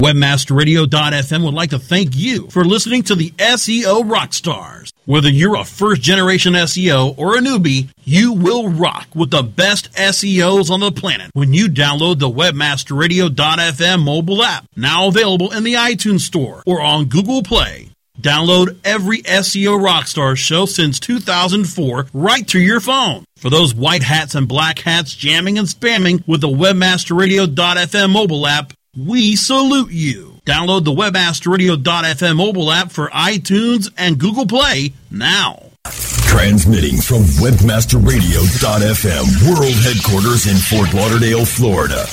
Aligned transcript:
Webmasterradio.fm 0.00 1.44
would 1.44 1.54
like 1.54 1.70
to 1.70 1.78
thank 1.80 2.16
you 2.16 2.46
for 2.50 2.64
listening 2.64 3.02
to 3.02 3.16
the 3.16 3.30
SEO 3.30 4.08
Rockstars. 4.08 4.92
Whether 5.06 5.28
you're 5.28 5.56
a 5.56 5.64
first 5.64 6.02
generation 6.02 6.52
SEO 6.52 7.18
or 7.18 7.36
a 7.36 7.40
newbie, 7.40 7.88
you 8.04 8.32
will 8.32 8.68
rock 8.68 9.08
with 9.12 9.30
the 9.32 9.42
best 9.42 9.92
SEOs 9.94 10.70
on 10.70 10.78
the 10.78 10.92
planet 10.92 11.32
when 11.34 11.52
you 11.52 11.66
download 11.66 12.20
the 12.20 12.30
Webmasterradio.fm 12.30 14.04
mobile 14.04 14.44
app, 14.44 14.66
now 14.76 15.08
available 15.08 15.52
in 15.52 15.64
the 15.64 15.74
iTunes 15.74 16.20
Store 16.20 16.62
or 16.64 16.80
on 16.80 17.06
Google 17.06 17.42
Play. 17.42 17.90
Download 18.20 18.78
every 18.84 19.22
SEO 19.22 19.80
Rockstar 19.80 20.36
show 20.36 20.66
since 20.66 21.00
2004 21.00 22.06
right 22.12 22.46
to 22.48 22.60
your 22.60 22.80
phone. 22.80 23.24
For 23.36 23.50
those 23.50 23.74
white 23.74 24.02
hats 24.02 24.34
and 24.34 24.46
black 24.46 24.78
hats 24.80 25.14
jamming 25.14 25.58
and 25.58 25.68
spamming 25.68 26.22
with 26.26 26.40
the 26.40 26.48
Webmasterradio.fm 26.48 28.10
mobile 28.10 28.46
app, 28.46 28.72
we 29.06 29.36
salute 29.36 29.92
you. 29.92 30.40
Download 30.44 30.84
the 30.84 30.90
webmasterradio.fm 30.92 32.36
mobile 32.36 32.72
app 32.72 32.90
for 32.90 33.08
iTunes 33.10 33.92
and 33.96 34.18
Google 34.18 34.46
Play 34.46 34.92
now. 35.10 35.62
Transmitting 35.84 37.00
from 37.00 37.22
webmasterradio.fm 37.38 39.48
world 39.48 39.74
headquarters 39.84 40.46
in 40.46 40.56
Fort 40.56 40.92
Lauderdale, 40.94 41.44
Florida. 41.44 42.06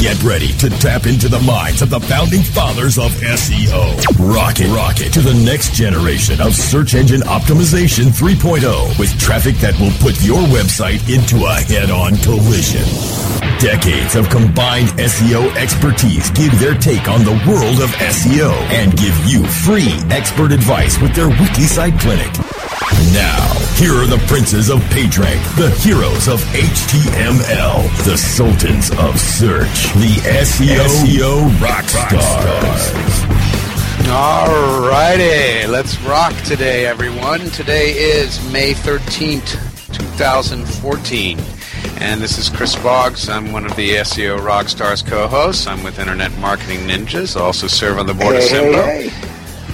Get 0.00 0.22
ready 0.22 0.52
to 0.58 0.70
tap 0.70 1.06
into 1.06 1.28
the 1.28 1.40
minds 1.40 1.82
of 1.82 1.90
the 1.90 1.98
founding 1.98 2.42
fathers 2.42 2.98
of 2.98 3.10
SEO. 3.14 3.98
Rocket, 4.32 4.68
rocket 4.68 5.12
to 5.12 5.20
the 5.20 5.34
next 5.44 5.74
generation 5.74 6.40
of 6.40 6.54
search 6.54 6.94
engine 6.94 7.22
optimization 7.22 8.04
3.0 8.04 8.96
with 8.96 9.18
traffic 9.18 9.56
that 9.56 9.74
will 9.80 9.90
put 9.98 10.22
your 10.22 10.38
website 10.54 11.02
into 11.10 11.44
a 11.46 11.54
head-on 11.66 12.14
collision. 12.18 12.86
Decades 13.58 14.14
of 14.14 14.30
combined 14.30 14.90
SEO 15.02 15.52
expertise 15.56 16.30
give 16.30 16.56
their 16.60 16.78
take 16.78 17.08
on 17.08 17.24
the 17.24 17.34
world 17.48 17.82
of 17.82 17.90
SEO 17.98 18.54
and 18.70 18.96
give 18.96 19.18
you 19.26 19.44
free 19.66 19.98
expert 20.14 20.52
advice 20.52 20.96
with 21.00 21.12
their 21.16 21.28
weekly 21.28 21.66
site 21.66 21.98
clinic. 21.98 22.30
Now, 23.12 23.58
here 23.76 23.94
are 23.94 24.06
the 24.06 24.22
princes 24.26 24.70
of 24.70 24.80
PageRank, 24.90 25.42
the 25.56 25.70
heroes 25.82 26.26
of 26.26 26.40
HTML, 26.52 28.04
the 28.04 28.16
sultans 28.16 28.90
of 28.98 29.18
search, 29.20 29.87
the 29.94 30.14
SEO, 30.44 30.76
SEO 30.86 31.48
rockstars. 31.58 32.92
All 34.10 34.88
righty, 34.88 35.66
let's 35.66 35.98
rock 36.02 36.34
today, 36.42 36.86
everyone. 36.86 37.40
Today 37.50 37.92
is 37.92 38.38
May 38.52 38.72
13th, 38.72 39.56
2014. 39.92 41.38
And 42.00 42.20
this 42.20 42.38
is 42.38 42.48
Chris 42.50 42.76
Boggs. 42.76 43.28
I'm 43.28 43.50
one 43.50 43.64
of 43.64 43.74
the 43.76 43.96
SEO 43.96 44.38
Rockstars 44.38 45.04
co-hosts. 45.04 45.66
I'm 45.66 45.82
with 45.82 45.98
Internet 45.98 46.36
Marketing 46.38 46.80
Ninjas. 46.80 47.36
I 47.36 47.40
also 47.40 47.66
serve 47.66 47.98
on 47.98 48.06
the 48.06 48.14
board 48.14 48.36
hey, 48.36 48.44
of 48.44 48.50
SEMPO. 48.50 48.84
Hey, 48.84 49.08
hey. 49.08 49.28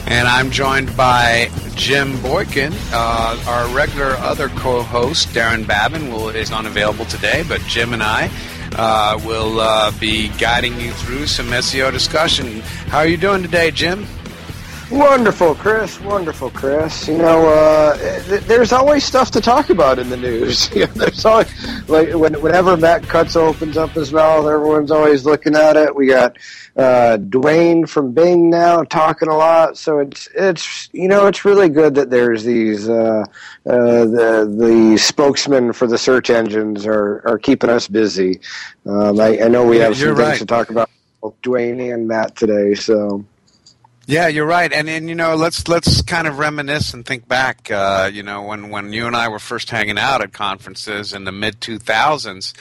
And 0.07 0.29
I'm 0.29 0.51
joined 0.51 0.97
by 0.97 1.51
Jim 1.75 2.21
Boykin, 2.23 2.73
uh, 2.93 3.43
our 3.47 3.75
regular 3.75 4.13
other 4.19 4.49
co-host. 4.51 5.29
Darren 5.31 5.67
Babin 5.67 6.13
will, 6.13 6.29
is 6.29 6.53
unavailable 6.53 7.05
today, 7.07 7.45
but 7.49 7.61
Jim 7.63 7.93
and 7.93 8.03
I 8.03 8.31
uh, 8.77 9.21
will 9.25 9.61
uh, 9.61 9.91
be 9.99 10.29
guiding 10.39 10.79
you 10.81 10.93
through 10.93 11.27
some 11.27 11.47
SEO 11.47 11.93
discussion. 11.93 12.61
How 12.89 12.99
are 12.99 13.07
you 13.07 13.17
doing 13.17 13.43
today, 13.43 13.71
Jim? 13.71 14.07
Wonderful, 14.91 15.55
Chris. 15.55 15.99
Wonderful, 16.01 16.51
Chris. 16.51 17.09
You 17.09 17.17
know, 17.19 17.49
uh, 17.49 17.97
th- 18.25 18.43
there's 18.43 18.71
always 18.71 19.03
stuff 19.03 19.31
to 19.33 19.41
talk 19.41 19.71
about 19.71 19.99
in 19.99 20.11
the 20.11 20.17
news. 20.17 20.69
There's 20.95 21.25
always 21.25 21.89
like 21.89 22.13
when, 22.13 22.41
whenever 22.41 22.77
Matt 22.77 23.03
Cutts 23.05 23.35
opens 23.35 23.77
up 23.79 23.91
his 23.91 24.13
mouth, 24.13 24.47
everyone's 24.47 24.91
always 24.91 25.25
looking 25.25 25.57
at 25.57 25.77
it. 25.77 25.97
We 25.97 26.07
got 26.09 26.37
uh, 26.77 27.17
Duane 27.17 27.87
from 27.87 28.13
Bing 28.13 28.51
now 28.51 28.83
talking 28.83 29.29
a 29.29 29.37
lot. 29.37 29.79
So 29.79 29.99
it's 29.99 30.29
it's 30.35 30.89
you 30.93 31.09
know 31.09 31.27
it's 31.27 31.45
really 31.45 31.69
good 31.69 31.95
that 31.95 32.11
there's 32.11 32.45
these 32.45 32.89
uh, 32.89 33.25
uh, 33.67 34.05
the 34.05 34.55
the 34.59 34.99
spokesmen 34.99 35.73
for 35.73 35.87
the 35.87 35.99
search 35.99 36.31
engines 36.31 36.87
are 36.87 37.23
are 37.27 37.39
keeping 37.39 37.71
us 37.71 37.87
busy. 37.89 38.41
Um, 38.87 39.21
I, 39.21 39.43
I 39.43 39.49
know 39.49 39.65
we 39.65 39.79
have 39.79 39.97
some 39.97 40.09
You're 40.09 40.17
things 40.17 40.29
right. 40.29 40.39
to 40.39 40.47
talk 40.47 40.71
about 40.71 40.91
both 41.23 41.41
Duane 41.43 41.81
and 41.81 42.09
Matt 42.09 42.37
today. 42.37 42.75
So. 42.75 43.25
Yeah, 44.07 44.29
you're 44.29 44.45
right, 44.45 44.71
and 44.71 44.87
and 44.87 45.09
you 45.09 45.15
know, 45.15 45.35
let's 45.35 45.67
let's 45.67 46.03
kind 46.03 46.29
of 46.29 46.39
reminisce 46.39 46.93
and 46.93 47.07
think 47.07 47.27
back. 47.27 47.71
Uh, 47.71 48.11
you 48.13 48.23
know, 48.23 48.43
when 48.43 48.69
when 48.69 48.93
you 48.93 49.07
and 49.07 49.17
I 49.17 49.29
were 49.29 49.39
first 49.39 49.71
hanging 49.71 49.97
out 49.97 50.21
at 50.21 50.35
conferences 50.35 51.15
in 51.15 51.25
the 51.25 51.33
mid 51.33 51.59
2000s, 51.63 52.53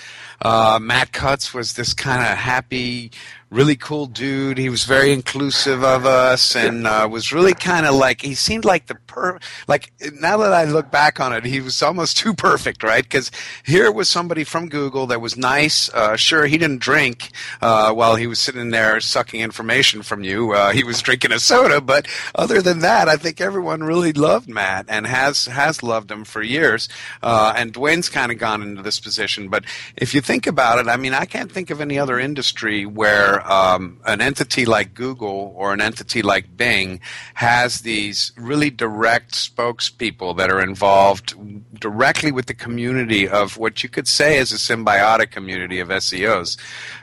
uh, 0.41 0.79
Matt 0.81 1.11
Cutts 1.11 1.53
was 1.53 1.73
this 1.73 1.93
kind 1.93 2.21
of 2.21 2.37
happy, 2.37 3.11
really 3.53 3.75
cool 3.75 4.07
dude. 4.07 4.57
He 4.57 4.69
was 4.69 4.83
very 4.83 5.13
inclusive 5.13 5.83
of 5.83 6.05
us, 6.05 6.55
and 6.55 6.87
uh, 6.87 7.07
was 7.09 7.31
really 7.31 7.53
kind 7.53 7.85
of 7.85 7.93
like 7.93 8.21
he 8.21 8.33
seemed 8.33 8.65
like 8.65 8.87
the 8.87 8.95
per 8.95 9.39
like. 9.67 9.91
Now 10.19 10.37
that 10.37 10.51
I 10.51 10.65
look 10.65 10.89
back 10.91 11.19
on 11.19 11.33
it, 11.33 11.45
he 11.45 11.61
was 11.61 11.81
almost 11.81 12.17
too 12.23 12.33
perfect, 12.33 12.83
right? 12.83 13.03
Because 13.03 13.31
here 13.63 13.91
was 13.91 14.09
somebody 14.09 14.43
from 14.43 14.69
Google 14.69 15.07
that 15.07 15.21
was 15.21 15.37
nice. 15.37 15.89
Uh, 15.93 16.15
sure, 16.15 16.45
he 16.45 16.57
didn't 16.57 16.79
drink 16.79 17.29
uh, 17.61 17.93
while 17.93 18.15
he 18.15 18.27
was 18.27 18.39
sitting 18.39 18.71
there 18.71 18.99
sucking 18.99 19.39
information 19.39 20.01
from 20.01 20.23
you. 20.23 20.53
Uh, 20.53 20.71
he 20.71 20.83
was 20.83 21.01
drinking 21.01 21.31
a 21.31 21.39
soda, 21.39 21.79
but 21.79 22.07
other 22.35 22.61
than 22.61 22.79
that, 22.79 23.07
I 23.07 23.17
think 23.17 23.39
everyone 23.39 23.83
really 23.83 24.13
loved 24.13 24.49
Matt 24.49 24.85
and 24.89 25.05
has 25.05 25.45
has 25.45 25.83
loved 25.83 26.09
him 26.09 26.25
for 26.25 26.41
years. 26.41 26.89
Uh, 27.21 27.53
and 27.55 27.71
Duane's 27.71 28.09
kind 28.09 28.31
of 28.31 28.39
gone 28.39 28.63
into 28.63 28.81
this 28.81 28.99
position, 28.99 29.47
but 29.47 29.63
if 29.95 30.13
you 30.13 30.21
think 30.21 30.47
about 30.47 30.79
it, 30.79 30.87
I 30.87 30.97
mean, 30.97 31.13
I 31.13 31.25
can't 31.25 31.51
think 31.51 31.69
of 31.69 31.79
any 31.79 31.99
other 31.99 32.19
industry 32.19 32.85
where 32.85 33.42
um, 33.45 33.99
an 34.05 34.21
entity 34.21 34.65
like 34.65 34.93
Google 34.93 35.53
or 35.55 35.73
an 35.73 35.81
entity 35.81 36.21
like 36.21 36.55
Bing 36.55 36.99
has 37.35 37.81
these 37.81 38.31
really 38.37 38.69
direct 38.69 39.33
spokespeople 39.33 40.37
that 40.37 40.49
are 40.49 40.61
involved 40.61 41.35
directly 41.79 42.31
with 42.31 42.45
the 42.47 42.53
community 42.53 43.27
of 43.27 43.57
what 43.57 43.83
you 43.83 43.89
could 43.89 44.07
say 44.07 44.37
is 44.37 44.51
a 44.51 44.55
symbiotic 44.55 45.31
community 45.31 45.79
of 45.79 45.89
SEOs. 45.89 46.57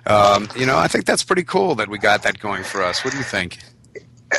Um, 0.06 0.48
you 0.56 0.66
know, 0.66 0.78
I 0.78 0.88
think 0.88 1.04
that's 1.04 1.22
pretty 1.22 1.44
cool 1.44 1.74
that 1.76 1.88
we 1.88 1.98
got 1.98 2.22
that 2.22 2.38
going 2.38 2.64
for 2.64 2.82
us. 2.82 3.04
What 3.04 3.12
do 3.12 3.18
you 3.18 3.24
think? 3.24 3.58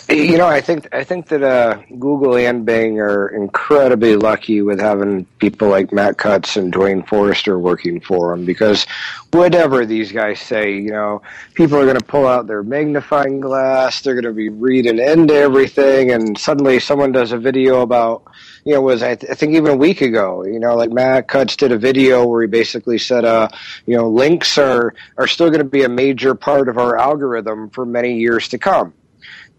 You 0.09 0.37
know, 0.37 0.47
I 0.47 0.61
think 0.61 0.87
I 0.93 1.03
think 1.03 1.27
that 1.29 1.43
uh, 1.43 1.81
Google 1.99 2.37
and 2.37 2.65
Bing 2.65 3.01
are 3.01 3.27
incredibly 3.27 4.15
lucky 4.15 4.61
with 4.61 4.79
having 4.79 5.25
people 5.39 5.67
like 5.67 5.91
Matt 5.91 6.17
Cutts 6.17 6.55
and 6.55 6.71
Duane 6.71 7.03
Forrester 7.03 7.59
working 7.59 7.99
for 7.99 8.31
them 8.31 8.45
because 8.45 8.85
whatever 9.31 9.85
these 9.85 10.13
guys 10.13 10.39
say, 10.39 10.75
you 10.75 10.91
know, 10.91 11.21
people 11.55 11.77
are 11.77 11.83
going 11.83 11.99
to 11.99 12.05
pull 12.05 12.25
out 12.25 12.47
their 12.47 12.63
magnifying 12.63 13.41
glass, 13.41 14.01
they're 14.01 14.13
going 14.13 14.23
to 14.23 14.33
be 14.33 14.47
reading 14.47 14.97
into 14.97 15.33
everything, 15.33 16.11
and 16.11 16.37
suddenly 16.37 16.79
someone 16.79 17.11
does 17.11 17.33
a 17.33 17.37
video 17.37 17.81
about, 17.81 18.23
you 18.63 18.73
know, 18.73 18.81
was 18.81 19.03
I, 19.03 19.15
th- 19.15 19.29
I 19.29 19.35
think 19.35 19.55
even 19.55 19.71
a 19.71 19.77
week 19.77 20.01
ago, 20.01 20.45
you 20.45 20.59
know, 20.59 20.75
like 20.75 20.91
Matt 20.91 21.27
Cutts 21.27 21.57
did 21.57 21.73
a 21.73 21.77
video 21.77 22.25
where 22.25 22.43
he 22.43 22.47
basically 22.47 22.97
said, 22.97 23.25
uh, 23.25 23.49
you 23.85 23.97
know, 23.97 24.09
links 24.09 24.57
are 24.57 24.93
are 25.17 25.27
still 25.27 25.49
going 25.49 25.59
to 25.59 25.65
be 25.65 25.83
a 25.83 25.89
major 25.89 26.33
part 26.33 26.69
of 26.69 26.77
our 26.77 26.97
algorithm 26.97 27.69
for 27.71 27.85
many 27.85 28.19
years 28.19 28.47
to 28.49 28.57
come 28.57 28.93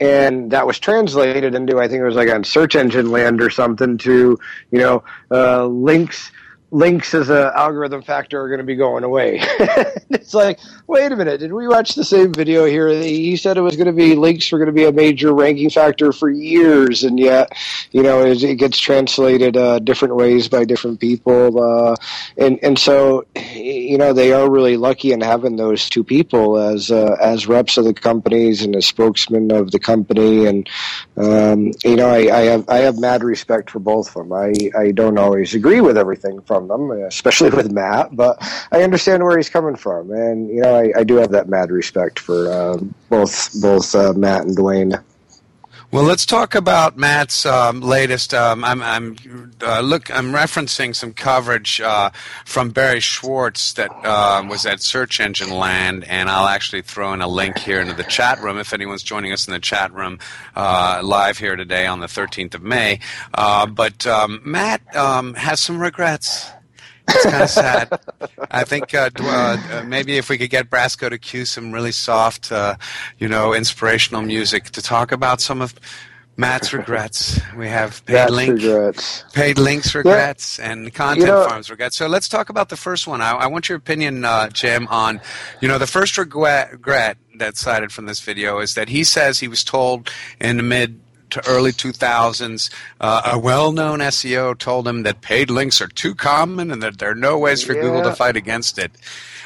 and 0.01 0.51
that 0.51 0.67
was 0.67 0.79
translated 0.79 1.55
into 1.55 1.81
I 1.81 1.89
think 1.89 2.01
it 2.01 2.05
was 2.05 2.17
like 2.17 2.31
on 2.31 2.45
search 2.45 2.77
engine 2.77 3.11
land 3.11 3.41
or 3.41 3.51
something 3.51 3.99
to 3.99 4.39
you 4.71 4.79
know 4.79 5.05
uh, 5.31 5.67
links 5.67 6.31
links 6.73 7.13
as 7.13 7.29
a 7.29 7.53
algorithm 7.55 8.01
factor 8.01 8.41
are 8.41 8.49
going 8.49 8.59
to 8.59 8.65
be 8.65 8.75
going 8.75 9.05
away. 9.05 9.39
it's 10.11 10.35
like 10.35 10.59
wait 10.87 11.13
a 11.13 11.17
minute, 11.17 11.39
did 11.39 11.53
we 11.53 11.69
watch 11.69 11.95
the 11.95 12.05
same 12.05 12.33
video 12.33 12.65
here? 12.65 12.89
He 12.89 13.37
said 13.37 13.57
it 13.57 13.61
was 13.61 13.77
going 13.77 13.87
to 13.87 13.93
be 13.93 14.15
links 14.15 14.51
were 14.51 14.59
going 14.59 14.67
to 14.67 14.73
be 14.73 14.85
a 14.85 14.93
major 14.93 15.33
ranking 15.33 15.71
factor 15.71 16.13
for 16.13 16.31
years, 16.31 17.05
and 17.05 17.19
yet 17.19 17.53
you 17.93 18.03
know 18.03 18.25
it, 18.25 18.43
it 18.43 18.57
gets 18.57 18.79
translated 18.79 19.57
uh, 19.57 19.79
different 19.79 20.17
ways 20.17 20.49
by 20.49 20.65
different 20.65 20.99
people, 20.99 21.63
uh, 21.63 21.95
and 22.37 22.59
and 22.63 22.79
so 22.79 23.27
you 23.55 23.99
know 23.99 24.13
they 24.13 24.33
are 24.33 24.51
really 24.51 24.77
lucky 24.77 25.13
in 25.13 25.21
having 25.21 25.57
those 25.57 25.89
two 25.89 26.03
people 26.03 26.57
as 26.57 26.91
uh, 26.91 27.17
as 27.21 27.47
reps 27.47 27.77
of 27.77 27.85
the 27.85 27.95
companies 27.95 28.63
and 28.63 28.75
as 28.75 28.87
spokesmen 28.87 29.53
of 29.53 29.71
the 29.71 29.79
company, 29.79 30.47
and 30.47 30.69
um, 31.19 31.73
you 31.85 31.97
know 31.97 32.09
I, 32.09 32.35
I 32.35 32.41
have 32.43 32.69
I 32.69 32.79
have 32.79 32.99
mad 32.99 33.23
respect 33.23 33.71
for 33.71 33.79
both 33.79 34.09
of 34.09 34.15
them. 34.15 34.33
I 34.33 34.55
I 34.77 34.91
don't 34.93 35.19
always 35.19 35.55
agree 35.55 35.83
with 35.83 35.99
everything 35.99 36.41
from 36.43 36.62
them, 36.69 36.91
especially 36.91 37.51
with 37.51 37.73
Matt, 37.73 38.15
but 38.15 38.39
I 38.71 38.83
understand 38.83 39.23
where 39.23 39.37
he's 39.37 39.51
coming 39.51 39.77
from, 39.77 40.11
and 40.11 40.49
you 40.49 40.63
know 40.63 40.77
I, 40.77 41.01
I 41.01 41.05
do 41.05 41.17
have 41.17 41.31
that 41.31 41.49
mad 41.49 41.71
respect 41.71 42.19
for 42.19 42.51
uh, 42.51 42.79
both 43.09 43.61
both 43.61 43.95
uh, 43.95 44.13
Matt 44.15 44.43
and 44.43 44.57
Duane. 44.57 44.95
Well, 45.93 46.05
let's 46.05 46.25
talk 46.25 46.55
about 46.55 46.97
Matt's 46.97 47.45
um, 47.45 47.83
latest. 47.83 48.33
Um, 48.33 48.65
I'm, 48.65 48.81
I'm 48.83 49.53
uh, 49.61 49.81
look. 49.81 50.11
I'm 50.11 50.33
referencing 50.33 50.97
some 50.97 51.13
coverage 51.13 51.83
uh, 51.83 52.09
from 52.47 52.71
Barry 52.71 53.01
Schwartz 53.01 53.75
that 53.75 53.91
uh, 54.03 54.43
was 54.49 54.65
at 54.65 54.81
Search 54.81 55.21
Engine 55.21 55.51
Land, 55.51 56.05
and 56.05 56.31
I'll 56.31 56.49
actually 56.49 56.81
throw 56.81 57.13
in 57.13 57.21
a 57.21 57.29
link 57.29 57.59
here 57.59 57.79
into 57.79 57.93
the 57.93 58.05
chat 58.05 58.41
room 58.41 58.57
if 58.57 58.73
anyone's 58.73 59.03
joining 59.03 59.33
us 59.33 59.47
in 59.47 59.53
the 59.53 59.61
chat 59.61 59.93
room 59.93 60.19
uh, 60.57 61.03
live 61.05 61.37
here 61.37 61.57
today 61.57 61.87
on 61.87 62.01
the 62.01 62.07
13th 62.07 62.55
of 62.55 62.63
May. 62.63 62.99
Uh, 63.35 63.67
but 63.67 64.07
um, 64.07 64.41
Matt 64.47 64.97
um, 64.97 65.35
has 65.35 65.61
some 65.61 65.79
regrets. 65.79 66.51
It's 67.09 67.25
kind 67.25 67.43
of 67.43 67.51
sad. 67.51 68.01
I 68.51 68.65
think 68.65 68.95
uh, 68.95 69.11
uh, 69.19 69.85
maybe 69.87 70.17
if 70.17 70.29
we 70.29 70.39
could 70.39 70.51
get 70.51 70.71
Brasco 70.71 71.11
to 71.11 71.19
cue 71.19 71.45
some 71.45 71.73
really 71.73 71.93
soft, 71.93 72.53
uh, 72.53 72.77
you 73.19 73.29
know, 73.29 73.55
inspirational 73.55 74.23
music 74.23 74.65
to 74.71 74.83
talk 74.83 75.13
about 75.13 75.41
some 75.41 75.61
of 75.61 75.75
Matt's 76.37 76.73
regrets. 76.73 77.41
We 77.57 77.69
have 77.69 78.05
paid 78.07 78.15
Matt's 78.15 78.33
link, 78.33 78.53
regrets. 78.63 79.25
paid 79.33 79.59
links 79.59 79.95
regrets, 79.95 80.59
yeah. 80.59 80.73
and 80.73 80.95
content 80.95 81.21
you 81.21 81.27
know, 81.27 81.47
farms 81.47 81.71
regrets. 81.71 81.97
So 81.97 82.07
let's 82.07 82.29
talk 82.29 82.49
about 82.49 82.69
the 82.71 82.77
first 82.77 83.07
one. 83.07 83.21
I, 83.21 83.33
I 83.33 83.47
want 83.47 83.69
your 83.69 83.77
opinion, 83.77 84.25
uh, 84.25 84.49
Jim, 84.49 84.89
on 84.89 85.21
you 85.61 85.69
know 85.69 85.79
the 85.79 85.87
first 85.87 86.17
regret, 86.17 86.73
regret 86.73 87.19
that's 87.37 87.61
cited 87.61 87.93
from 87.93 88.07
this 88.07 88.21
video 88.21 88.61
is 88.61 88.75
that 88.75 88.89
he 88.89 89.05
says 89.05 89.41
he 89.41 89.49
was 89.49 89.63
told 89.63 90.11
in 90.41 90.57
the 90.57 90.63
mid 90.63 91.01
to 91.33 91.47
early 91.49 91.73
2000s, 91.73 92.71
uh, 93.01 93.23
a 93.33 93.39
well-known 93.39 93.99
SEO 93.99 94.57
told 94.59 94.87
him 94.89 95.03
that 95.03 95.21
paid 95.21 95.51
links 95.51 95.81
are 95.81 95.89
too 95.89 96.15
common 96.15 96.71
and 96.71 96.83
that 96.83 96.99
there 96.99 97.11
are 97.11 97.15
no 97.15 97.39
ways 97.39 97.63
for 97.63 97.75
Yeah. 97.75 97.83
Google 97.83 98.03
to 98.05 98.15
fight 98.15 98.37
against 98.37 98.79
it. 98.79 98.93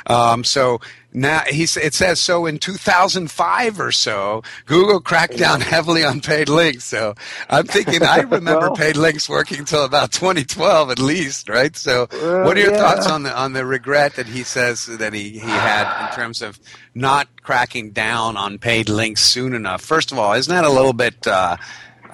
Um, 0.08 0.44
so 0.44 0.80
now 1.12 1.40
he's, 1.48 1.76
it 1.76 1.94
says 1.94 2.20
so 2.20 2.46
in 2.46 2.58
2005 2.58 3.80
or 3.80 3.90
so, 3.90 4.42
Google 4.66 5.00
cracked 5.00 5.36
down 5.38 5.60
heavily 5.60 6.04
on 6.04 6.20
paid 6.20 6.48
links. 6.48 6.84
So 6.84 7.14
I'm 7.48 7.64
thinking 7.66 8.02
I 8.02 8.18
remember 8.20 8.68
Well- 8.68 8.76
paid 8.76 8.96
links 8.96 9.28
working 9.28 9.58
until 9.58 9.84
about 9.84 10.12
2012 10.12 10.90
at 10.90 10.98
least, 10.98 11.48
right? 11.48 11.74
So 11.74 12.06
Well, 12.12 12.44
what 12.44 12.56
are 12.56 12.60
your 12.60 12.72
yeah. 12.72 12.78
thoughts 12.78 13.06
on 13.06 13.22
the 13.22 13.34
on 13.36 13.52
the 13.54 13.64
regret 13.64 14.14
that 14.16 14.26
he 14.26 14.42
says 14.42 14.86
that 14.86 15.12
he, 15.12 15.30
he 15.30 15.38
had 15.40 16.08
in 16.08 16.14
terms 16.14 16.42
of 16.42 16.58
not 16.94 17.28
cracking 17.42 17.90
down 17.90 18.36
on 18.36 18.58
paid 18.58 18.88
links 18.88 19.22
soon 19.22 19.54
enough? 19.54 19.80
First 19.80 20.12
of 20.12 20.18
all, 20.18 20.34
isn't 20.34 20.54
that 20.54 20.64
a 20.64 20.70
little 20.70 20.92
bit? 20.92 21.26
Uh, 21.26 21.56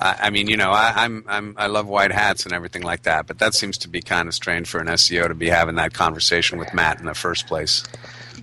I 0.02 0.30
mean, 0.30 0.48
you 0.48 0.56
know, 0.56 0.70
I, 0.70 1.04
I'm, 1.04 1.24
I'm 1.28 1.54
I 1.56 1.66
love 1.66 1.86
white 1.86 2.12
hats 2.12 2.44
and 2.44 2.52
everything 2.52 2.82
like 2.82 3.02
that, 3.02 3.26
but 3.26 3.38
that 3.38 3.54
seems 3.54 3.78
to 3.78 3.88
be 3.88 4.02
kind 4.02 4.28
of 4.28 4.34
strange 4.34 4.68
for 4.68 4.80
an 4.80 4.88
SEO 4.88 5.28
to 5.28 5.34
be 5.34 5.48
having 5.48 5.76
that 5.76 5.92
conversation 5.92 6.58
with 6.58 6.74
Matt 6.74 6.98
in 6.98 7.06
the 7.06 7.14
first 7.14 7.46
place. 7.46 7.84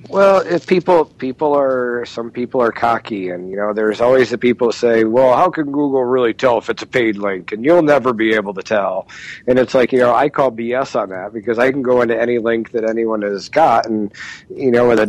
Well, 0.09 0.39
if 0.39 0.65
people 0.65 1.05
people 1.05 1.53
are 1.55 2.03
some 2.07 2.31
people 2.31 2.61
are 2.63 2.71
cocky, 2.71 3.29
and 3.29 3.47
you 3.47 3.55
know, 3.57 3.73
there's 3.73 4.01
always 4.01 4.31
the 4.31 4.39
people 4.39 4.71
say, 4.71 5.03
"Well, 5.03 5.35
how 5.37 5.51
can 5.51 5.65
Google 5.65 6.03
really 6.03 6.33
tell 6.33 6.57
if 6.57 6.67
it's 6.67 6.81
a 6.81 6.87
paid 6.87 7.15
link?" 7.17 7.51
And 7.51 7.63
you'll 7.63 7.83
never 7.83 8.11
be 8.11 8.33
able 8.33 8.55
to 8.55 8.63
tell. 8.63 9.07
And 9.45 9.59
it's 9.59 9.75
like 9.75 9.91
you 9.91 9.99
know, 9.99 10.15
I 10.15 10.29
call 10.29 10.51
BS 10.51 10.99
on 10.99 11.09
that 11.09 11.31
because 11.31 11.59
I 11.59 11.71
can 11.71 11.83
go 11.83 12.01
into 12.01 12.19
any 12.19 12.39
link 12.39 12.71
that 12.71 12.89
anyone 12.89 13.21
has 13.21 13.49
got, 13.49 13.85
and 13.85 14.11
you 14.49 14.71
know, 14.71 14.87
with 14.87 14.99
a 14.99 15.03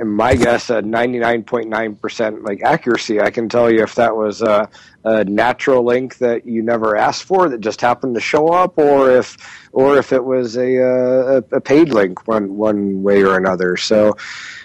in 0.00 0.08
my 0.08 0.34
guess 0.34 0.70
a 0.70 0.82
99.9 0.82 2.00
percent 2.00 2.42
like 2.42 2.62
accuracy, 2.64 3.20
I 3.20 3.30
can 3.30 3.48
tell 3.48 3.70
you 3.70 3.84
if 3.84 3.94
that 3.94 4.16
was 4.16 4.42
a, 4.42 4.68
a 5.04 5.24
natural 5.24 5.84
link 5.84 6.18
that 6.18 6.46
you 6.46 6.62
never 6.62 6.96
asked 6.96 7.22
for 7.24 7.48
that 7.48 7.60
just 7.60 7.80
happened 7.80 8.16
to 8.16 8.20
show 8.20 8.48
up, 8.48 8.76
or 8.76 9.12
if 9.12 9.36
or 9.72 9.98
if 9.98 10.12
it 10.12 10.24
was 10.24 10.56
a 10.56 10.82
uh, 10.82 11.40
a, 11.52 11.56
a 11.56 11.60
paid 11.60 11.90
link 11.90 12.26
one 12.28 12.56
one 12.56 13.02
way 13.02 13.22
or 13.22 13.36
another. 13.36 13.76
So, 13.76 14.16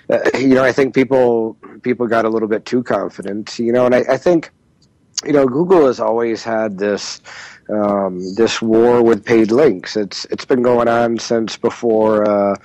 uh, 0.10 0.20
you 0.38 0.56
know, 0.56 0.64
I 0.64 0.72
think 0.72 0.94
people 0.94 1.58
people 1.82 2.08
got 2.08 2.26
a 2.26 2.30
little 2.30 2.48
bit 2.48 2.66
too 2.66 2.84
confident. 2.84 3.58
You 3.60 3.72
know, 3.72 3.86
and 3.86 3.96
I, 3.96 4.04
I 4.10 4.18
think 4.18 4.52
you 5.26 5.34
know 5.34 5.46
Google 5.48 5.86
has 5.88 6.00
always 6.00 6.44
had 6.44 6.78
this 6.78 7.22
um, 7.70 8.36
this 8.36 8.62
war 8.62 9.04
with 9.04 9.26
paid 9.26 9.52
links. 9.52 9.98
It's 9.98 10.26
it's 10.26 10.46
been 10.46 10.62
going 10.62 10.88
on 10.88 11.18
since 11.20 11.58
before 11.58 12.28
uh, 12.28 12.56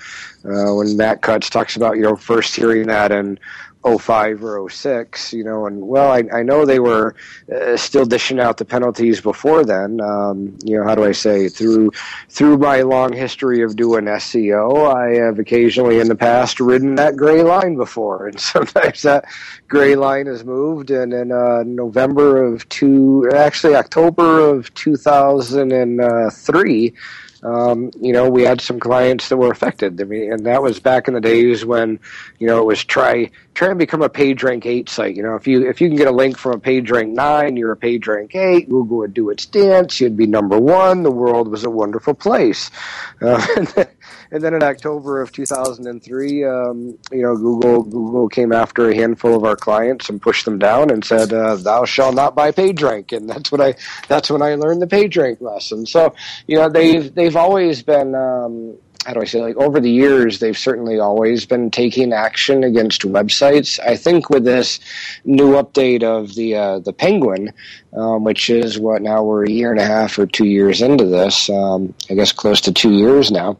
uh, 0.45 0.75
when 0.75 0.97
Matt 0.97 1.23
Cutts 1.23 1.51
talks 1.51 1.77
about 1.77 1.97
you 1.97 2.03
know 2.03 2.17
first 2.17 2.55
hearing 2.55 2.87
that 2.87 3.11
in 3.11 3.39
05 3.84 4.44
or 4.44 4.70
06, 4.70 5.32
you 5.32 5.43
know, 5.43 5.67
and 5.67 5.87
well, 5.87 6.11
I, 6.11 6.23
I 6.32 6.43
know 6.43 6.64
they 6.64 6.79
were 6.79 7.17
uh, 7.52 7.76
still 7.76 8.05
dishing 8.05 8.38
out 8.38 8.58
the 8.58 8.64
penalties 8.64 9.20
before 9.20 9.64
then. 9.64 10.00
Um, 10.00 10.56
you 10.64 10.79
know, 10.79 10.84
how 10.84 10.94
do 10.94 11.05
I 11.05 11.12
say 11.12 11.49
through 11.49 11.90
through 12.29 12.58
my 12.58 12.82
long 12.82 13.12
history 13.12 13.62
of 13.62 13.76
doing 13.76 14.05
SEO, 14.05 14.94
I 14.94 15.25
have 15.25 15.38
occasionally 15.38 15.99
in 15.99 16.08
the 16.08 16.14
past 16.14 16.61
ridden 16.61 16.94
that 16.96 17.17
gray 17.17 17.43
line 17.43 17.76
before, 17.76 18.29
and 18.29 18.38
sometimes 18.40 19.02
that 19.02 19.25
gray 19.69 19.96
line 19.96 20.26
has 20.26 20.44
moved. 20.44 20.90
And 20.90 21.12
in 21.12 21.32
uh, 21.32 21.64
November 21.67 22.44
of 22.44 22.69
two, 22.69 23.29
actually 23.34 23.75
October 23.75 24.40
of 24.40 24.73
2003. 24.75 26.94
Um, 27.43 27.91
you 28.00 28.12
know, 28.12 28.31
we 28.31 28.43
had 28.43 28.61
some 28.61 28.79
clients 28.79 29.29
that 29.29 29.37
were 29.37 29.50
affected. 29.50 30.00
I 30.00 30.05
mean, 30.05 30.33
and 30.33 30.47
that 30.47 30.62
was 30.62 30.79
back 30.79 31.09
in 31.09 31.15
the 31.15 31.21
days 31.21 31.65
when, 31.65 31.99
you 32.39 32.47
know, 32.47 32.59
it 32.59 32.65
was 32.65 32.85
try 32.85 33.31
try 33.55 33.69
and 33.69 33.79
become 33.79 34.03
a 34.03 34.09
page 34.09 34.43
rank 34.43 34.65
eight 34.65 34.89
site. 34.89 35.17
You 35.17 35.25
know, 35.25 35.35
if 35.35 35.47
you 35.47 35.69
if 35.69 35.81
you 35.81 35.89
can 35.89 35.97
get 35.97 36.06
a 36.06 36.12
link 36.12 36.39
from 36.39 36.53
a 36.53 36.59
page 36.61 36.91
rank 36.91 37.12
nine, 37.12 37.56
you're 37.56 37.73
a 37.73 37.77
page 37.77 38.06
rank 38.06 38.35
eight. 38.37 38.69
Google 38.69 38.99
would 38.99 39.15
do 39.15 39.31
its 39.31 39.47
dance. 39.47 40.00
You'd 40.00 40.17
be 40.17 40.27
number 40.27 40.59
one. 40.59 41.03
The 41.03 41.11
world 41.11 41.49
was 41.49 41.65
a 41.65 41.71
wonderful 41.71 42.15
place. 42.15 42.71
Uh, 43.23 43.85
and 44.32 44.43
then 44.43 44.55
in 44.55 44.62
October 44.62 45.20
of 45.20 45.31
2003, 45.31 46.44
um, 46.44 46.99
you 47.12 47.23
know, 47.23 47.37
Google 47.37 47.82
Google 47.82 48.29
came 48.29 48.50
after 48.50 48.88
a 48.88 48.94
handful 48.94 49.37
of 49.37 49.44
our 49.44 49.56
clients 49.56 50.08
and 50.08 50.20
pushed 50.20 50.46
them 50.46 50.58
down 50.58 50.90
and 50.90 51.05
said, 51.05 51.34
uh, 51.34 51.56
"Thou 51.56 51.84
shall 51.84 52.12
not 52.12 52.34
buy 52.34 52.50
page 52.50 52.82
rank." 52.82 53.12
And 53.12 53.29
that's 53.29 53.52
what 53.52 53.61
I 53.61 53.75
that's 54.08 54.31
when 54.31 54.40
I 54.40 54.55
learned 54.55 54.81
the 54.81 54.87
page 54.87 55.19
rank 55.19 55.43
lesson. 55.43 55.84
So, 55.84 56.14
you 56.46 56.56
know, 56.56 56.70
they've 56.70 57.14
they've 57.14 57.37
always 57.37 57.82
been. 57.82 58.14
Um, 58.14 58.79
how 59.05 59.14
do 59.14 59.20
I 59.20 59.25
say, 59.25 59.40
like 59.40 59.56
over 59.56 59.81
the 59.81 59.90
years, 59.90 60.38
they've 60.38 60.56
certainly 60.56 61.00
always 61.00 61.44
been 61.44 61.73
taking 61.73 62.12
action 62.12 62.62
against 62.62 63.02
websites. 63.02 63.81
I 63.81 63.96
think 63.96 64.31
with 64.31 64.44
this 64.44 64.79
new 65.25 65.55
update 65.55 66.05
of 66.05 66.37
the 66.37 66.55
uh, 66.55 66.79
the 66.79 66.93
Penguin, 66.93 67.52
um, 67.94 68.23
which 68.23 68.49
is 68.49 68.79
what 68.79 69.02
now 69.02 69.25
we're 69.25 69.44
a 69.44 69.50
year 69.50 69.73
and 69.73 69.81
a 69.81 69.84
half 69.84 70.19
or 70.19 70.26
two 70.26 70.46
years 70.46 70.81
into 70.81 71.05
this, 71.05 71.50
um, 71.50 71.93
I 72.08 72.14
guess 72.14 72.31
close 72.31 72.61
to 72.62 72.73
two 72.73 72.93
years 72.93 73.32
now. 73.32 73.58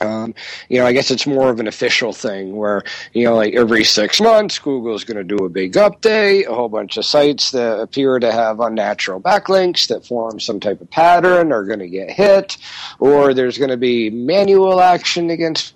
Um, 0.00 0.34
you 0.68 0.78
know, 0.78 0.86
I 0.86 0.92
guess 0.92 1.10
it's 1.10 1.26
more 1.26 1.50
of 1.50 1.60
an 1.60 1.66
official 1.66 2.12
thing 2.12 2.56
where, 2.56 2.82
you 3.12 3.24
know, 3.24 3.36
like 3.36 3.54
every 3.54 3.84
six 3.84 4.20
months, 4.20 4.58
Google's 4.58 5.04
going 5.04 5.16
to 5.16 5.36
do 5.36 5.44
a 5.44 5.48
big 5.48 5.72
update, 5.74 6.46
a 6.46 6.54
whole 6.54 6.68
bunch 6.68 6.96
of 6.96 7.04
sites 7.04 7.50
that 7.52 7.80
appear 7.80 8.18
to 8.18 8.32
have 8.32 8.60
unnatural 8.60 9.20
backlinks 9.20 9.88
that 9.88 10.06
form 10.06 10.40
some 10.40 10.60
type 10.60 10.80
of 10.80 10.90
pattern 10.90 11.52
are 11.52 11.64
going 11.64 11.78
to 11.78 11.88
get 11.88 12.10
hit, 12.10 12.56
or 12.98 13.34
there's 13.34 13.58
going 13.58 13.70
to 13.70 13.76
be 13.76 14.10
manual 14.10 14.80
action 14.80 15.30
against 15.30 15.74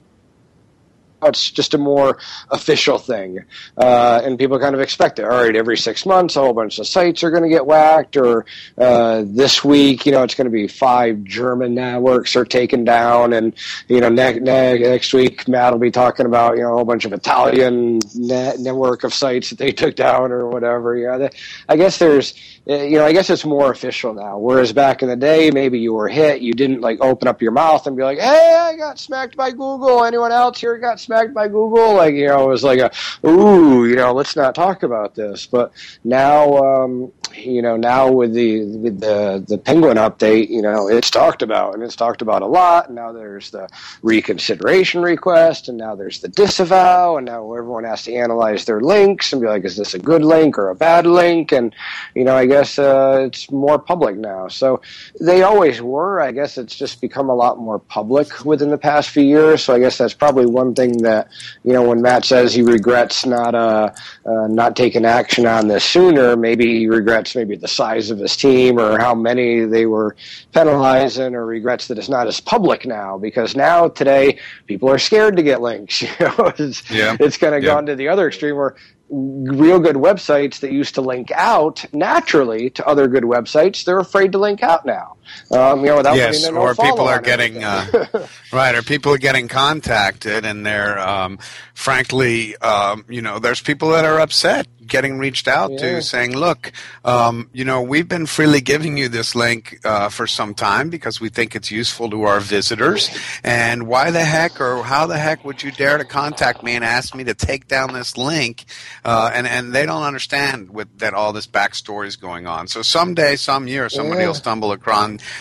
it's 1.22 1.50
just 1.50 1.74
a 1.74 1.78
more 1.78 2.18
official 2.50 2.98
thing, 2.98 3.44
uh, 3.76 4.20
and 4.24 4.38
people 4.38 4.58
kind 4.58 4.74
of 4.74 4.80
expect 4.80 5.18
it. 5.18 5.24
All 5.24 5.30
right, 5.30 5.54
every 5.54 5.76
six 5.76 6.06
months, 6.06 6.36
a 6.36 6.40
whole 6.40 6.52
bunch 6.52 6.78
of 6.78 6.86
sites 6.86 7.22
are 7.22 7.30
going 7.30 7.42
to 7.42 7.48
get 7.48 7.66
whacked, 7.66 8.16
or 8.16 8.46
uh, 8.78 9.22
this 9.26 9.64
week, 9.64 10.06
you 10.06 10.12
know, 10.12 10.22
it's 10.22 10.34
going 10.34 10.46
to 10.46 10.50
be 10.50 10.66
five 10.66 11.22
German 11.24 11.74
networks 11.74 12.36
are 12.36 12.44
taken 12.44 12.84
down, 12.84 13.32
and 13.32 13.54
you 13.88 14.00
know, 14.00 14.08
ne- 14.08 14.40
ne- 14.40 14.78
next 14.78 15.12
week, 15.12 15.46
Matt 15.48 15.72
will 15.72 15.80
be 15.80 15.90
talking 15.90 16.26
about 16.26 16.56
you 16.56 16.62
know 16.62 16.72
a 16.72 16.76
whole 16.76 16.84
bunch 16.84 17.04
of 17.04 17.12
Italian 17.12 18.00
net- 18.14 18.58
network 18.58 19.04
of 19.04 19.12
sites 19.12 19.50
that 19.50 19.58
they 19.58 19.72
took 19.72 19.96
down 19.96 20.32
or 20.32 20.48
whatever. 20.48 21.18
That, 21.18 21.34
I 21.68 21.76
guess 21.76 21.98
there's, 21.98 22.34
uh, 22.68 22.74
you 22.76 22.98
know, 22.98 23.04
I 23.04 23.12
guess 23.12 23.30
it's 23.30 23.44
more 23.44 23.70
official 23.70 24.14
now. 24.14 24.38
Whereas 24.38 24.72
back 24.72 25.02
in 25.02 25.08
the 25.08 25.16
day, 25.16 25.50
maybe 25.50 25.78
you 25.78 25.92
were 25.92 26.08
hit, 26.08 26.40
you 26.40 26.52
didn't 26.52 26.80
like 26.80 27.00
open 27.00 27.28
up 27.28 27.42
your 27.42 27.52
mouth 27.52 27.86
and 27.86 27.96
be 27.96 28.02
like, 28.02 28.18
"Hey, 28.18 28.54
I 28.58 28.76
got 28.76 28.98
smacked 28.98 29.36
by 29.36 29.50
Google. 29.50 30.04
Anyone 30.04 30.32
else 30.32 30.60
here 30.60 30.78
got 30.78 30.98
smacked?" 31.00 31.09
By 31.10 31.48
Google. 31.48 31.94
Like, 31.94 32.14
you 32.14 32.26
know, 32.26 32.44
it 32.44 32.48
was 32.48 32.64
like 32.64 32.78
a, 32.78 32.90
ooh, 33.26 33.86
you 33.86 33.96
know, 33.96 34.12
let's 34.12 34.36
not 34.36 34.54
talk 34.54 34.82
about 34.82 35.14
this. 35.14 35.46
But 35.46 35.72
now, 36.04 36.56
um, 36.58 37.12
you 37.34 37.62
know, 37.62 37.76
now 37.76 38.10
with 38.10 38.32
the 38.32 38.64
with 38.64 39.00
the 39.00 39.44
the 39.46 39.58
Penguin 39.58 39.96
update, 39.96 40.48
you 40.48 40.62
know, 40.62 40.88
it's 40.88 41.10
talked 41.10 41.42
about 41.42 41.74
and 41.74 41.82
it's 41.82 41.96
talked 41.96 42.22
about 42.22 42.42
a 42.42 42.46
lot. 42.46 42.86
And 42.86 42.96
now 42.96 43.12
there's 43.12 43.50
the 43.50 43.68
reconsideration 44.02 45.02
request, 45.02 45.68
and 45.68 45.78
now 45.78 45.94
there's 45.94 46.20
the 46.20 46.28
disavow, 46.28 47.16
and 47.16 47.26
now 47.26 47.52
everyone 47.52 47.84
has 47.84 48.04
to 48.04 48.14
analyze 48.14 48.64
their 48.64 48.80
links 48.80 49.32
and 49.32 49.40
be 49.40 49.48
like, 49.48 49.64
is 49.64 49.76
this 49.76 49.94
a 49.94 49.98
good 49.98 50.24
link 50.24 50.58
or 50.58 50.70
a 50.70 50.74
bad 50.74 51.06
link? 51.06 51.52
And 51.52 51.74
you 52.14 52.24
know, 52.24 52.36
I 52.36 52.46
guess 52.46 52.78
uh, 52.78 53.24
it's 53.26 53.50
more 53.50 53.78
public 53.78 54.16
now. 54.16 54.48
So 54.48 54.82
they 55.20 55.42
always 55.42 55.80
were. 55.80 56.20
I 56.20 56.32
guess 56.32 56.58
it's 56.58 56.74
just 56.74 57.00
become 57.00 57.28
a 57.28 57.34
lot 57.34 57.58
more 57.58 57.78
public 57.78 58.44
within 58.44 58.70
the 58.70 58.78
past 58.78 59.10
few 59.10 59.22
years. 59.22 59.62
So 59.64 59.74
I 59.74 59.78
guess 59.78 59.98
that's 59.98 60.14
probably 60.14 60.46
one 60.46 60.74
thing 60.74 60.99
that 61.02 61.28
you 61.64 61.72
know 61.72 61.82
when 61.82 62.02
Matt 62.02 62.24
says 62.24 62.54
he 62.54 62.62
regrets 62.62 63.24
not 63.26 63.54
uh, 63.54 63.90
uh 64.26 64.46
not 64.48 64.76
taking 64.76 65.04
action 65.04 65.46
on 65.46 65.68
this 65.68 65.84
sooner. 65.84 66.36
Maybe 66.36 66.78
he 66.80 66.86
regrets 66.88 67.34
maybe 67.34 67.56
the 67.56 67.68
size 67.68 68.10
of 68.10 68.18
his 68.18 68.36
team 68.36 68.78
or 68.78 68.98
how 68.98 69.14
many 69.14 69.64
they 69.64 69.86
were 69.86 70.16
penalizing, 70.52 71.34
or 71.34 71.46
regrets 71.46 71.88
that 71.88 71.98
it's 71.98 72.08
not 72.08 72.26
as 72.26 72.40
public 72.40 72.86
now 72.86 73.18
because 73.18 73.56
now 73.56 73.88
today 73.88 74.38
people 74.66 74.88
are 74.88 74.98
scared 74.98 75.36
to 75.36 75.42
get 75.42 75.60
links. 75.60 76.02
You 76.20 76.26
know, 76.26 76.52
it's, 76.58 76.90
Yeah. 76.90 77.16
it's 77.18 77.38
kind 77.38 77.54
of 77.54 77.62
Yeah. 77.62 77.70
gone 77.74 77.86
to 77.86 77.96
the 77.96 78.08
other 78.08 78.28
extreme 78.28 78.56
where 78.56 78.74
real 79.10 79.78
good 79.80 79.96
websites 79.96 80.60
that 80.60 80.72
used 80.72 80.94
to 80.94 81.00
link 81.00 81.30
out 81.32 81.84
naturally 81.92 82.70
to 82.70 82.86
other 82.86 83.08
good 83.08 83.24
websites, 83.24 83.84
they're 83.84 83.98
afraid 83.98 84.32
to 84.32 84.38
link 84.38 84.62
out 84.62 84.86
now. 84.86 85.16
Um, 85.50 85.80
you 85.80 85.86
know, 85.86 85.96
without 85.96 86.16
yes, 86.16 86.42
putting 86.42 86.56
or 86.56 86.74
people 86.74 87.08
are 87.08 87.20
getting 87.20 87.64
uh, 87.64 88.06
right, 88.52 88.74
or 88.74 88.82
people 88.82 89.12
are 89.12 89.18
getting 89.18 89.48
contacted, 89.48 90.44
and 90.44 90.64
they're 90.64 90.98
um, 90.98 91.38
frankly, 91.74 92.56
um, 92.58 93.04
you 93.08 93.22
know, 93.22 93.38
there's 93.38 93.60
people 93.60 93.90
that 93.90 94.04
are 94.04 94.20
upset 94.20 94.66
getting 94.90 95.18
reached 95.18 95.48
out 95.48 95.70
yeah. 95.70 95.78
to 95.78 96.02
saying, 96.02 96.36
look, 96.36 96.72
um, 97.04 97.48
you 97.52 97.64
know, 97.64 97.80
we've 97.80 98.08
been 98.08 98.26
freely 98.26 98.60
giving 98.60 98.98
you 98.98 99.08
this 99.08 99.34
link 99.34 99.78
uh, 99.84 100.08
for 100.08 100.26
some 100.26 100.52
time 100.52 100.90
because 100.90 101.20
we 101.20 101.28
think 101.28 101.54
it's 101.54 101.70
useful 101.70 102.10
to 102.10 102.24
our 102.24 102.40
visitors. 102.40 103.08
And 103.42 103.86
why 103.86 104.10
the 104.10 104.24
heck 104.24 104.60
or 104.60 104.82
how 104.82 105.06
the 105.06 105.16
heck 105.16 105.44
would 105.44 105.62
you 105.62 105.70
dare 105.70 105.96
to 105.96 106.04
contact 106.04 106.62
me 106.62 106.74
and 106.74 106.84
ask 106.84 107.14
me 107.14 107.24
to 107.24 107.34
take 107.34 107.68
down 107.68 107.94
this 107.94 108.18
link? 108.18 108.64
Uh, 109.04 109.30
and, 109.32 109.46
and 109.46 109.72
they 109.72 109.86
don't 109.86 110.02
understand 110.02 110.70
with, 110.70 110.98
that 110.98 111.14
all 111.14 111.32
this 111.32 111.46
backstory 111.46 112.06
is 112.06 112.16
going 112.16 112.46
on. 112.46 112.66
So 112.66 112.82
someday, 112.82 113.36
some 113.36 113.68
year, 113.68 113.88
somebody 113.88 114.22
yeah. 114.22 114.26
will 114.26 114.34
stumble 114.34 114.72
across 114.72 114.90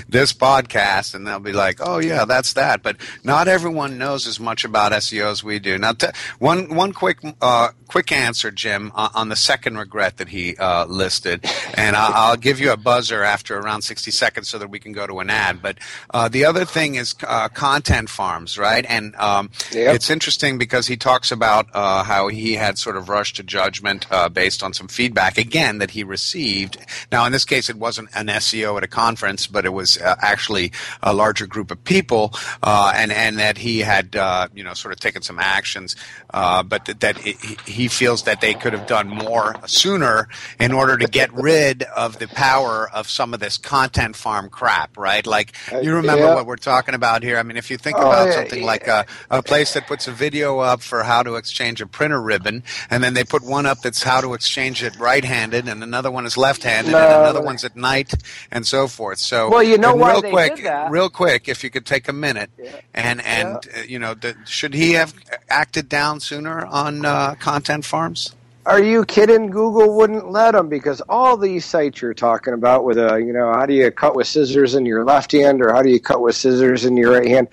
this 0.07 0.33
podcast 0.33 1.13
and 1.13 1.25
they'll 1.25 1.39
be 1.39 1.53
like, 1.53 1.79
oh, 1.81 2.00
yeah, 2.00 2.25
that's 2.25 2.53
that. 2.53 2.83
But 2.83 2.98
not 3.24 3.48
everyone 3.48 3.98
knows 3.98 4.27
as 4.27 4.39
much 4.39 4.63
about 4.63 4.91
SEO 4.91 5.31
as 5.31 5.43
we 5.43 5.59
do. 5.59 5.77
Now, 5.77 5.93
t- 5.93 6.07
one, 6.39 6.75
one 6.75 6.93
quick, 6.93 7.19
uh, 7.41 7.69
quick 7.88 8.12
answer, 8.12 8.51
Jim, 8.51 8.91
uh, 8.95 9.09
on 9.13 9.29
the 9.29 9.36
second 9.36 9.77
regret 9.77 10.17
that 10.17 10.29
he 10.29 10.55
uh, 10.57 10.86
listed. 10.86 11.45
And 11.74 11.95
I'll, 11.95 12.13
I'll, 12.13 12.38
give 12.39 12.59
you 12.59 12.71
a 12.71 12.77
buzzer 12.77 13.24
after 13.24 13.57
around 13.57 13.81
60 13.81 14.12
seconds 14.12 14.48
so 14.48 14.57
that 14.59 14.69
we 14.69 14.79
can 14.79 14.93
go 14.93 15.05
to 15.05 15.19
an 15.19 15.29
ad. 15.29 15.62
But 15.62 15.77
uh, 16.12 16.29
the 16.29 16.45
other 16.45 16.63
thing 16.63 16.95
is 16.95 17.15
uh, 17.27 17.50
content 17.50 18.09
farms, 18.09 18.57
right? 18.57 18.86
And 18.88 19.15
um, 19.15 19.50
yep. 19.71 19.95
it's 19.95 20.09
interesting 20.09 20.57
because 20.57 20.88
he 20.88 20.95
talks 20.95 21.31
about 21.31 21.67
uh, 21.74 22.03
how 22.03 22.27
he 22.27 22.53
had 22.53 22.77
sort 22.77 22.95
of 22.95 23.09
rushed 23.09 23.38
to 23.38 23.43
judgment 23.43 24.05
based 24.33 24.63
on 24.63 24.74
some 24.74 24.88
feedback, 24.88 25.38
again, 25.38 25.79
that 25.79 25.91
he 25.91 26.03
received. 26.03 26.77
Now, 27.12 27.25
in 27.25 27.31
this 27.31 27.45
case, 27.45 27.69
it 27.69 27.77
wasn't 27.77 28.09
an 28.15 28.27
SEO 28.27 28.77
at 28.77 28.83
a 28.83 28.88
conference, 28.88 29.48
but 29.48 29.65
it 29.65 29.68
was 29.71 29.97
uh, 29.97 30.15
actually 30.21 30.71
a 31.01 31.13
larger 31.13 31.47
group 31.47 31.71
of 31.71 31.83
people, 31.83 32.33
uh, 32.63 32.91
and, 32.95 33.11
and 33.11 33.38
that 33.39 33.57
he 33.57 33.79
had, 33.79 34.15
uh, 34.15 34.47
you 34.53 34.63
know, 34.63 34.73
sort 34.73 34.93
of 34.93 34.99
taken 34.99 35.21
some 35.21 35.39
actions, 35.39 35.95
but 36.31 36.85
that, 36.85 36.99
that 36.99 37.25
it, 37.25 37.38
he 37.67 37.88
feels 37.88 38.23
that 38.23 38.41
they 38.41 38.53
could 38.53 38.73
have 38.73 38.88
done 38.88 39.07
more 39.07 39.55
sooner 39.65 40.27
in 40.59 40.71
order 40.71 40.97
to 40.97 41.07
get 41.07 41.33
rid 41.33 41.83
of 41.83 42.19
the 42.19 42.27
power 42.27 42.89
of 42.93 43.09
some 43.09 43.33
of 43.33 43.39
this 43.39 43.57
content 43.57 44.15
farm 44.15 44.49
crap, 44.49 44.97
right? 44.97 45.25
Like 45.25 45.53
you 45.81 45.93
remember 45.93 46.25
yeah. 46.25 46.35
what 46.35 46.45
we're 46.45 46.55
talking 46.55 46.95
about 46.95 47.23
here. 47.23 47.38
I 47.38 47.43
mean, 47.43 47.57
if 47.57 47.69
you 47.71 47.77
think 47.77 47.97
oh, 47.97 48.01
about 48.01 48.27
yeah, 48.27 48.33
something 48.33 48.61
yeah. 48.61 48.65
like 48.65 48.88
a, 48.88 49.05
a 49.29 49.41
place 49.41 49.73
that 49.73 49.88
puts 49.88 50.07
a 50.07 50.11
video 50.11 50.59
up 50.59 50.81
for 50.81 51.03
how 51.03 51.23
to 51.23 51.35
exchange 51.35 51.81
a 51.81 51.88
printer 51.88 52.21
ribbon, 52.21 52.63
and 52.89 53.03
then 53.03 53.13
they 53.13 53.23
put 53.23 53.43
one 53.43 53.65
up 53.65 53.81
that's 53.81 54.03
how 54.03 54.21
to 54.21 54.33
exchange 54.33 54.83
it 54.83 54.97
right-handed, 54.99 55.67
and 55.67 55.83
another 55.83 56.11
one 56.11 56.25
is 56.25 56.38
left-handed, 56.38 56.91
no. 56.91 56.97
and 56.97 57.21
another 57.21 57.41
one's 57.41 57.63
at 57.63 57.75
night, 57.75 58.13
and 58.51 58.65
so 58.65 58.88
forth. 58.88 59.19
So, 59.19 59.49
well, 59.50 59.63
you 59.63 59.77
know 59.77 59.96
why 59.96 60.12
real 60.13 60.22
they 60.22 60.29
quick, 60.32 60.56
did 60.56 60.65
that. 60.65 60.91
real 60.91 61.10
quick, 61.10 61.48
if 61.48 61.63
you 61.63 61.70
could 61.70 61.86
take 61.86 62.08
a 62.08 62.13
minute, 62.13 62.50
and 62.94 63.22
and 63.22 63.56
uh, 63.58 63.82
you 63.88 64.00
know, 64.00 64.13
the, 64.13 64.36
should 64.46 64.74
he 64.74 64.94
have 64.94 65.13
acted 65.50 65.89
down 65.89 66.20
sooner 66.20 66.65
on 66.65 67.06
uh, 67.06 67.36
content 67.36 67.86
farms? 67.86 68.36
Are 68.65 68.82
you 68.84 69.03
kidding? 69.06 69.50
Google 69.50 69.96
wouldn't 69.96 70.32
let 70.32 70.51
them 70.51 70.70
because 70.70 71.01
all 71.10 71.38
these 71.38 71.65
sites 71.65 72.01
you're 72.01 72.13
talking 72.13 72.53
about 72.53 72.84
with 72.84 73.00
a, 73.00 73.18
you 73.20 73.34
know, 73.34 73.51
how 73.51 73.65
do 73.65 73.74
you 73.74 73.89
cut 73.89 74.15
with 74.15 74.27
scissors 74.27 74.75
in 74.75 74.86
your 74.86 75.03
left 75.03 75.32
hand 75.32 75.62
or 75.62 75.74
how 75.74 75.82
do 75.82 75.89
you 75.89 76.00
cut 76.00 76.22
with 76.22 76.36
scissors 76.36 76.86
in 76.86 76.96
your 76.96 77.13
right 77.13 77.27
hand? 77.27 77.48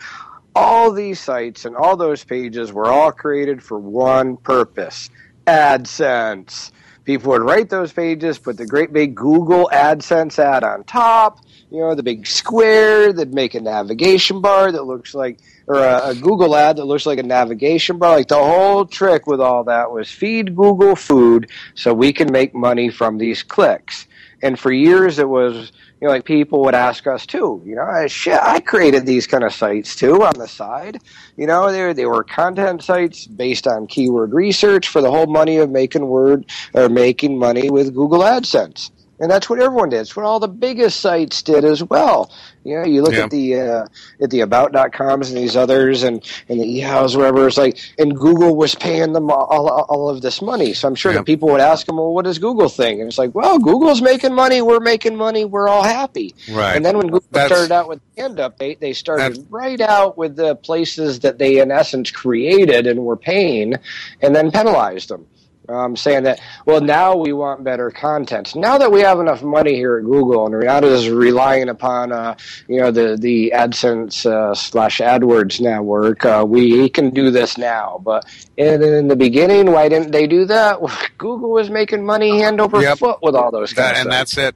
All 0.55 0.93
these 0.93 1.19
sites 1.19 1.65
and 1.65 1.75
all 1.75 1.97
those 1.97 2.23
pages 2.25 2.71
were 2.73 2.87
all 2.87 3.13
created 3.13 3.63
for 3.63 3.79
one 3.79 4.37
purpose 4.37 5.09
AdSense. 5.47 6.71
People 7.05 7.33
would 7.33 7.43
write 7.43 7.71
those 7.71 7.93
pages, 7.93 8.39
put 8.39 8.57
the 8.57 8.67
great 8.67 8.93
big 8.93 9.15
Google 9.15 9.71
AdSense 9.73 10.39
ad 10.39 10.65
on 10.65 10.83
top, 10.85 11.39
you 11.71 11.81
know, 11.81 11.95
the 11.95 12.03
big 12.03 12.27
square 12.27 13.13
that'd 13.13 13.35
make 13.35 13.55
a 13.55 13.61
navigation 13.61 14.41
bar 14.41 14.71
that 14.71 14.85
looks 14.85 15.15
like 15.15 15.41
or 15.67 15.79
a, 15.79 16.11
a, 16.11 16.15
Google 16.15 16.55
ad 16.55 16.77
that 16.77 16.85
looks 16.85 17.07
like 17.07 17.19
a 17.19 17.25
navigation 17.25 17.99
bar. 17.99 18.17
Like 18.17 18.29
the 18.29 18.37
whole 18.37 18.87
trick 18.87 19.27
with 19.27 19.41
all 19.41 19.65
that 19.65 19.91
was 19.91 20.11
feed 20.11 20.55
Google 20.55 20.95
food 20.95 21.51
so 21.75 21.93
we 21.93 22.13
can 22.13 22.31
make 22.31 22.55
money 22.55 22.89
from 22.89 23.19
these 23.19 23.43
clicks. 23.43 24.07
And 24.43 24.59
for 24.59 24.71
years 24.71 25.19
it 25.19 25.29
was, 25.29 25.73
you 26.01 26.07
know, 26.07 26.13
like 26.13 26.25
people 26.25 26.61
would 26.63 26.75
ask 26.75 27.07
us 27.07 27.27
too, 27.27 27.63
you 27.65 27.75
know, 27.75 28.07
shit, 28.07 28.39
I 28.41 28.61
created 28.61 29.07
these 29.07 29.27
kind 29.27 29.43
of 29.43 29.53
sites 29.53 29.97
too 29.97 30.23
on 30.23 30.35
the 30.39 30.47
side. 30.47 30.99
You 31.37 31.47
know, 31.47 31.73
they, 31.73 31.93
they 31.95 32.07
were 32.07 32.23
content 32.23 32.85
sites 32.85 33.27
based 33.27 33.67
on 33.67 33.87
keyword 33.87 34.35
research 34.35 34.89
for 34.89 35.01
the 35.01 35.11
whole 35.11 35.27
money 35.27 35.57
of 35.57 35.71
making 35.71 36.07
word 36.07 36.47
or 36.75 36.89
making 36.89 37.39
money 37.39 37.71
with 37.71 37.95
Google 37.95 38.21
AdSense. 38.21 38.91
And 39.19 39.31
that's 39.31 39.49
what 39.49 39.61
everyone 39.61 39.89
did. 39.89 40.01
It's 40.01 40.15
what 40.15 40.27
all 40.27 40.41
the 40.41 40.49
biggest 40.49 41.01
sites 41.01 41.43
did 41.43 41.65
as 41.65 41.83
well. 41.83 42.31
You 42.65 42.79
know, 42.79 42.85
you 42.85 43.03
look 43.03 43.15
yeah. 43.15 43.25
at 43.25 43.31
the 43.31 43.61
uh, 43.61 43.87
at 44.21 44.31
the 44.31 44.41
about.coms 44.41 45.31
and 45.31 45.39
these 45.39 45.57
others 45.57 46.03
and, 46.03 46.23
and 46.49 46.61
the 46.61 46.65
eHows, 46.65 47.17
wherever 47.17 47.47
it's 47.47 47.57
like, 47.57 47.79
and 47.99 48.17
Google 48.17 48.57
was 48.57 48.75
paying 48.75 49.13
them 49.13 49.31
all, 49.31 49.69
all 49.69 50.09
of 50.11 50.21
this 50.21 50.43
money. 50.43 50.75
So 50.75 50.89
I'm 50.89 50.95
sure 50.95 51.13
yeah. 51.13 51.19
that 51.19 51.25
people 51.25 51.49
would 51.51 51.61
ask 51.61 51.87
them, 51.87 51.97
well, 51.97 52.13
what 52.13 52.25
does 52.25 52.39
Google 52.39 52.69
think? 52.69 53.01
And 53.01 53.09
it's 53.09 53.19
like, 53.19 53.35
well, 53.35 53.59
Google's 53.59 54.03
making 54.03 54.35
money, 54.35 54.61
we're 54.63 54.81
making 54.81 55.17
money, 55.17 55.45
we're 55.45 55.69
all 55.69 55.85
happy. 55.85 56.35
Right. 56.51 56.77
And 56.77 56.85
then 56.85 56.99
when 56.99 57.07
Google 57.07 57.29
that's, 57.31 57.53
started 57.53 57.73
out 57.73 57.89
with 57.89 58.01
the 58.15 58.23
end 58.23 58.39
update, 58.39 58.81
they 58.81 58.93
started 58.93 59.47
right 59.49 59.81
out 59.81 60.19
with 60.19 60.37
the 60.37 60.57
places 60.57 61.21
that 61.21 61.39
they 61.39 61.61
in 61.61 61.71
essence 61.71 62.11
created 62.11 62.87
and 62.87 63.05
were 63.05 63.17
paying, 63.17 63.77
and 64.21 64.35
then 64.35 64.51
penalized 64.51 65.09
them 65.09 65.27
um, 65.69 65.97
saying 65.97 66.25
that, 66.25 66.41
well, 66.65 66.81
now 66.81 67.17
we 67.17 67.33
want 67.33 67.65
better 67.65 67.91
content. 67.91 68.55
Now 68.55 68.79
that 68.79 68.91
we 68.91 69.01
have 69.01 69.21
enough 69.21 69.43
money 69.43 69.75
here 69.75 69.99
at 69.99 70.05
Google 70.05 70.47
and 70.47 70.65
not 70.65 70.85
as 70.85 71.09
relying 71.09 71.69
upon, 71.69 72.13
uh, 72.13 72.37
you 72.69 72.81
know, 72.81 72.91
the, 72.91 73.17
the 73.17 73.53
AdSense 73.55 74.27
uh, 74.27 74.55
slash 74.55 74.99
AdWords 74.99 75.61
network, 75.61 76.25
uh, 76.25 76.45
we 76.47 76.89
can 76.89 77.11
do 77.11 77.31
this 77.31 77.59
now. 77.59 78.01
But 78.03 78.25
in, 78.57 78.83
in, 78.83 79.09
the 79.09 79.17
beginning, 79.17 79.71
why 79.73 79.89
didn't 79.89 80.13
they 80.13 80.27
do 80.27 80.45
that? 80.47 80.79
Google 81.19 81.51
was 81.51 81.71
making 81.71 82.05
money 82.05 82.41
hand 82.41 82.61
over 82.61 82.81
yep. 82.81 82.99
foot 82.99 83.19
with 83.23 83.35
all 83.35 83.51
those 83.51 83.73
that, 83.73 83.97
And 83.97 84.11
that's 84.11 84.37
it. 84.37 84.55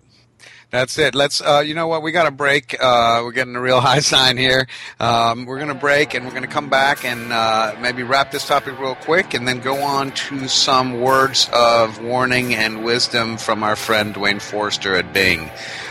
That's 0.71 0.99
it. 0.99 1.15
Let's. 1.15 1.41
Uh, 1.41 1.63
you 1.67 1.75
know 1.75 1.89
what? 1.89 2.03
We 2.03 2.13
got 2.13 2.27
a 2.27 2.31
break. 2.31 2.77
Uh, 2.81 3.23
we're 3.25 3.33
getting 3.33 3.57
a 3.57 3.61
real 3.61 3.81
high 3.81 3.99
sign 3.99 4.37
here. 4.37 4.69
Um, 5.01 5.47
we're 5.47 5.57
going 5.57 5.69
to 5.69 5.75
break, 5.75 6.15
and 6.15 6.25
we're 6.25 6.31
going 6.31 6.43
to 6.43 6.49
come 6.49 6.69
back 6.69 7.05
and 7.05 7.33
uh, 7.33 7.75
maybe 7.81 8.03
wrap 8.03 8.31
this 8.31 8.47
topic 8.47 8.79
real 8.79 8.95
quick, 8.95 9.35
and 9.35 9.47
then 9.49 9.61
go 9.61 9.83
on 9.83 10.13
to 10.13 10.49
some 10.49 11.01
words 11.01 11.51
of 11.53 12.01
warning 12.03 12.55
and 12.55 12.85
wisdom 12.85 13.37
from 13.37 13.63
our 13.63 13.77
friend 13.77 14.15
Duane 14.15 14.39
Forrester 14.39 14.95
at 14.95 15.13
Bing. 15.13 15.51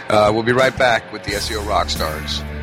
Uh, 0.09 0.31
we'll 0.33 0.43
be 0.43 0.53
right 0.53 0.75
back 0.77 1.11
with 1.11 1.23
the 1.23 1.33
SEO 1.33 1.61
Rockstars. 1.65 2.58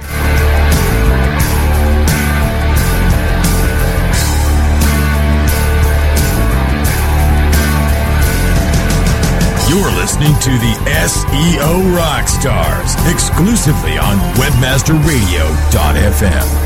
You're 9.77 9.93
listening 9.93 10.33
to 10.41 10.51
the 10.53 10.73
SEO 11.05 11.85
Rockstars 11.95 12.97
exclusively 13.13 13.99
on 13.99 14.17
WebmasterRadio.fm. 14.37 16.66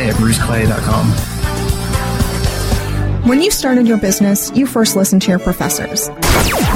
today 0.01 0.09
at 0.09 0.15
bruceclay.com. 0.15 1.41
When 3.27 3.39
you 3.41 3.51
started 3.51 3.87
your 3.87 3.99
business, 3.99 4.51
you 4.55 4.65
first 4.65 4.95
listened 4.95 5.21
to 5.21 5.29
your 5.29 5.39
professors. 5.39 6.09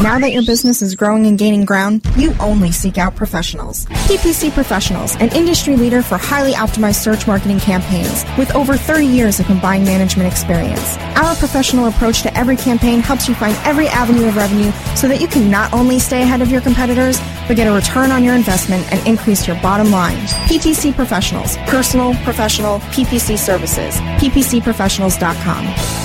Now 0.04 0.20
that 0.20 0.32
your 0.32 0.46
business 0.46 0.84
is 0.84 0.94
growing 0.96 1.26
and 1.26 1.40
gaining 1.40 1.66
ground, 1.66 2.06
you 2.16 2.36
only 2.40 2.72
seek 2.72 3.00
out 3.00 3.16
professionals. 3.16 3.88
PPC 4.08 4.52
Professionals, 4.52 5.16
an 5.16 5.30
industry 5.36 5.76
leader 5.76 6.04
for 6.04 6.20
highly 6.20 6.54
optimized 6.54 7.02
search 7.02 7.26
marketing 7.26 7.60
campaigns 7.60 8.24
with 8.38 8.54
over 8.56 8.78
30 8.78 9.06
years 9.08 9.40
of 9.40 9.48
combined 9.48 9.86
management 9.86 10.32
experience. 10.32 10.98
Our 11.18 11.36
professional 11.36 11.88
approach 11.88 12.22
to 12.22 12.38
every 12.38 12.58
campaign 12.58 13.00
helps 13.00 13.28
you 13.28 13.34
find 13.34 13.58
every 13.66 13.88
avenue 13.88 14.28
of 14.28 14.38
revenue 14.38 14.72
so 14.96 15.08
that 15.08 15.20
you 15.20 15.28
can 15.28 15.50
not 15.50 15.74
only 15.74 15.98
stay 15.98 16.22
ahead 16.22 16.44
of 16.44 16.52
your 16.52 16.62
competitors, 16.62 17.20
but 17.48 17.56
get 17.56 17.68
a 17.68 17.72
return 17.72 18.12
on 18.12 18.24
your 18.24 18.36
investment 18.36 18.92
and 18.92 19.06
increase 19.08 19.48
your 19.48 19.60
bottom 19.62 19.92
line. 19.92 20.18
PPC 20.48 20.94
Professionals, 20.94 21.58
personal, 21.68 22.14
professional, 22.24 22.80
PPC 22.92 23.38
services. 23.38 23.96
PPCprofessionals.com. 24.20 26.05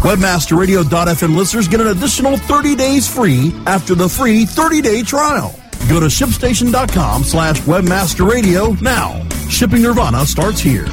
WebmasterRadio.fm 0.00 1.36
listeners 1.36 1.68
get 1.68 1.80
an 1.80 1.88
additional 1.88 2.36
30 2.36 2.76
days 2.76 3.08
free 3.12 3.52
after 3.66 3.94
the 3.94 4.08
free 4.08 4.44
30-day 4.44 5.02
trial. 5.02 5.58
Go 5.88 5.98
to 6.00 6.06
shipstation.com 6.06 7.24
slash 7.24 7.60
webmasterradio 7.62 8.80
now. 8.80 9.26
Shipping 9.48 9.82
Nirvana 9.82 10.24
starts 10.26 10.60
here. 10.60 10.86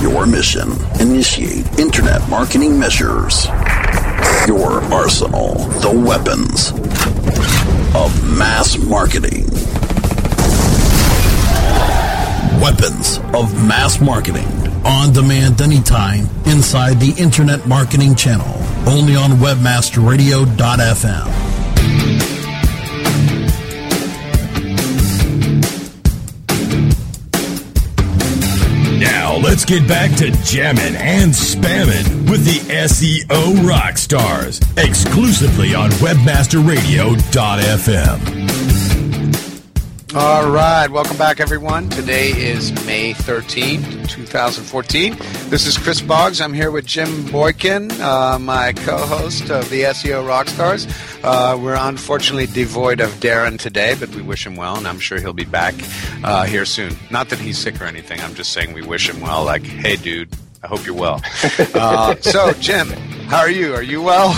Your 0.00 0.26
mission. 0.26 0.70
Initiate 1.00 1.78
internet 1.78 2.26
marketing 2.30 2.78
measures. 2.78 3.46
Your 4.46 4.82
arsenal. 4.92 5.54
The 5.80 5.92
weapons 6.06 6.70
of 7.94 8.38
mass 8.38 8.78
marketing. 8.78 9.44
Weapons 12.62 13.18
of 13.34 13.52
mass 13.66 14.00
marketing. 14.00 14.46
On 14.86 15.12
demand 15.12 15.60
anytime 15.60 16.28
inside 16.46 17.00
the 17.00 17.12
Internet 17.18 17.66
Marketing 17.66 18.14
Channel. 18.14 18.46
Only 18.86 19.16
on 19.16 19.32
webmasterradio.fm. 19.32 21.26
Now 29.00 29.36
let's 29.38 29.64
get 29.64 29.88
back 29.88 30.16
to 30.18 30.30
jamming 30.44 30.94
and 30.94 31.32
spamming 31.32 32.30
with 32.30 32.44
the 32.44 32.60
SEO 32.72 33.66
rock 33.68 33.98
stars 33.98 34.60
exclusively 34.76 35.74
on 35.74 35.90
webmasterradio.fm. 35.90 38.85
All 40.18 40.48
right, 40.48 40.88
welcome 40.88 41.18
back, 41.18 41.40
everyone. 41.40 41.90
Today 41.90 42.30
is 42.30 42.72
May 42.86 43.12
13th, 43.12 44.08
2014. 44.08 45.14
This 45.50 45.66
is 45.66 45.76
Chris 45.76 46.00
Boggs. 46.00 46.40
I'm 46.40 46.54
here 46.54 46.70
with 46.70 46.86
Jim 46.86 47.26
Boykin, 47.26 47.90
uh, 48.00 48.38
my 48.38 48.72
co 48.72 48.96
host 48.96 49.50
of 49.50 49.68
the 49.68 49.82
SEO 49.82 50.26
Rockstars. 50.26 50.86
Uh, 51.22 51.58
we're 51.58 51.76
unfortunately 51.78 52.46
devoid 52.46 53.00
of 53.00 53.10
Darren 53.20 53.58
today, 53.58 53.94
but 54.00 54.08
we 54.14 54.22
wish 54.22 54.46
him 54.46 54.56
well, 54.56 54.78
and 54.78 54.88
I'm 54.88 55.00
sure 55.00 55.20
he'll 55.20 55.34
be 55.34 55.44
back 55.44 55.74
uh, 56.24 56.44
here 56.46 56.64
soon. 56.64 56.96
Not 57.10 57.28
that 57.28 57.38
he's 57.38 57.58
sick 57.58 57.78
or 57.82 57.84
anything, 57.84 58.18
I'm 58.22 58.34
just 58.34 58.54
saying 58.54 58.72
we 58.72 58.80
wish 58.80 59.10
him 59.10 59.20
well. 59.20 59.44
Like, 59.44 59.64
hey, 59.64 59.96
dude, 59.96 60.34
I 60.66 60.68
hope 60.68 60.84
you're 60.84 60.96
well. 60.96 61.22
Uh, 61.74 62.16
so, 62.20 62.52
Jim, 62.54 62.88
how 63.28 63.38
are 63.38 63.50
you? 63.50 63.74
Are 63.74 63.82
you 63.82 64.02
well? 64.02 64.30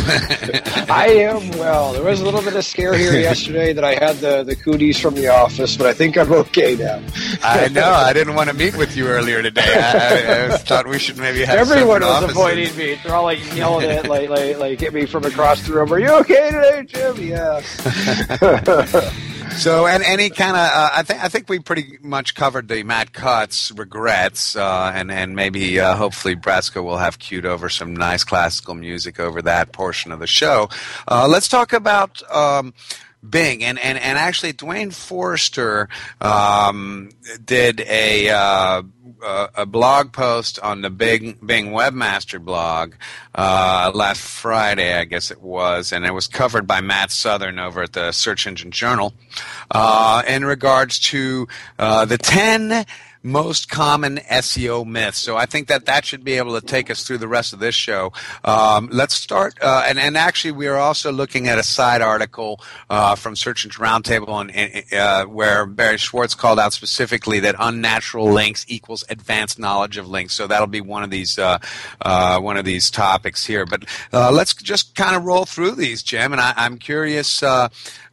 I 0.90 1.08
am 1.30 1.50
well. 1.52 1.92
There 1.92 2.02
was 2.02 2.20
a 2.20 2.24
little 2.24 2.42
bit 2.42 2.54
of 2.54 2.64
scare 2.64 2.94
here 2.94 3.12
yesterday 3.20 3.72
that 3.72 3.84
I 3.84 3.94
had 3.94 4.16
the, 4.16 4.42
the 4.42 4.56
cooties 4.56 4.98
from 4.98 5.14
the 5.14 5.28
office, 5.28 5.76
but 5.76 5.86
I 5.86 5.92
think 5.94 6.16
I'm 6.18 6.32
okay 6.32 6.74
now. 6.76 7.00
I 7.42 7.68
know. 7.68 7.88
I 7.88 8.12
didn't 8.12 8.34
want 8.34 8.50
to 8.50 8.54
meet 8.56 8.76
with 8.76 8.96
you 8.96 9.06
earlier 9.06 9.40
today. 9.42 9.62
I, 9.62 10.52
I 10.52 10.56
thought 10.58 10.86
we 10.86 10.98
should 10.98 11.16
maybe 11.16 11.44
have 11.44 11.56
everyone 11.58 12.00
was 12.02 12.10
offices. 12.10 12.36
avoiding 12.36 12.76
me. 12.76 12.98
They're 13.02 13.14
all 13.14 13.22
like 13.24 13.54
yelling 13.54 13.90
at 13.90 14.08
like 14.08 14.28
like 14.28 14.58
like 14.58 14.82
at 14.82 14.92
me 14.92 15.06
from 15.06 15.24
across 15.24 15.66
the 15.66 15.72
room. 15.72 15.92
Are 15.92 15.98
you 15.98 16.10
okay 16.20 16.50
today, 16.50 16.84
Jim? 16.86 17.16
Yeah. 17.28 17.60
So, 19.56 19.86
and 19.86 20.02
any 20.04 20.30
kind 20.30 20.56
of, 20.56 20.62
uh, 20.62 20.90
I 20.94 21.02
think 21.02 21.24
I 21.24 21.28
think 21.28 21.48
we 21.48 21.58
pretty 21.58 21.98
much 22.00 22.34
covered 22.34 22.68
the 22.68 22.82
Matt 22.84 23.12
Cutts 23.12 23.72
regrets, 23.72 24.54
uh, 24.54 24.92
and 24.94 25.10
and 25.10 25.34
maybe 25.34 25.80
uh, 25.80 25.96
hopefully 25.96 26.36
Brasco 26.36 26.84
will 26.84 26.98
have 26.98 27.18
queued 27.18 27.44
over 27.44 27.68
some 27.68 27.94
nice 27.94 28.24
classical 28.24 28.74
music 28.74 29.18
over 29.18 29.42
that 29.42 29.72
portion 29.72 30.12
of 30.12 30.20
the 30.20 30.26
show. 30.26 30.68
Uh, 31.08 31.26
let's 31.28 31.48
talk 31.48 31.72
about. 31.72 32.22
Um, 32.32 32.74
Bing 33.28 33.64
and, 33.64 33.80
and, 33.80 33.98
and 33.98 34.16
actually 34.16 34.52
Duane 34.52 34.92
Forrester 34.92 35.88
um, 36.20 37.10
did 37.44 37.80
a 37.80 38.80
uh, 39.22 39.48
a 39.54 39.66
blog 39.66 40.12
post 40.12 40.58
on 40.60 40.82
the 40.82 40.90
Bing 40.90 41.38
Bing 41.44 41.68
Webmaster 41.68 42.42
blog 42.42 42.94
uh, 43.34 43.90
last 43.94 44.20
Friday, 44.20 44.96
I 44.96 45.04
guess 45.04 45.30
it 45.30 45.42
was, 45.42 45.92
and 45.92 46.04
it 46.04 46.14
was 46.14 46.26
covered 46.26 46.66
by 46.66 46.80
Matt 46.80 47.10
Southern 47.10 47.58
over 47.58 47.82
at 47.82 47.92
the 47.92 48.12
Search 48.12 48.46
Engine 48.46 48.70
Journal 48.70 49.14
uh, 49.70 50.22
in 50.26 50.44
regards 50.44 50.98
to 51.00 51.48
uh, 51.78 52.04
the 52.04 52.18
ten 52.18 52.86
most 53.22 53.68
common 53.68 54.16
SEO 54.30 54.86
myths. 54.86 55.18
So 55.18 55.36
I 55.36 55.46
think 55.46 55.68
that 55.68 55.86
that 55.86 56.04
should 56.04 56.24
be 56.24 56.34
able 56.34 56.58
to 56.58 56.64
take 56.64 56.90
us 56.90 57.02
through 57.02 57.18
the 57.18 57.28
rest 57.28 57.52
of 57.52 57.58
this 57.58 57.74
show. 57.74 58.12
Um, 58.44 58.88
let's 58.92 59.14
start, 59.14 59.58
uh, 59.60 59.84
and, 59.86 59.98
and 59.98 60.16
actually 60.16 60.52
we 60.52 60.66
are 60.66 60.76
also 60.76 61.12
looking 61.12 61.48
at 61.48 61.58
a 61.58 61.62
side 61.62 62.02
article 62.02 62.60
uh, 62.90 63.14
from 63.14 63.36
Search 63.36 63.64
Engine 63.64 63.82
Roundtable 63.82 64.50
and, 64.54 64.92
uh, 64.92 65.24
where 65.26 65.66
Barry 65.66 65.98
Schwartz 65.98 66.34
called 66.34 66.58
out 66.58 66.72
specifically 66.72 67.40
that 67.40 67.54
unnatural 67.58 68.30
links 68.30 68.64
equals 68.68 69.04
advanced 69.08 69.58
knowledge 69.58 69.96
of 69.96 70.08
links. 70.08 70.34
So 70.34 70.46
that'll 70.46 70.66
be 70.66 70.80
one 70.80 71.02
of 71.02 71.10
these 71.10 71.38
uh, 71.38 71.58
uh, 72.00 72.40
one 72.40 72.56
of 72.56 72.64
these 72.64 72.90
topics 72.90 73.44
here. 73.44 73.66
But 73.66 73.84
uh, 74.12 74.30
let's 74.30 74.54
just 74.54 74.94
kind 74.94 75.16
of 75.16 75.24
roll 75.24 75.44
through 75.44 75.72
these, 75.72 76.02
Jim. 76.02 76.32
And 76.32 76.40
I, 76.40 76.54
am 76.56 76.78
curious 76.78 77.42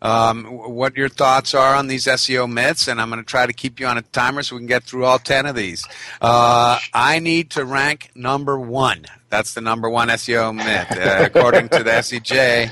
um, 0.06 0.46
what 0.46 0.96
your 0.96 1.10
thoughts 1.10 1.54
are 1.54 1.76
on 1.76 1.88
these 1.88 2.06
SEO 2.06 2.52
myths, 2.52 2.88
and 2.88 3.02
I'm 3.02 3.10
going 3.10 3.22
to 3.22 3.26
try 3.26 3.46
to 3.46 3.54
keep 3.54 3.80
you 3.80 3.88
on 3.88 3.98
a 3.98 4.02
timer 4.02 4.44
so 4.44 4.56
we 4.56 4.60
can 4.60 4.68
get 4.68 4.84
through 4.84 5.05
all 5.06 5.20
10 5.20 5.46
of 5.46 5.56
these. 5.56 5.88
Uh, 6.22 6.80
I 6.94 7.20
need 7.20 7.52
to 7.52 7.66
rank 7.66 8.12
number 8.16 8.60
one. 8.60 9.06
That's 9.30 9.54
the 9.54 9.62
number 9.62 9.90
one 9.90 10.10
SEO 10.10 10.56
myth. 10.56 10.92
Uh, 10.92 11.24
according 11.26 11.70
to 11.70 11.84
the 11.84 11.92
SEJ, 11.92 12.72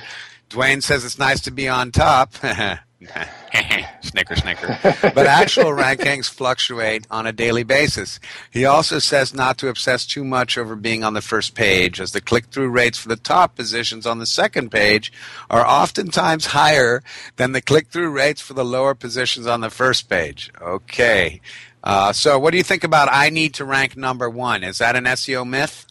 Duane 0.50 0.82
says 0.82 1.04
it's 1.06 1.20
nice 1.20 1.42
to 1.42 1.52
be 1.52 1.68
on 1.68 1.92
top. 1.92 2.34
snicker, 4.02 4.36
snicker. 4.36 4.78
But 5.02 5.26
actual 5.26 5.66
rankings 5.72 6.30
fluctuate 6.30 7.08
on 7.12 7.28
a 7.28 7.32
daily 7.32 7.64
basis. 7.64 8.20
He 8.52 8.66
also 8.66 9.00
says 9.00 9.34
not 9.34 9.58
to 9.60 9.68
obsess 9.68 10.06
too 10.06 10.24
much 10.24 10.58
over 10.58 10.76
being 10.76 11.04
on 11.04 11.14
the 11.14 11.22
first 11.22 11.56
page, 11.56 12.00
as 12.00 12.12
the 12.12 12.22
click 12.22 12.46
through 12.46 12.70
rates 12.70 12.98
for 12.98 13.10
the 13.10 13.16
top 13.16 13.56
positions 13.56 14.06
on 14.06 14.20
the 14.20 14.26
second 14.26 14.72
page 14.72 15.12
are 15.50 15.66
oftentimes 15.66 16.48
higher 16.48 17.04
than 17.36 17.52
the 17.52 17.62
click 17.62 17.88
through 17.88 18.12
rates 18.12 18.42
for 18.42 18.54
the 18.54 18.66
lower 18.66 18.94
positions 18.94 19.48
on 19.48 19.62
the 19.62 19.70
first 19.70 20.10
page. 20.10 20.52
Okay. 20.62 21.42
Uh, 21.84 22.14
so, 22.14 22.40
what 22.40 22.52
do 22.52 22.58
you 22.58 22.64
think 22.64 22.84
about 22.84 23.10
I 23.12 23.30
need 23.30 23.56
to 23.56 23.66
rank 23.66 23.98
number 23.98 24.30
one? 24.30 24.64
Is 24.64 24.78
that 24.78 24.96
an 24.96 25.04
SEO 25.04 25.48
myth? 25.48 25.86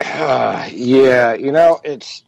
Uh, 0.00 0.68
yeah, 0.72 1.34
you 1.34 1.52
know, 1.52 1.80
it's 1.84 2.22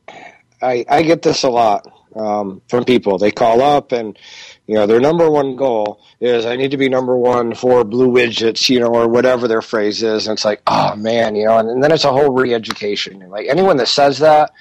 I, 0.61 0.85
I 0.89 1.03
get 1.03 1.23
this 1.23 1.43
a 1.43 1.49
lot 1.49 1.91
um, 2.15 2.61
from 2.69 2.85
people. 2.85 3.19
They 3.19 3.31
call 3.31 3.63
up 3.63 3.93
and 3.93 4.19
you 4.67 4.75
know 4.75 4.87
their 4.87 5.01
number 5.01 5.29
one 5.31 5.57
goal 5.57 6.03
is 6.21 6.45
I 6.45 6.57
need 6.57 6.71
to 6.73 6.77
be 6.77 6.89
number 6.89 7.17
one 7.17 7.55
for 7.55 7.83
blue 7.83 8.09
widgets, 8.09 8.69
you 8.69 8.79
know, 8.79 8.95
or 8.95 9.09
whatever 9.09 9.49
their 9.49 9.63
phrase 9.63 10.03
is. 10.03 10.27
And 10.27 10.37
it's 10.37 10.45
like, 10.45 10.63
oh 10.67 10.95
man, 10.95 11.35
you 11.35 11.47
know, 11.47 11.59
and, 11.59 11.69
and 11.71 11.83
then 11.83 11.93
it's 11.93 12.05
a 12.05 12.13
whole 12.13 12.31
re-education. 12.31 13.29
Like 13.31 13.47
anyone 13.49 13.79
that 13.79 13.89
says 13.89 14.19
that, 14.19 14.53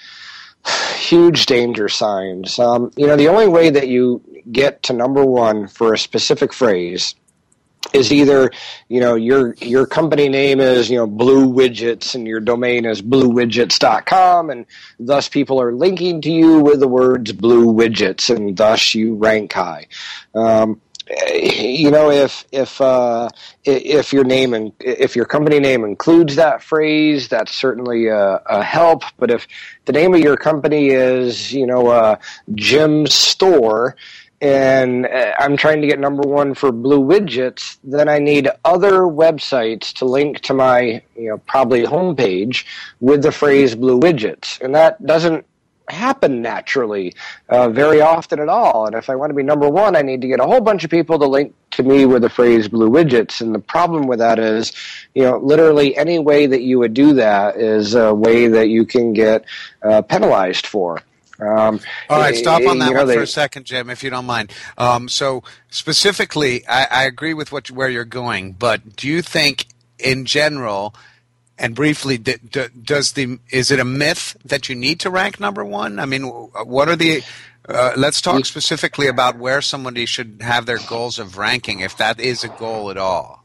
huge 0.95 1.45
danger 1.47 1.89
signs. 1.89 2.57
Um, 2.57 2.91
you 2.95 3.07
know, 3.07 3.17
the 3.17 3.27
only 3.27 3.49
way 3.49 3.69
that 3.69 3.89
you 3.89 4.21
get 4.51 4.83
to 4.83 4.93
number 4.93 5.25
one 5.25 5.67
for 5.67 5.93
a 5.93 5.97
specific 5.97 6.53
phrase 6.53 7.13
is 7.93 8.11
either 8.11 8.51
you 8.89 8.99
know 8.99 9.15
your 9.15 9.55
your 9.55 9.85
company 9.85 10.29
name 10.29 10.59
is 10.59 10.89
you 10.89 10.97
know 10.97 11.07
blue 11.07 11.51
widgets 11.51 12.15
and 12.15 12.27
your 12.27 12.39
domain 12.39 12.85
is 12.85 13.01
bluewidgets.com 13.01 14.49
and 14.49 14.65
thus 14.99 15.27
people 15.27 15.61
are 15.61 15.73
linking 15.73 16.21
to 16.21 16.31
you 16.31 16.59
with 16.59 16.79
the 16.79 16.87
words 16.87 17.31
blue 17.33 17.73
widgets 17.73 18.33
and 18.33 18.55
thus 18.57 18.93
you 18.93 19.15
rank 19.15 19.53
high. 19.53 19.87
Um, 20.35 20.79
you 21.33 21.91
know 21.91 22.09
if 22.11 22.45
if 22.51 22.79
uh, 22.79 23.27
if 23.63 24.13
your 24.13 24.23
name 24.23 24.53
and 24.53 24.71
if 24.79 25.15
your 25.15 25.25
company 25.25 25.59
name 25.59 25.83
includes 25.83 26.35
that 26.35 26.63
phrase 26.63 27.27
that's 27.27 27.53
certainly 27.53 28.07
a, 28.07 28.35
a, 28.45 28.63
help. 28.63 29.03
But 29.17 29.31
if 29.31 29.47
the 29.85 29.93
name 29.93 30.13
of 30.13 30.21
your 30.21 30.37
company 30.37 30.89
is 30.89 31.51
you 31.51 31.65
know 31.65 31.87
uh, 31.87 32.17
Jim's 32.53 33.13
store 33.13 33.95
and 34.41 35.05
uh, 35.05 35.33
I'm 35.39 35.55
trying 35.55 35.81
to 35.81 35.87
get 35.87 35.99
number 35.99 36.27
one 36.27 36.55
for 36.55 36.71
blue 36.71 36.99
widgets, 36.99 37.77
then 37.83 38.09
I 38.09 38.17
need 38.17 38.49
other 38.65 39.01
websites 39.01 39.93
to 39.93 40.05
link 40.05 40.39
to 40.41 40.55
my, 40.55 41.03
you 41.15 41.29
know, 41.29 41.37
probably 41.37 41.83
homepage 41.83 42.65
with 42.99 43.21
the 43.21 43.31
phrase 43.31 43.75
blue 43.75 43.99
widgets. 43.99 44.59
And 44.59 44.73
that 44.73 45.05
doesn't 45.05 45.45
happen 45.87 46.41
naturally 46.41 47.13
uh, 47.49 47.69
very 47.69 48.01
often 48.01 48.39
at 48.39 48.49
all. 48.49 48.87
And 48.87 48.95
if 48.95 49.09
I 49.09 49.15
want 49.15 49.29
to 49.29 49.35
be 49.35 49.43
number 49.43 49.69
one, 49.69 49.95
I 49.95 50.01
need 50.01 50.21
to 50.21 50.27
get 50.27 50.39
a 50.39 50.45
whole 50.45 50.61
bunch 50.61 50.83
of 50.83 50.89
people 50.89 51.19
to 51.19 51.27
link 51.27 51.53
to 51.71 51.83
me 51.83 52.05
with 52.05 52.23
the 52.23 52.29
phrase 52.29 52.67
blue 52.67 52.89
widgets. 52.89 53.41
And 53.41 53.53
the 53.53 53.59
problem 53.59 54.07
with 54.07 54.19
that 54.19 54.39
is, 54.39 54.71
you 55.13 55.23
know, 55.23 55.37
literally 55.37 55.95
any 55.97 56.17
way 56.17 56.47
that 56.47 56.61
you 56.61 56.79
would 56.79 56.95
do 56.95 57.13
that 57.13 57.57
is 57.57 57.93
a 57.93 58.13
way 58.13 58.47
that 58.47 58.69
you 58.69 58.85
can 58.85 59.13
get 59.13 59.45
uh, 59.83 60.01
penalized 60.01 60.65
for. 60.65 61.01
Um, 61.41 61.79
All 62.09 62.19
right, 62.19 62.35
stop 62.35 62.65
on 62.67 62.77
that 62.79 62.93
one 62.93 63.07
they, 63.07 63.15
for 63.15 63.21
a 63.21 63.27
second, 63.27 63.65
Jim, 63.65 63.89
if 63.89 64.03
you 64.03 64.09
don't 64.09 64.25
mind. 64.25 64.51
Um, 64.77 65.09
so 65.09 65.43
specifically, 65.69 66.67
I, 66.67 66.87
I 66.91 67.03
agree 67.05 67.33
with 67.33 67.51
what 67.51 67.71
where 67.71 67.89
you're 67.89 68.05
going, 68.05 68.53
but 68.53 68.95
do 68.95 69.07
you 69.07 69.21
think, 69.21 69.67
in 69.97 70.25
general, 70.25 70.93
and 71.57 71.75
briefly, 71.75 72.17
d- 72.17 72.35
d- 72.47 72.67
does 72.83 73.13
the 73.13 73.39
is 73.49 73.71
it 73.71 73.79
a 73.79 73.85
myth 73.85 74.37
that 74.45 74.69
you 74.69 74.75
need 74.75 74.99
to 74.99 75.09
rank 75.09 75.39
number 75.39 75.65
one? 75.65 75.99
I 75.99 76.05
mean, 76.05 76.23
what 76.23 76.89
are 76.89 76.95
the 76.95 77.23
uh, 77.67 77.93
let's 77.95 78.21
talk 78.21 78.45
specifically 78.45 79.07
about 79.07 79.37
where 79.37 79.61
somebody 79.61 80.05
should 80.05 80.39
have 80.41 80.65
their 80.65 80.79
goals 80.87 81.19
of 81.19 81.37
ranking, 81.37 81.79
if 81.79 81.97
that 81.97 82.19
is 82.19 82.43
a 82.43 82.49
goal 82.49 82.89
at 82.89 82.97
all. 82.97 83.43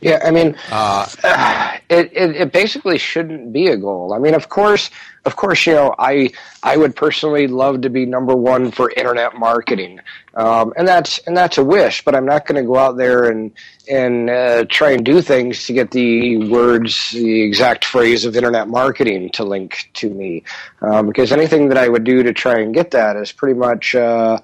Yeah, 0.00 0.20
I 0.24 0.30
mean, 0.30 0.56
uh, 0.70 1.06
it, 1.90 2.12
it, 2.12 2.36
it 2.36 2.52
basically 2.52 2.98
shouldn't 2.98 3.52
be 3.52 3.68
a 3.68 3.76
goal. 3.76 4.12
I 4.12 4.18
mean, 4.18 4.34
of 4.34 4.48
course, 4.48 4.90
of 5.24 5.36
course, 5.36 5.66
you 5.66 5.74
know, 5.74 5.94
I 5.98 6.32
I 6.62 6.76
would 6.76 6.96
personally 6.96 7.46
love 7.46 7.82
to 7.82 7.90
be 7.90 8.06
number 8.06 8.34
one 8.34 8.70
for 8.70 8.90
internet 8.96 9.36
marketing, 9.36 10.00
um, 10.34 10.72
and 10.76 10.86
that's 10.86 11.18
and 11.26 11.36
that's 11.36 11.58
a 11.58 11.64
wish. 11.64 12.04
But 12.04 12.14
I'm 12.14 12.26
not 12.26 12.46
going 12.46 12.60
to 12.62 12.66
go 12.66 12.76
out 12.76 12.96
there 12.96 13.28
and 13.28 13.52
and 13.88 14.30
uh, 14.30 14.64
try 14.68 14.90
and 14.90 15.04
do 15.04 15.22
things 15.22 15.66
to 15.66 15.72
get 15.72 15.90
the 15.90 16.48
words, 16.48 17.10
the 17.10 17.42
exact 17.42 17.84
phrase 17.84 18.24
of 18.24 18.36
internet 18.36 18.68
marketing 18.68 19.30
to 19.30 19.44
link 19.44 19.90
to 19.94 20.10
me, 20.10 20.42
um, 20.82 21.06
because 21.06 21.32
anything 21.32 21.68
that 21.68 21.78
I 21.78 21.88
would 21.88 22.04
do 22.04 22.22
to 22.22 22.32
try 22.32 22.60
and 22.60 22.74
get 22.74 22.90
that 22.92 23.16
is 23.16 23.32
pretty 23.32 23.58
much 23.58 23.94
uh, 23.94 24.38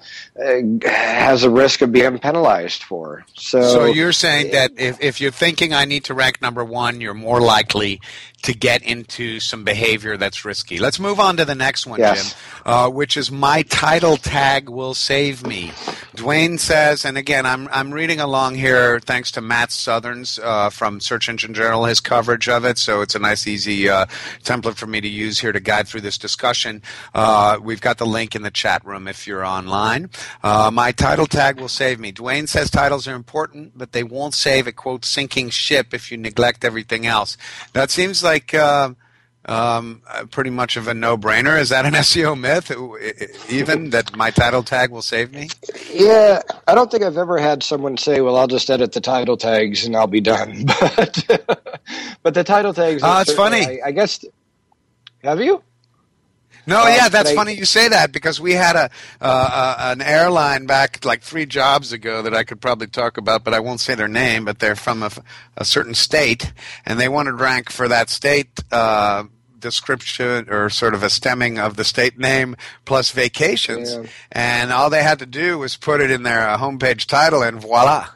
has 0.83 1.43
a 1.43 1.49
risk 1.49 1.81
of 1.81 1.91
being 1.91 2.19
penalized 2.19 2.83
for. 2.83 3.25
So, 3.35 3.61
so 3.61 3.85
you're 3.85 4.13
saying 4.13 4.51
that 4.51 4.71
if 4.77 5.01
if 5.01 5.21
you're 5.21 5.31
thinking 5.31 5.73
I 5.73 5.85
need 5.85 6.05
to 6.05 6.13
rank 6.13 6.41
number 6.41 6.63
one, 6.63 7.01
you're 7.01 7.13
more 7.13 7.41
likely 7.41 8.01
to 8.45 8.53
get 8.53 8.83
into 8.83 9.39
some 9.39 9.63
behavior 9.63 10.17
that's 10.17 10.45
risky. 10.45 10.77
Let's 10.77 10.99
move 10.99 11.19
on 11.19 11.37
to 11.37 11.45
the 11.45 11.55
next 11.55 11.87
one, 11.87 11.99
yes. 11.99 12.33
Jim, 12.33 12.39
uh, 12.65 12.89
which 12.89 13.17
is 13.17 13.31
my 13.31 13.63
title 13.63 14.17
tag 14.17 14.69
will 14.69 14.93
save 14.93 15.45
me. 15.45 15.71
Duane 16.15 16.57
says, 16.57 17.05
and 17.05 17.17
again, 17.17 17.45
I'm 17.45 17.67
I'm 17.71 17.91
reading 17.91 18.19
along 18.19 18.55
here 18.55 18.99
thanks 18.99 19.31
to 19.31 19.41
Matt 19.41 19.71
Southerns 19.71 20.39
uh, 20.39 20.69
from 20.69 20.99
Search 20.99 21.29
Engine 21.29 21.53
Journal, 21.53 21.85
his 21.85 21.99
coverage 21.99 22.47
of 22.47 22.65
it. 22.65 22.77
So 22.77 23.01
it's 23.01 23.15
a 23.15 23.19
nice, 23.19 23.45
easy 23.45 23.89
uh, 23.89 24.05
template 24.43 24.75
for 24.75 24.87
me 24.87 25.01
to 25.01 25.07
use 25.07 25.39
here 25.39 25.51
to 25.51 25.59
guide 25.59 25.87
through 25.87 26.01
this 26.01 26.17
discussion. 26.17 26.81
Uh, 27.13 27.59
we've 27.61 27.81
got 27.81 27.97
the 27.97 28.05
link 28.05 28.35
in 28.35 28.41
the 28.41 28.51
chat 28.51 28.85
room 28.85 29.07
if 29.07 29.27
you're 29.27 29.45
online. 29.45 30.09
Uh, 30.41 30.71
my 30.73 30.91
title 30.91 31.27
tag 31.27 31.59
will 31.59 31.67
save 31.67 31.99
me. 31.99 32.11
Duane 32.11 32.47
says 32.47 32.71
titles 32.71 33.07
are 33.07 33.15
important, 33.15 33.77
but 33.77 33.91
they 33.91 34.03
won't 34.03 34.33
save 34.33 34.67
a 34.67 34.71
quote 34.71 35.05
sinking 35.05 35.49
ship 35.49 35.93
if 35.93 36.11
you 36.11 36.17
neglect 36.17 36.63
everything 36.63 37.05
else. 37.05 37.37
That 37.73 37.91
seems 37.91 38.23
like 38.23 38.53
uh, 38.53 38.93
um, 39.45 40.01
pretty 40.31 40.49
much 40.49 40.77
of 40.77 40.87
a 40.87 40.93
no-brainer. 40.93 41.59
Is 41.59 41.69
that 41.69 41.85
an 41.85 41.93
SEO 42.05 42.39
myth? 42.39 42.71
Even 43.49 43.91
that 43.91 44.15
my 44.15 44.31
title 44.31 44.63
tag 44.63 44.91
will 44.91 45.01
save 45.01 45.33
me? 45.33 45.49
Yeah, 45.91 46.41
I 46.67 46.75
don't 46.75 46.89
think 46.89 47.03
I've 47.03 47.17
ever 47.17 47.37
had 47.37 47.63
someone 47.63 47.97
say, 47.97 48.21
"Well, 48.21 48.35
I'll 48.37 48.47
just 48.47 48.69
edit 48.69 48.93
the 48.93 49.01
title 49.01 49.37
tags 49.37 49.85
and 49.85 49.95
I'll 49.95 50.07
be 50.07 50.21
done." 50.21 50.65
But 50.95 51.25
but 52.23 52.33
the 52.33 52.43
title 52.43 52.73
tags. 52.73 53.01
Oh, 53.03 53.21
it's 53.21 53.33
funny. 53.33 53.65
I, 53.65 53.87
I, 53.87 53.91
guess. 53.91 54.25
Have 55.23 55.39
you? 55.39 55.61
No, 56.67 56.83
uh, 56.83 56.87
yeah, 56.87 57.09
that's 57.09 57.31
I, 57.31 57.35
funny 57.35 57.53
you 57.53 57.65
say 57.65 57.87
that 57.89 58.11
because 58.11 58.41
we 58.41 58.53
had 58.53 58.75
a 58.75 58.89
uh, 59.21 59.25
uh, 59.53 59.75
an 59.91 60.01
airline 60.01 60.65
back 60.65 61.05
like 61.05 61.21
three 61.21 61.45
jobs 61.45 61.91
ago 61.91 62.23
that 62.23 62.33
I 62.33 62.43
could 62.43 62.59
probably 62.59 62.87
talk 62.87 63.17
about, 63.17 63.43
but 63.43 63.53
I 63.53 63.59
won't 63.59 63.79
say 63.79 63.93
their 63.95 64.07
name. 64.07 64.45
But 64.45 64.59
they're 64.59 64.75
from 64.75 65.03
a, 65.03 65.11
a 65.57 65.65
certain 65.65 65.93
state, 65.93 66.51
and 66.85 66.99
they 66.99 67.07
wanted 67.07 67.33
rank 67.33 67.71
for 67.71 67.87
that 67.87 68.09
state 68.09 68.49
uh, 68.71 69.25
description 69.59 70.47
or 70.49 70.69
sort 70.69 70.93
of 70.93 71.03
a 71.03 71.09
stemming 71.09 71.59
of 71.59 71.75
the 71.75 71.83
state 71.83 72.17
name 72.17 72.55
plus 72.85 73.11
vacations, 73.11 73.93
yeah. 73.93 74.03
and 74.31 74.71
all 74.71 74.89
they 74.89 75.03
had 75.03 75.19
to 75.19 75.25
do 75.25 75.57
was 75.57 75.75
put 75.75 76.01
it 76.01 76.11
in 76.11 76.23
their 76.23 76.47
uh, 76.47 76.57
homepage 76.57 77.05
title, 77.05 77.41
and 77.41 77.61
voila. 77.61 78.07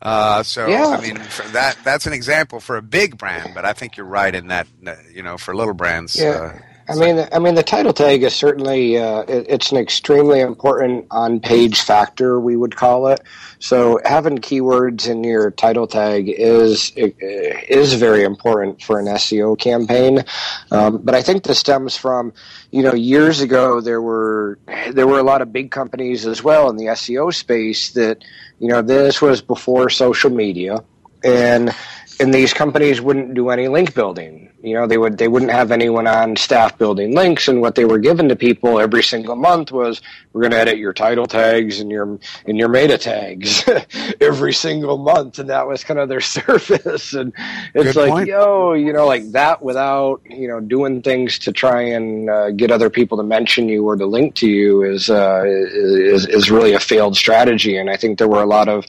Uh, 0.00 0.42
so 0.42 0.66
yeah. 0.68 0.86
I 0.88 1.00
mean, 1.00 1.20
that 1.52 1.76
that's 1.82 2.06
an 2.06 2.12
example 2.12 2.60
for 2.60 2.76
a 2.76 2.82
big 2.82 3.18
brand, 3.18 3.52
but 3.54 3.64
I 3.64 3.72
think 3.72 3.96
you're 3.96 4.06
right 4.06 4.34
in 4.34 4.48
that. 4.48 4.68
You 5.12 5.22
know, 5.22 5.38
for 5.38 5.54
little 5.54 5.74
brands, 5.74 6.16
yeah. 6.16 6.28
Uh, 6.30 6.58
I 6.90 6.94
mean, 6.94 7.28
I 7.32 7.38
mean, 7.38 7.54
the 7.54 7.62
title 7.62 7.92
tag 7.92 8.22
is 8.22 8.34
certainly 8.34 8.96
uh, 8.96 9.20
it, 9.22 9.46
it's 9.48 9.72
an 9.72 9.78
extremely 9.78 10.40
important 10.40 11.06
on-page 11.10 11.82
factor. 11.82 12.40
We 12.40 12.56
would 12.56 12.76
call 12.76 13.08
it. 13.08 13.20
So 13.58 14.00
having 14.04 14.38
keywords 14.38 15.06
in 15.06 15.22
your 15.22 15.50
title 15.50 15.86
tag 15.86 16.28
is 16.28 16.92
is 16.96 17.92
very 17.94 18.24
important 18.24 18.80
for 18.82 18.98
an 18.98 19.06
SEO 19.06 19.58
campaign. 19.58 20.24
Um, 20.70 20.98
but 20.98 21.14
I 21.14 21.20
think 21.20 21.42
this 21.42 21.58
stems 21.58 21.96
from 21.96 22.32
you 22.70 22.82
know 22.82 22.94
years 22.94 23.40
ago 23.40 23.82
there 23.82 24.00
were 24.00 24.58
there 24.90 25.06
were 25.06 25.18
a 25.18 25.24
lot 25.24 25.42
of 25.42 25.52
big 25.52 25.70
companies 25.70 26.26
as 26.26 26.42
well 26.42 26.70
in 26.70 26.76
the 26.76 26.86
SEO 26.86 27.34
space 27.34 27.90
that 27.92 28.24
you 28.60 28.68
know 28.68 28.80
this 28.80 29.20
was 29.20 29.42
before 29.42 29.90
social 29.90 30.30
media 30.30 30.82
and 31.22 31.74
and 32.20 32.32
these 32.32 32.52
companies 32.52 33.00
wouldn't 33.00 33.34
do 33.34 33.50
any 33.50 33.68
link 33.68 33.94
building 33.94 34.48
you 34.60 34.74
know, 34.74 34.88
they 34.88 34.98
would 34.98 35.18
they 35.18 35.28
wouldn't 35.28 35.52
have 35.52 35.70
anyone 35.70 36.08
on 36.08 36.34
staff 36.34 36.76
building 36.78 37.14
links, 37.14 37.46
and 37.46 37.60
what 37.60 37.76
they 37.76 37.84
were 37.84 37.98
given 37.98 38.28
to 38.28 38.34
people 38.34 38.80
every 38.80 39.04
single 39.04 39.36
month 39.36 39.70
was 39.70 40.02
we're 40.32 40.40
going 40.40 40.50
to 40.50 40.58
edit 40.58 40.78
your 40.78 40.92
title 40.92 41.26
tags 41.26 41.78
and 41.78 41.92
your 41.92 42.18
and 42.44 42.58
your 42.58 42.68
meta 42.68 42.98
tags 42.98 43.64
every 44.20 44.52
single 44.52 44.98
month, 44.98 45.38
and 45.38 45.48
that 45.48 45.68
was 45.68 45.84
kind 45.84 46.00
of 46.00 46.08
their 46.08 46.20
service. 46.38 47.12
And 47.12 47.32
it's 47.72 47.92
Good 47.92 47.96
like, 47.96 48.10
point. 48.10 48.28
yo, 48.28 48.72
you 48.72 48.92
know, 48.92 49.06
like 49.06 49.30
that 49.30 49.62
without 49.62 50.22
you 50.24 50.48
know 50.48 50.58
doing 50.58 51.02
things 51.02 51.38
to 51.40 51.52
try 51.52 51.80
and 51.80 52.28
uh, 52.28 52.50
get 52.50 52.72
other 52.72 52.90
people 52.90 53.16
to 53.18 53.24
mention 53.24 53.68
you 53.68 53.86
or 53.86 53.94
to 53.94 54.06
link 54.06 54.34
to 54.36 54.48
you 54.48 54.82
is 54.82 55.08
uh, 55.08 55.44
is 55.46 56.26
is 56.26 56.50
really 56.50 56.72
a 56.72 56.80
failed 56.80 57.16
strategy. 57.16 57.76
And 57.76 57.88
I 57.88 57.96
think 57.96 58.18
there 58.18 58.28
were 58.28 58.42
a 58.42 58.46
lot 58.46 58.68
of 58.68 58.84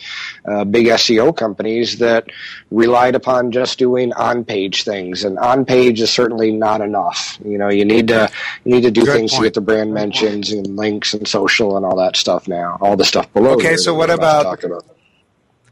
uh, 0.46 0.64
big 0.64 0.88
SEO 0.88 1.38
companies 1.38 2.00
that 2.00 2.26
relied 2.72 3.16
upon 3.20 3.52
just 3.52 3.78
doing 3.78 4.14
on 4.14 4.46
page 4.46 4.84
things 4.84 5.26
and 5.26 5.38
on 5.38 5.66
page 5.66 6.00
is 6.00 6.10
certainly 6.10 6.52
not 6.52 6.80
enough. 6.80 7.38
You 7.44 7.58
know, 7.58 7.70
you 7.70 7.86
need 7.86 8.08
to 8.08 8.32
you 8.64 8.74
need 8.76 8.84
to 8.84 8.92
do 8.92 9.04
Good 9.04 9.14
things 9.14 9.32
point. 9.32 9.44
to 9.44 9.48
get 9.48 9.54
the 9.54 9.62
brand 9.62 9.94
mentions 9.94 10.52
and 10.52 10.76
links 10.76 11.14
and 11.14 11.28
social 11.28 11.76
and 11.76 11.86
all 11.86 11.98
that 11.98 12.16
stuff 12.16 12.48
now. 12.48 12.78
All 12.82 12.96
the 12.96 13.06
stuff 13.06 13.32
below. 13.34 13.52
Okay, 13.54 13.76
so 13.76 13.94
what 13.94 14.10
about, 14.10 14.64
about, 14.64 14.86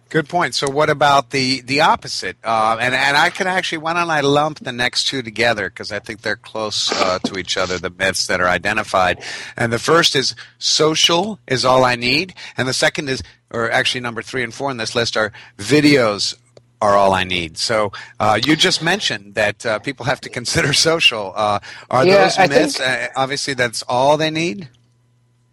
Good 0.09 0.29
point. 0.29 0.55
So 0.55 0.69
what 0.69 0.89
about 0.89 1.31
the 1.31 1.61
the 1.61 1.81
opposite? 1.81 2.37
Uh, 2.41 2.77
and 2.79 2.95
and 2.95 3.17
I 3.17 3.29
can 3.29 3.47
actually 3.47 3.79
why 3.79 3.93
don't 3.93 4.09
I 4.09 4.21
lump 4.21 4.59
the 4.59 4.71
next 4.71 5.07
two 5.07 5.21
together 5.21 5.69
because 5.69 5.91
I 5.91 5.99
think 5.99 6.21
they're 6.21 6.37
close 6.37 6.91
uh, 6.93 7.19
to 7.25 7.37
each 7.37 7.57
other. 7.57 7.77
The 7.77 7.89
myths 7.89 8.27
that 8.27 8.39
are 8.39 8.47
identified, 8.47 9.21
and 9.57 9.71
the 9.73 9.79
first 9.79 10.15
is 10.15 10.33
social 10.59 11.39
is 11.45 11.65
all 11.65 11.83
I 11.83 11.95
need, 11.95 12.35
and 12.55 12.69
the 12.69 12.73
second 12.73 13.09
is, 13.09 13.21
or 13.51 13.69
actually 13.69 14.01
number 14.01 14.21
three 14.21 14.43
and 14.43 14.53
four 14.53 14.71
in 14.71 14.77
this 14.77 14.95
list 14.95 15.17
are 15.17 15.33
videos 15.57 16.35
are 16.81 16.95
all 16.95 17.13
I 17.13 17.23
need. 17.23 17.57
So 17.57 17.91
uh, 18.19 18.39
you 18.43 18.55
just 18.55 18.81
mentioned 18.81 19.35
that 19.35 19.65
uh, 19.65 19.79
people 19.79 20.05
have 20.05 20.21
to 20.21 20.29
consider 20.29 20.73
social. 20.91 21.33
Uh, 21.35 21.59
are 21.89 22.05
yeah, 22.05 22.23
those 22.23 22.49
myths? 22.49 22.77
Think, 22.77 22.89
uh, 22.89 23.07
obviously, 23.15 23.53
that's 23.53 23.83
all 23.83 24.17
they 24.17 24.31
need. 24.31 24.69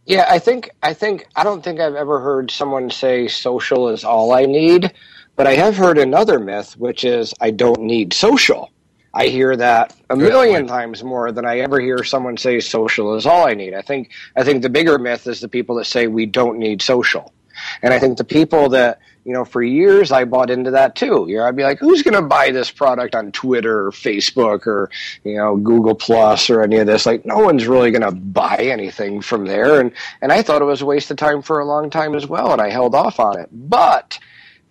Yeah, 0.07 0.27
I 0.29 0.39
think 0.39 0.71
I 0.83 0.93
think 0.93 1.27
I 1.35 1.45
don't 1.45 1.65
think 1.65 1.81
I've 1.81 1.95
ever 1.95 2.21
heard 2.21 2.51
someone 2.51 2.91
say 2.91 3.27
social 3.27 3.89
is 3.89 4.05
all 4.05 4.33
I 4.33 4.45
need, 4.45 4.93
but 5.35 5.47
I 5.47 5.55
have 5.55 5.77
heard 5.77 5.97
another 5.99 6.39
myth, 6.39 6.77
which 6.77 7.05
is 7.05 7.33
I 7.41 7.51
don't 7.51 7.81
need 7.81 8.13
social. 8.13 8.71
I 9.15 9.29
hear 9.29 9.57
that 9.57 9.95
a 10.11 10.17
million 10.17 10.67
times 10.67 11.05
more 11.05 11.31
than 11.31 11.47
I 11.47 11.61
ever 11.61 11.81
hear 11.81 12.03
someone 12.03 12.37
say 12.37 12.59
social 12.59 13.15
is 13.15 13.27
all 13.27 13.47
I 13.47 13.55
need. 13.55 13.73
I 13.73 13.81
think 13.81 14.11
I 14.37 14.43
think 14.43 14.63
the 14.63 14.69
bigger 14.69 14.99
myth 14.99 15.27
is 15.27 15.41
the 15.41 15.49
people 15.49 15.77
that 15.77 15.87
say 15.87 16.09
we 16.09 16.27
don't 16.27 16.59
need 16.59 16.83
social. 16.83 17.33
And 17.81 17.95
I 17.95 17.99
think 17.99 18.19
the 18.19 18.25
people 18.25 18.69
that 18.71 18.99
you 19.25 19.33
know, 19.33 19.45
for 19.45 19.63
years 19.63 20.13
I 20.13 20.25
bought 20.25 20.51
into 20.51 20.71
that 20.73 20.97
too. 20.97 21.27
You 21.29 21.39
know, 21.39 21.45
I'd 21.45 21.57
be 21.57 21.63
like, 21.63 21.79
who's 21.79 22.03
going 22.03 22.15
to 22.15 22.23
buy 22.23 22.51
this 22.51 22.71
product 22.71 23.15
on 23.15 23.33
Twitter 23.33 23.87
or 23.87 23.91
Facebook 23.91 24.67
or, 24.67 24.91
you 25.25 25.37
know, 25.37 25.57
Google 25.57 25.95
Plus 25.95 26.51
or 26.51 26.63
any 26.63 26.77
of 26.77 26.87
this? 26.87 27.07
Like, 27.07 27.25
no 27.25 27.39
one's 27.39 27.67
really 27.67 27.91
going 27.91 28.03
to 28.03 28.13
buy 28.13 28.57
anything 28.57 29.21
from 29.21 29.47
there. 29.47 29.81
And, 29.81 29.93
and 30.21 30.33
I 30.33 30.43
thought 30.43 30.63
it 30.63 30.67
was 30.67 30.83
a 30.83 30.87
waste 30.87 31.11
of 31.11 31.17
time 31.17 31.43
for 31.43 31.59
a 31.59 31.65
long 31.65 31.91
time 31.91 32.15
as 32.15 32.27
well. 32.27 32.53
And 32.53 32.61
I 32.61 32.71
held 32.71 32.95
off 32.95 33.19
on 33.19 33.39
it. 33.39 33.49
But, 33.51 34.19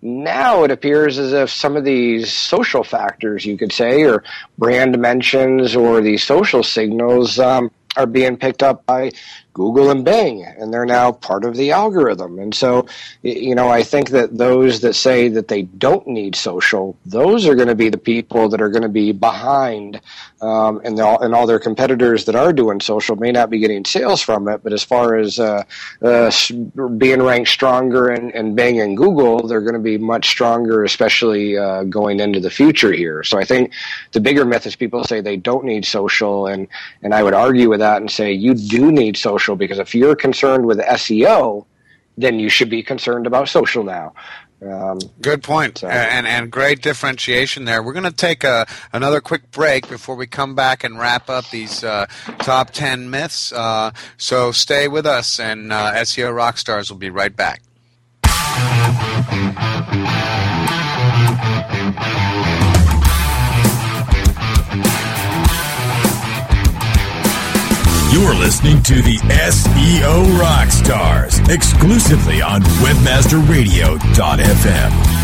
now 0.06 0.64
it 0.64 0.70
appears 0.70 1.18
as 1.18 1.32
if 1.32 1.48
some 1.48 1.76
of 1.76 1.84
these 1.84 2.30
social 2.30 2.84
factors, 2.84 3.46
you 3.46 3.56
could 3.56 3.72
say, 3.72 4.02
or 4.02 4.22
brand 4.58 4.98
mentions 4.98 5.74
or 5.74 6.02
these 6.02 6.22
social 6.22 6.62
signals, 6.62 7.38
um, 7.38 7.70
are 7.96 8.06
being 8.06 8.36
picked 8.36 8.62
up 8.62 8.84
by 8.84 9.10
Google 9.54 9.90
and 9.90 10.04
Bing, 10.04 10.44
and 10.44 10.74
they're 10.74 10.84
now 10.84 11.12
part 11.12 11.44
of 11.44 11.56
the 11.56 11.70
algorithm. 11.70 12.40
And 12.40 12.52
so, 12.54 12.86
you 13.22 13.54
know, 13.54 13.70
I 13.70 13.84
think 13.84 14.10
that 14.10 14.36
those 14.36 14.80
that 14.80 14.94
say 14.94 15.28
that 15.28 15.48
they 15.48 15.62
don't 15.62 16.06
need 16.08 16.34
social, 16.34 16.96
those 17.06 17.46
are 17.46 17.54
going 17.54 17.68
to 17.68 17.76
be 17.76 17.88
the 17.88 17.96
people 17.96 18.48
that 18.50 18.60
are 18.60 18.68
going 18.68 18.82
to 18.82 18.88
be 18.88 19.12
behind, 19.12 20.00
um, 20.44 20.80
and, 20.84 21.00
all, 21.00 21.20
and 21.22 21.34
all 21.34 21.46
their 21.46 21.58
competitors 21.58 22.26
that 22.26 22.34
are 22.34 22.52
doing 22.52 22.80
social 22.80 23.16
may 23.16 23.32
not 23.32 23.48
be 23.48 23.58
getting 23.58 23.84
sales 23.84 24.20
from 24.20 24.46
it. 24.48 24.62
But 24.62 24.72
as 24.74 24.84
far 24.84 25.16
as 25.16 25.38
uh, 25.38 25.64
uh, 26.02 26.30
being 26.98 27.22
ranked 27.22 27.48
stronger 27.48 28.08
Bing 28.54 28.80
and 28.80 28.96
Google, 28.96 29.46
they're 29.46 29.62
going 29.62 29.74
to 29.74 29.80
be 29.80 29.96
much 29.96 30.28
stronger, 30.28 30.84
especially 30.84 31.56
uh, 31.56 31.84
going 31.84 32.20
into 32.20 32.40
the 32.40 32.50
future 32.50 32.92
here. 32.92 33.22
So 33.22 33.38
I 33.38 33.44
think 33.44 33.72
the 34.12 34.20
bigger 34.20 34.44
myth 34.44 34.66
is 34.66 34.76
people 34.76 35.02
say 35.04 35.20
they 35.20 35.36
don't 35.36 35.64
need 35.64 35.86
social, 35.86 36.46
and 36.46 36.68
and 37.02 37.14
I 37.14 37.22
would 37.22 37.34
argue 37.34 37.70
with 37.70 37.80
that 37.80 38.00
and 38.00 38.10
say 38.10 38.32
you 38.32 38.54
do 38.54 38.92
need 38.92 39.16
social 39.16 39.56
because 39.56 39.78
if 39.78 39.94
you're 39.94 40.16
concerned 40.16 40.66
with 40.66 40.78
SEO, 40.78 41.64
then 42.16 42.38
you 42.38 42.48
should 42.48 42.70
be 42.70 42.82
concerned 42.82 43.26
about 43.26 43.48
social 43.48 43.82
now. 43.82 44.14
Um, 44.70 44.98
Good 45.20 45.42
point, 45.42 45.78
So- 45.78 45.88
and 45.88 46.26
and 46.26 46.50
great 46.50 46.80
differentiation 46.82 47.64
there. 47.64 47.82
We're 47.82 47.92
going 47.92 48.04
to 48.04 48.10
take 48.10 48.44
a 48.44 48.66
another 48.92 49.20
quick 49.20 49.50
break 49.50 49.88
before 49.88 50.14
we 50.16 50.26
come 50.26 50.54
back 50.54 50.84
and 50.84 50.98
wrap 50.98 51.28
up 51.28 51.50
these 51.50 51.84
uh, 51.84 52.06
top 52.38 52.70
ten 52.70 53.10
myths. 53.10 53.52
Uh, 53.52 53.90
so 54.16 54.52
stay 54.52 54.88
with 54.88 55.06
us, 55.06 55.38
and 55.38 55.72
uh, 55.72 55.92
SEO 55.96 56.32
Rockstars 56.32 56.90
will 56.90 56.98
be 56.98 57.10
right 57.10 57.34
back. 57.36 57.60
You're 68.14 68.36
listening 68.36 68.80
to 68.84 69.02
the 69.02 69.18
SEO 69.18 70.38
Rockstars 70.38 71.52
exclusively 71.52 72.40
on 72.40 72.62
WebmasterRadio.fm. 72.62 75.23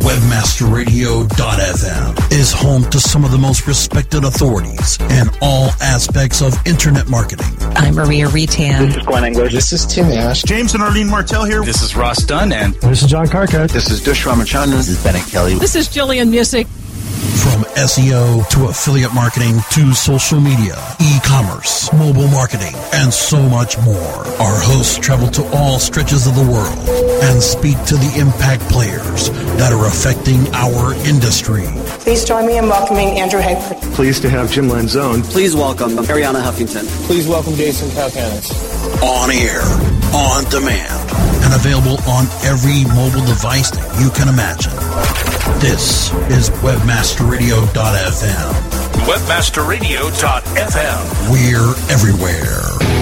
Webmasterradio.fm 0.00 2.32
is 2.32 2.52
home 2.52 2.88
to 2.90 2.98
some 2.98 3.24
of 3.24 3.30
the 3.30 3.38
most 3.38 3.66
respected 3.66 4.24
authorities 4.24 4.98
in 5.02 5.28
all 5.42 5.68
aspects 5.80 6.40
of 6.40 6.54
internet 6.66 7.08
marketing. 7.08 7.46
I'm 7.76 7.94
Maria 7.94 8.26
Retan. 8.26 9.50
This 9.50 9.72
is 9.72 9.84
Tim 9.86 10.06
Ash. 10.06 10.42
James 10.42 10.74
and 10.74 10.82
Arlene 10.82 11.08
Martell 11.08 11.44
here. 11.44 11.62
This 11.62 11.82
is 11.82 11.94
Ross 11.94 12.24
Dunn, 12.24 12.52
and 12.52 12.74
This 12.76 13.02
is 13.02 13.10
John 13.10 13.26
Carcutt. 13.26 13.70
This 13.70 13.90
is 13.90 14.02
Dush 14.02 14.24
Ramachandran. 14.24 14.70
This 14.72 14.88
is 14.88 15.02
Bennett 15.04 15.26
Kelly. 15.28 15.54
This 15.56 15.76
is 15.76 15.88
Gillian 15.88 16.30
Muessig. 16.30 16.66
From 17.30 17.62
SEO 17.76 18.46
to 18.50 18.66
affiliate 18.66 19.14
marketing 19.14 19.60
to 19.72 19.94
social 19.94 20.40
media, 20.40 20.76
e-commerce, 21.00 21.90
mobile 21.92 22.28
marketing, 22.28 22.74
and 22.92 23.12
so 23.12 23.40
much 23.48 23.78
more. 23.78 24.26
Our 24.40 24.60
hosts 24.60 24.98
travel 24.98 25.28
to 25.28 25.44
all 25.56 25.78
stretches 25.78 26.26
of 26.26 26.34
the 26.34 26.42
world 26.42 26.76
and 27.22 27.40
speak 27.42 27.82
to 27.84 27.94
the 27.94 28.18
impact 28.18 28.62
players 28.68 29.30
that 29.56 29.72
are 29.72 29.86
affecting 29.86 30.46
our 30.54 30.92
industry. 31.06 31.64
Please 32.00 32.24
join 32.24 32.46
me 32.46 32.58
in 32.58 32.66
welcoming 32.68 33.18
Andrew 33.18 33.40
Hagford. 33.40 33.80
Pleased 33.94 34.22
to 34.22 34.28
have 34.28 34.50
Jim 34.50 34.66
Lanzone. 34.66 35.22
Please 35.30 35.54
welcome 35.54 35.90
Arianna 35.92 36.42
Huffington. 36.42 36.86
Please 37.06 37.26
welcome 37.28 37.54
Jason 37.54 37.88
Calacanis. 37.90 38.50
On 39.02 39.30
air, 39.30 39.62
on 40.14 40.44
demand. 40.50 41.29
And 41.50 41.60
available 41.60 41.98
on 42.08 42.26
every 42.44 42.84
mobile 42.94 43.24
device 43.26 43.70
that 43.70 44.00
you 44.00 44.10
can 44.10 44.28
imagine. 44.28 44.72
This 45.60 46.12
is 46.30 46.50
WebmasterRadio.fm. 46.60 48.52
WebmasterRadio.fm. 49.06 51.30
We're 51.30 51.74
everywhere. 51.92 52.99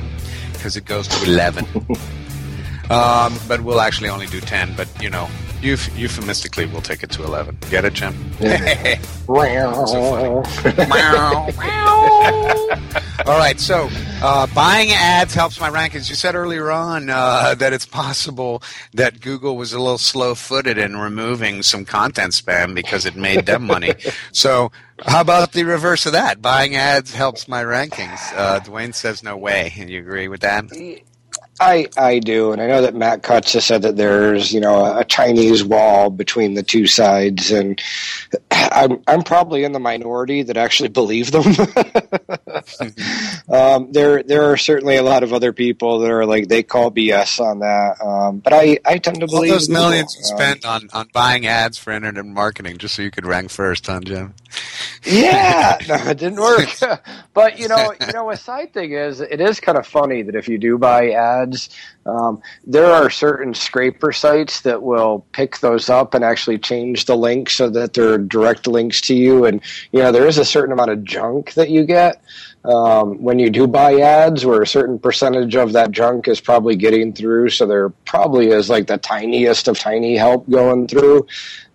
because 0.53 0.77
it 0.77 0.85
goes 0.85 1.09
to 1.09 1.25
11. 1.25 1.67
um, 2.91 3.39
but 3.49 3.61
we'll 3.63 3.81
actually 3.81 4.09
only 4.09 4.27
do 4.27 4.41
10, 4.41 4.75
but, 4.77 4.89
you 5.03 5.11
know, 5.11 5.29
euph- 5.61 5.97
euphemistically, 5.97 6.67
we'll 6.67 6.83
take 6.83 7.03
it 7.03 7.11
to 7.11 7.25
11. 7.25 7.59
Get 7.71 7.85
it, 7.85 7.95
Jim? 7.95 8.15
All 13.27 13.39
right, 13.39 13.59
so 13.59 13.89
uh, 14.23 14.47
buying 14.49 14.91
ads 14.91 15.35
helps 15.35 15.59
my 15.59 15.71
rankings. 15.71 16.11
You 16.11 16.15
said 16.15 16.35
earlier 16.35 16.71
on 16.71 17.09
uh, 17.09 17.55
that 17.55 17.73
it's 17.73 17.87
possible 17.87 18.63
that 18.93 19.21
Google 19.21 19.57
was 19.57 19.73
a 19.73 19.79
little 19.79 19.97
slow-footed 19.99 20.77
in 20.77 20.99
removing 20.99 21.63
some 21.63 21.87
content 21.87 22.33
spam 22.33 22.75
because 22.75 23.07
it 23.07 23.17
made 23.17 23.47
them 23.47 23.67
money. 23.67 23.95
So, 24.33 24.73
how 25.07 25.21
about 25.21 25.53
the 25.53 25.65
reverse 25.65 26.07
of 26.07 26.13
that? 26.13 26.43
Buying 26.43 26.75
ads 26.77 27.15
helps 27.15 27.49
my 27.49 27.63
rankings. 27.65 28.19
Uh, 28.37 28.59
Duane 28.59 28.93
says 28.93 29.23
no 29.23 29.37
way, 29.37 29.73
and 29.79 29.89
you 29.89 30.01
agree 30.01 30.29
with 30.29 30.41
that? 30.41 30.65
I 31.61 31.87
I 31.97 32.19
do, 32.19 32.53
and 32.53 32.61
I 32.61 32.67
know 32.67 32.83
that 32.83 32.95
Matt 32.95 33.23
Cutts 33.23 33.53
has 33.53 33.65
said 33.65 33.83
that 33.83 33.97
there's 33.97 34.53
you 34.53 34.61
know 34.61 34.99
a 34.99 35.05
Chinese 35.05 35.65
wall 35.65 36.11
between 36.11 36.55
the 36.55 36.63
two 36.63 36.87
sides, 36.87 37.51
and 37.51 37.81
I'm 38.51 39.03
I'm 39.07 39.23
probably 39.23 39.65
in 39.65 39.73
the 39.73 39.79
minority 39.79 40.43
that 40.43 40.57
actually 40.57 40.89
believe 40.89 41.31
them. 41.31 41.45
um, 43.49 43.93
there 43.93 44.23
there 44.23 44.51
are 44.51 44.57
certainly 44.57 44.97
a 44.97 45.03
lot 45.03 45.23
of 45.23 45.33
other 45.33 45.53
people 45.53 46.01
that 46.01 46.11
are 46.11 46.27
like 46.27 46.49
they 46.49 46.63
call 46.63 46.91
BS 46.91 47.41
on 47.41 47.61
that, 47.61 48.01
um, 48.05 48.39
but 48.39 48.53
I 48.53 48.79
I 48.85 48.99
tend 48.99 49.21
to 49.21 49.27
All 49.27 49.29
believe 49.29 49.53
those 49.53 49.69
millions 49.69 50.17
you 50.17 50.35
Um, 50.35 50.39
spent 50.39 50.67
on, 50.67 50.89
on 50.93 51.09
buying 51.13 51.47
ads 51.47 51.79
for 51.79 51.93
internet 51.93 52.27
marketing 52.27 52.79
just 52.79 52.97
so 52.97 53.03
you 53.03 53.11
could 53.11 53.27
rank 53.27 53.51
first, 53.51 53.87
huh, 53.87 54.01
Jim? 54.01 54.35
Yeah, 55.05 55.79
no, 55.89 55.95
it 55.95 56.19
didn't 56.19 56.41
work. 56.41 56.69
but 57.35 57.59
you 57.59 57.69
know, 57.69 57.95
you 58.01 58.13
know, 58.13 58.31
a 58.31 58.37
side 58.37 58.73
thing 58.73 58.93
is, 58.93 59.21
it 59.21 59.41
is 59.41 59.61
kind 59.61 59.79
of 59.79 59.87
funny 59.87 60.23
that 60.23 60.35
if 60.35 60.49
you 60.49 60.59
do 60.59 60.79
buy 60.79 61.11
ads, 61.11 61.69
um, 62.07 62.43
there 62.67 62.87
are 62.87 63.11
certain 63.11 63.55
scraper 63.55 64.13
sites 64.13 64.63
that 64.63 64.83
will 64.83 65.27
pick 65.33 65.59
those 65.59 65.89
up 65.89 66.15
and 66.15 66.25
actually 66.25 66.59
change 66.59 67.05
the 67.05 67.17
link 67.17 67.51
so 67.51 67.69
that 67.71 67.95
they're 67.95 68.19
direct 68.19 68.67
links 68.67 69.01
to 69.03 69.15
you. 69.15 69.45
And 69.45 69.61
you 69.93 70.01
know, 70.01 70.13
there 70.13 70.27
is 70.27 70.39
a 70.39 70.45
certain 70.45 70.73
amount 70.73 70.91
of 70.91 71.05
junk 71.05 71.55
that 71.55 71.71
you 71.71 71.85
get 71.85 72.23
um, 72.65 73.23
when 73.23 73.39
you 73.39 73.51
do 73.51 73.67
buy 73.67 74.01
ads, 74.01 74.47
where 74.47 74.63
a 74.63 74.67
certain 74.67 74.99
percentage 74.99 75.55
of 75.55 75.73
that 75.73 75.91
junk 75.91 76.29
is 76.29 76.41
probably 76.41 76.77
getting 76.77 77.13
through. 77.13 77.51
So 77.51 77.67
there 77.67 77.91
probably 77.91 78.49
is 78.49 78.71
like 78.71 78.87
the 78.87 78.97
tiniest 78.99 79.69
of 79.69 79.79
tiny 79.79 80.17
help 80.17 80.49
going 80.49 80.89
through. 80.89 81.27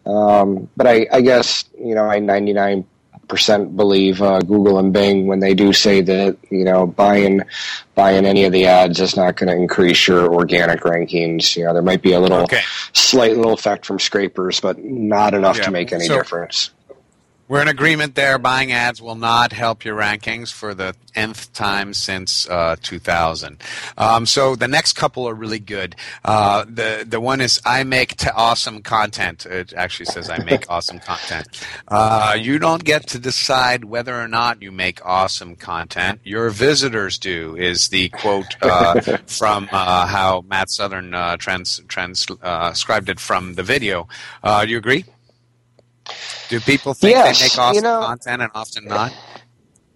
Um, 0.06 0.70
but 0.76 0.88
I, 0.88 1.08
I 1.12 1.22
guess 1.22 1.66
you 1.78 1.96
know 1.96 2.06
I 2.06 2.20
ninety 2.20 2.54
nine 2.54 2.86
percent 3.28 3.78
believe 3.78 4.22
uh, 4.24 4.40
Google 4.40 4.80
and 4.80 4.92
Bing 4.92 5.28
when 5.28 5.40
they 5.40 5.54
do 5.54 5.72
say 5.72 6.02
that 6.02 6.38
you 6.50 6.64
know 6.64 6.88
buying 6.88 7.42
buying 7.94 8.26
any 8.26 8.44
of 8.46 8.52
the 8.52 8.66
ads 8.66 9.00
is 9.00 9.16
not 9.16 9.36
going 9.36 9.50
to 9.50 9.56
increase 9.56 10.08
your 10.08 10.34
organic 10.34 10.82
rankings. 10.82 11.56
You 11.56 11.66
know, 11.66 11.74
there 11.74 11.82
might 11.84 12.02
be 12.02 12.14
a 12.14 12.20
little 12.20 12.40
Okay. 12.44 12.62
slight 12.94 13.36
little 13.38 13.54
effect 13.54 13.86
from 13.86 14.00
scrapers, 14.00 14.60
but 14.60 14.84
not 14.84 15.34
enough 15.34 15.58
Yeah. 15.58 15.64
to 15.64 15.72
make 15.72 15.92
any 15.94 16.06
So- 16.06 16.16
difference. 16.18 16.72
We're 17.50 17.64
in 17.64 17.68
agreement 17.68 18.14
there. 18.14 18.38
Buying 18.38 18.72
ads 18.72 19.02
will 19.02 19.16
not 19.16 19.54
help 19.54 19.84
your 19.84 19.98
rankings 19.98 20.54
for 20.54 20.76
the 20.76 20.96
nth 21.16 21.52
time 21.52 21.96
since 21.96 22.48
uh, 22.48 22.76
2000. 22.84 23.58
Um, 23.98 24.28
so 24.28 24.56
the 24.56 24.68
next 24.68 24.94
couple 24.94 25.28
are 25.28 25.34
really 25.34 25.58
good. 25.58 25.96
Uh, 26.24 26.64
the 26.66 27.04
the 27.08 27.20
one 27.20 27.42
is 27.42 27.60
I 27.66 27.84
make 27.84 28.18
t- 28.18 28.30
awesome 28.36 28.84
content. 28.84 29.48
It 29.48 29.74
actually 29.74 30.06
says 30.06 30.30
I 30.30 30.44
make 30.44 30.70
awesome 30.70 31.00
content. 31.00 31.48
Uh, 31.88 32.38
you 32.40 32.60
don't 32.60 32.84
get 32.84 33.08
to 33.08 33.18
decide 33.18 33.84
whether 33.84 34.22
or 34.22 34.28
not 34.28 34.62
you 34.62 34.72
make 34.72 35.04
awesome 35.04 35.56
content. 35.56 36.20
Your 36.24 36.52
visitors 36.52 37.18
do. 37.18 37.56
Is 37.56 37.90
the 37.90 38.10
quote 38.10 38.58
uh, 38.62 39.02
from 39.26 39.68
uh, 39.72 40.06
how 40.06 40.46
Matt 40.48 40.70
Southern 40.70 41.16
uh, 41.16 41.38
trans 41.38 41.82
transcribed 41.88 43.10
it 43.10 43.20
from 43.20 43.56
the 43.56 43.64
video. 43.64 44.08
Uh, 44.44 44.64
you 44.70 44.78
agree? 44.78 45.06
Do 46.50 46.60
people 46.60 46.94
think 46.94 47.16
Yes, 47.16 47.40
they 47.40 47.46
make 47.46 47.58
awesome 47.58 47.76
you 47.76 47.82
know- 47.82 48.02
content 48.06 48.42
and 48.42 48.52
often 48.56 48.86
not? 48.86 49.14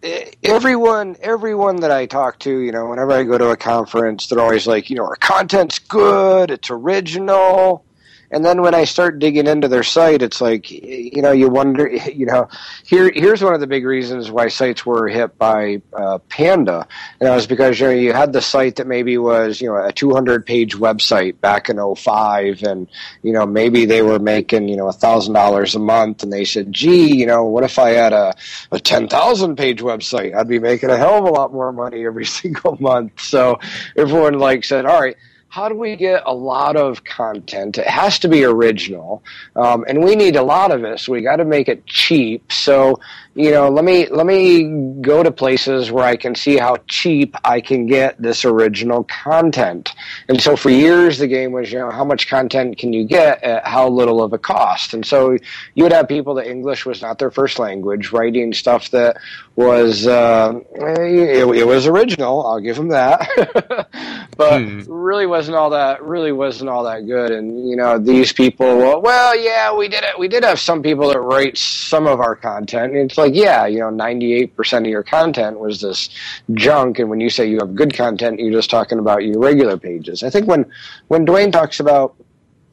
Eh, 0.03 0.07
eh, 0.07 0.31
everyone 0.43 1.15
everyone 1.21 1.77
that 1.77 1.91
I 1.91 2.05
talk 2.05 2.39
to, 2.39 2.59
you 2.59 2.71
know, 2.71 2.87
whenever 2.87 3.11
I 3.13 3.23
go 3.23 3.37
to 3.37 3.49
a 3.51 3.57
conference, 3.57 4.27
they're 4.27 4.39
always 4.39 4.67
like, 4.67 4.89
you 4.89 4.95
know, 4.97 5.05
our 5.05 5.15
content's 5.15 5.79
good, 5.79 6.51
it's 6.51 6.69
original. 6.69 7.85
And 8.33 8.43
then 8.43 8.63
when 8.63 8.73
I 8.73 8.85
start 8.85 9.19
digging 9.19 9.45
into 9.45 9.67
their 9.67 9.83
site, 9.83 10.23
it's 10.23 10.41
like, 10.41 10.71
you 10.71 11.21
know, 11.21 11.31
you 11.31 11.49
wonder, 11.49 11.87
you 12.13 12.25
know, 12.25 12.49
here 12.85 13.11
here's 13.13 13.43
one 13.43 13.53
of 13.53 13.59
the 13.59 13.67
big 13.67 13.85
reasons 13.85 14.31
why 14.31 14.47
sites 14.47 14.85
were 14.85 15.07
hit 15.07 15.37
by 15.37 15.81
uh, 15.93 16.17
Panda, 16.29 16.87
and 17.19 17.27
that 17.27 17.35
was 17.35 17.45
because 17.47 17.79
you 17.79 17.87
know 17.87 17.93
you 17.93 18.11
had 18.11 18.33
the 18.33 18.41
site 18.41 18.77
that 18.77 18.87
maybe 18.87 19.17
was 19.17 19.61
you 19.61 19.69
know 19.69 19.85
a 19.85 19.93
200 19.93 20.45
page 20.45 20.75
website 20.75 21.39
back 21.39 21.69
in 21.69 21.77
05, 21.95 22.63
and 22.63 22.89
you 23.21 23.33
know 23.33 23.45
maybe 23.45 23.85
they 23.85 24.01
were 24.01 24.19
making 24.19 24.67
you 24.67 24.77
know 24.77 24.87
a 24.87 24.93
thousand 24.93 25.33
dollars 25.33 25.75
a 25.75 25.79
month, 25.79 26.23
and 26.23 26.33
they 26.33 26.45
said, 26.45 26.71
gee, 26.73 27.15
you 27.15 27.27
know, 27.27 27.43
what 27.43 27.63
if 27.63 27.77
I 27.77 27.91
had 27.91 28.13
a 28.13 28.33
a 28.71 28.79
10,000 28.79 29.55
page 29.55 29.81
website? 29.81 30.35
I'd 30.35 30.47
be 30.47 30.59
making 30.59 30.89
a 30.89 30.97
hell 30.97 31.19
of 31.19 31.25
a 31.25 31.29
lot 31.29 31.53
more 31.53 31.71
money 31.71 32.05
every 32.05 32.25
single 32.41 32.77
month. 32.79 33.21
So 33.21 33.59
everyone 33.95 34.39
like 34.39 34.63
said, 34.63 34.85
all 34.85 34.99
right 34.99 35.17
how 35.53 35.69
do 35.69 35.75
we 35.75 35.95
get 35.95 36.23
a 36.25 36.33
lot 36.33 36.75
of 36.75 37.03
content? 37.03 37.77
It 37.77 37.85
has 37.85 38.17
to 38.19 38.27
be 38.27 38.43
original, 38.43 39.21
um, 39.55 39.85
and 39.87 40.03
we 40.03 40.15
need 40.15 40.35
a 40.35 40.41
lot 40.41 40.71
of 40.71 40.83
it. 40.83 40.99
So 40.99 41.11
we 41.11 41.21
got 41.21 41.35
to 41.35 41.45
make 41.45 41.67
it 41.67 41.85
cheap. 41.85 42.51
So 42.51 42.99
you 43.35 43.49
know, 43.49 43.69
let 43.69 43.83
me 43.83 44.07
let 44.09 44.27
me 44.27 44.93
go 45.01 45.23
to 45.23 45.31
places 45.31 45.91
where 45.91 46.05
I 46.05 46.15
can 46.15 46.35
see 46.35 46.57
how 46.57 46.77
cheap 46.87 47.35
I 47.43 47.61
can 47.61 47.87
get 47.87 48.21
this 48.21 48.45
original 48.45 49.05
content. 49.05 49.91
And 50.27 50.39
so 50.39 50.55
for 50.55 50.69
years, 50.69 51.17
the 51.17 51.27
game 51.27 51.51
was 51.51 51.71
you 51.71 51.79
know 51.79 51.89
how 51.89 52.05
much 52.05 52.27
content 52.27 52.77
can 52.77 52.93
you 52.93 53.05
get 53.05 53.43
at 53.43 53.65
how 53.65 53.89
little 53.89 54.21
of 54.21 54.33
a 54.33 54.37
cost. 54.37 54.93
And 54.93 55.03
so 55.03 55.37
you 55.73 55.83
would 55.83 55.91
have 55.91 56.07
people 56.07 56.35
that 56.35 56.47
English 56.47 56.85
was 56.85 57.01
not 57.01 57.17
their 57.17 57.31
first 57.31 57.57
language 57.57 58.11
writing 58.11 58.53
stuff 58.53 58.91
that 58.91 59.17
was 59.55 60.05
uh, 60.05 60.53
it, 60.75 61.47
it 61.57 61.65
was 61.67 61.87
original. 61.87 62.45
I'll 62.45 62.59
give 62.61 62.75
them 62.75 62.89
that, 62.89 63.87
but 64.35 64.61
hmm. 64.61 64.81
really 64.87 65.25
wasn't 65.25 65.55
all 65.55 65.69
that 65.69 66.03
really 66.03 66.31
wasn't 66.31 66.69
all 66.69 66.83
that 66.83 67.05
good. 67.05 67.31
And 67.31 67.69
you 67.69 67.75
know 67.75 67.97
these 67.97 68.33
people, 68.33 68.77
well, 68.77 69.01
well, 69.01 69.37
yeah, 69.37 69.75
we 69.75 69.87
did 69.87 70.03
it. 70.03 70.17
We 70.17 70.27
did 70.27 70.43
have 70.43 70.59
some 70.59 70.81
people 70.81 71.09
that 71.09 71.19
write 71.19 71.57
some 71.57 72.07
of 72.07 72.19
our 72.19 72.35
content. 72.35 72.93
And 72.93 73.09
it's 73.09 73.17
like, 73.17 73.33
yeah, 73.35 73.65
you 73.65 73.79
know, 73.79 73.89
ninety 73.89 74.33
eight 74.33 74.55
percent 74.55 74.85
of 74.85 74.89
your 74.89 75.03
content 75.03 75.59
was 75.59 75.81
this 75.81 76.09
junk. 76.53 76.99
And 76.99 77.09
when 77.09 77.19
you 77.19 77.29
say 77.29 77.47
you 77.47 77.59
have 77.59 77.75
good 77.75 77.93
content, 77.93 78.39
you're 78.39 78.51
just 78.51 78.69
talking 78.69 78.99
about 78.99 79.23
your 79.23 79.39
regular 79.39 79.77
pages. 79.77 80.23
I 80.23 80.29
think 80.29 80.47
when 80.47 80.65
when 81.07 81.25
Duane 81.25 81.51
talks 81.51 81.79
about 81.79 82.15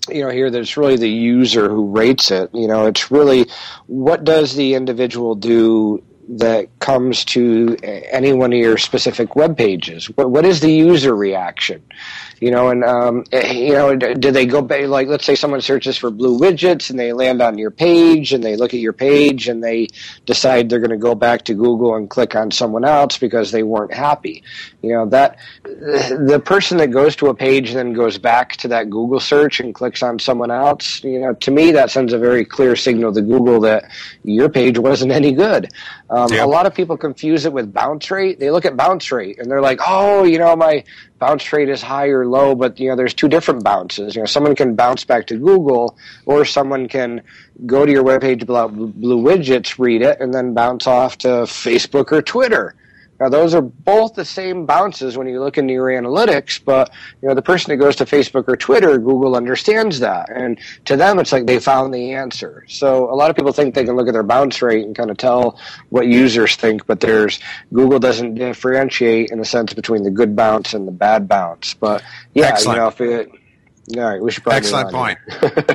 you 0.09 0.23
know 0.23 0.31
here 0.31 0.51
that 0.51 0.59
it's 0.59 0.77
really 0.77 0.97
the 0.97 1.09
user 1.09 1.69
who 1.69 1.87
rates 1.87 2.31
it 2.31 2.49
you 2.55 2.67
know 2.67 2.87
it's 2.87 3.11
really 3.11 3.47
what 3.87 4.25
does 4.25 4.57
the 4.57 4.75
individual 4.75 5.35
do 5.35 6.03
that 6.39 6.69
comes 6.79 7.25
to 7.25 7.77
any 7.83 8.33
one 8.33 8.53
of 8.53 8.59
your 8.59 8.79
specific 8.79 9.35
web 9.35 9.57
pages? 9.57 10.07
What, 10.17 10.31
what 10.31 10.45
is 10.45 10.61
the 10.61 10.71
user 10.71 11.15
reaction? 11.15 11.83
You 12.41 12.51
know 12.51 12.71
and 12.71 12.83
um, 12.85 13.25
you 13.33 13.75
know 13.75 13.95
do 13.95 14.31
they 14.31 14.47
go 14.47 14.63
back 14.63 14.87
like 14.87 15.09
let's 15.09 15.27
say 15.27 15.35
someone 15.35 15.61
searches 15.61 15.99
for 15.99 16.11
blue 16.11 16.39
widgets 16.39 16.89
and 16.89 16.99
they 16.99 17.13
land 17.13 17.43
on 17.43 17.59
your 17.59 17.71
page 17.71 18.33
and 18.33 18.43
they 18.43 18.57
look 18.57 18.73
at 18.73 18.81
your 18.81 18.95
page 18.95 19.47
and 19.47 19.63
they 19.63 19.89
decide 20.25 20.71
they're 20.71 20.79
going 20.79 20.91
to 20.91 20.97
go 20.97 21.15
back 21.15 21.45
to 21.45 21.55
google 21.55 21.95
and 21.97 22.09
click 22.09 22.35
on 22.35 22.51
someone 22.51 22.83
else 22.83 23.19
because 23.19 23.53
they 23.53 23.63
weren't 23.63 23.93
happy. 23.93 24.43
You 24.81 24.93
know 24.93 25.07
that 25.11 25.37
the 25.65 26.41
person 26.43 26.79
that 26.79 26.89
goes 26.89 27.15
to 27.17 27.27
a 27.27 27.35
page 27.35 27.69
and 27.71 27.79
then 27.79 27.93
goes 27.93 28.17
back 28.17 28.57
to 28.59 28.69
that 28.69 28.89
google 28.89 29.21
search 29.21 29.61
and 29.61 29.75
clicks 29.75 30.03
on 30.03 30.19
someone 30.19 30.51
else 30.51 31.05
you 31.05 31.21
know 31.21 31.35
to 31.35 31.51
me 31.51 31.73
that 31.73 31.91
sends 31.91 32.15
a 32.15 32.19
very 32.19 32.45
clear 32.47 32.75
signal 32.75 33.13
to 33.13 33.21
google 33.21 33.61
that 33.61 33.91
your 34.25 34.49
page 34.49 34.79
wasn't 34.79 35.13
any 35.13 35.33
good 35.33 35.71
um, 36.11 36.33
Yep. 36.33 36.45
a 36.45 36.49
lot 36.49 36.67
of 36.67 36.75
people 36.75 36.97
confuse 36.97 37.47
it 37.47 37.53
with 37.53 37.73
bounce 37.73 38.11
rate. 38.11 38.41
They 38.41 38.51
look 38.51 38.65
at 38.65 38.77
bounce 38.77 39.11
rate 39.13 39.39
and 39.39 39.51
they're 39.51 39.61
like 39.63 39.81
oh 39.87 40.25
you 40.25 40.39
know 40.39 40.55
my 40.57 40.85
bounce 41.19 41.53
rate 41.53 41.69
is 41.69 41.81
high 41.83 42.09
or 42.09 42.27
low 42.27 42.55
but 42.55 42.81
you 42.81 42.89
know 42.89 42.97
there's 42.97 43.15
two 43.15 43.29
different 43.29 43.63
bounces. 43.65 44.15
You 44.17 44.23
know 44.23 44.27
someone 44.27 44.55
can 44.57 44.75
bounce 44.75 45.05
back 45.05 45.27
to 45.29 45.37
google 45.37 45.97
or 46.27 46.45
someone 46.45 46.89
can 46.89 47.23
go 47.67 47.87
to 47.87 47.93
your 47.93 48.03
webpage 48.05 48.43
about 48.43 48.75
blue 48.75 49.23
widgets 49.23 49.79
read 49.79 50.03
it 50.03 50.21
and 50.21 50.35
then 50.35 50.53
bounce 50.55 50.87
off 50.87 51.19
to 51.19 51.29
facebook 51.29 52.11
or 52.13 52.23
twitter 52.23 52.75
now 53.21 53.29
those 53.29 53.55
are 53.55 53.61
both 53.61 54.15
the 54.15 54.25
same 54.25 54.67
bounces 54.67 55.17
when 55.17 55.29
you 55.29 55.41
look 55.41 55.59
into 55.59 55.75
your 55.75 55.89
analytics, 55.89 56.63
but 56.65 56.91
you 57.21 57.29
know 57.29 57.35
the 57.35 57.43
person 57.43 57.71
that 57.71 57.77
goes 57.77 57.97
to 57.97 58.05
Facebook 58.07 58.49
or 58.49 58.57
Twitter, 58.57 58.99
Google 58.99 59.37
understands 59.37 60.01
that, 60.01 60.31
and 60.31 60.59
to 60.87 60.97
them 60.97 61.19
it's 61.19 61.31
like 61.33 61.47
they 61.47 61.61
found 61.61 61.93
the 61.93 62.13
answer. 62.15 62.65
So 62.69 63.13
a 63.13 63.15
lot 63.15 63.31
of 63.31 63.37
people 63.37 63.53
think 63.53 63.75
they 63.75 63.85
can 63.85 63.97
look 63.97 64.09
at 64.09 64.15
their 64.15 64.23
bounce 64.23 64.63
rate 64.63 64.87
and 64.87 64.97
kind 64.97 65.11
of 65.11 65.19
tell 65.19 65.61
what 65.91 66.07
users 66.07 66.57
think, 66.57 66.87
but 66.87 67.01
there's 67.01 67.39
Google 67.73 67.99
doesn't 67.99 68.35
differentiate 68.35 69.31
in 69.31 69.39
a 69.39 69.45
sense 69.45 69.75
between 69.75 70.03
the 70.03 70.11
good 70.11 70.35
bounce 70.35 70.75
and 70.75 70.89
the 70.89 70.93
bad 70.93 71.29
bounce. 71.29 71.75
But 71.75 72.03
yeah, 72.35 72.47
Excellent. 72.47 72.77
you 72.77 72.83
know 72.83 72.89
if 72.89 73.01
it. 73.01 73.40
All 73.97 74.03
right, 74.03 74.21
we 74.21 74.31
should 74.31 74.43
probably 74.43 74.59
Excellent 74.59 74.91
point, 74.93 75.19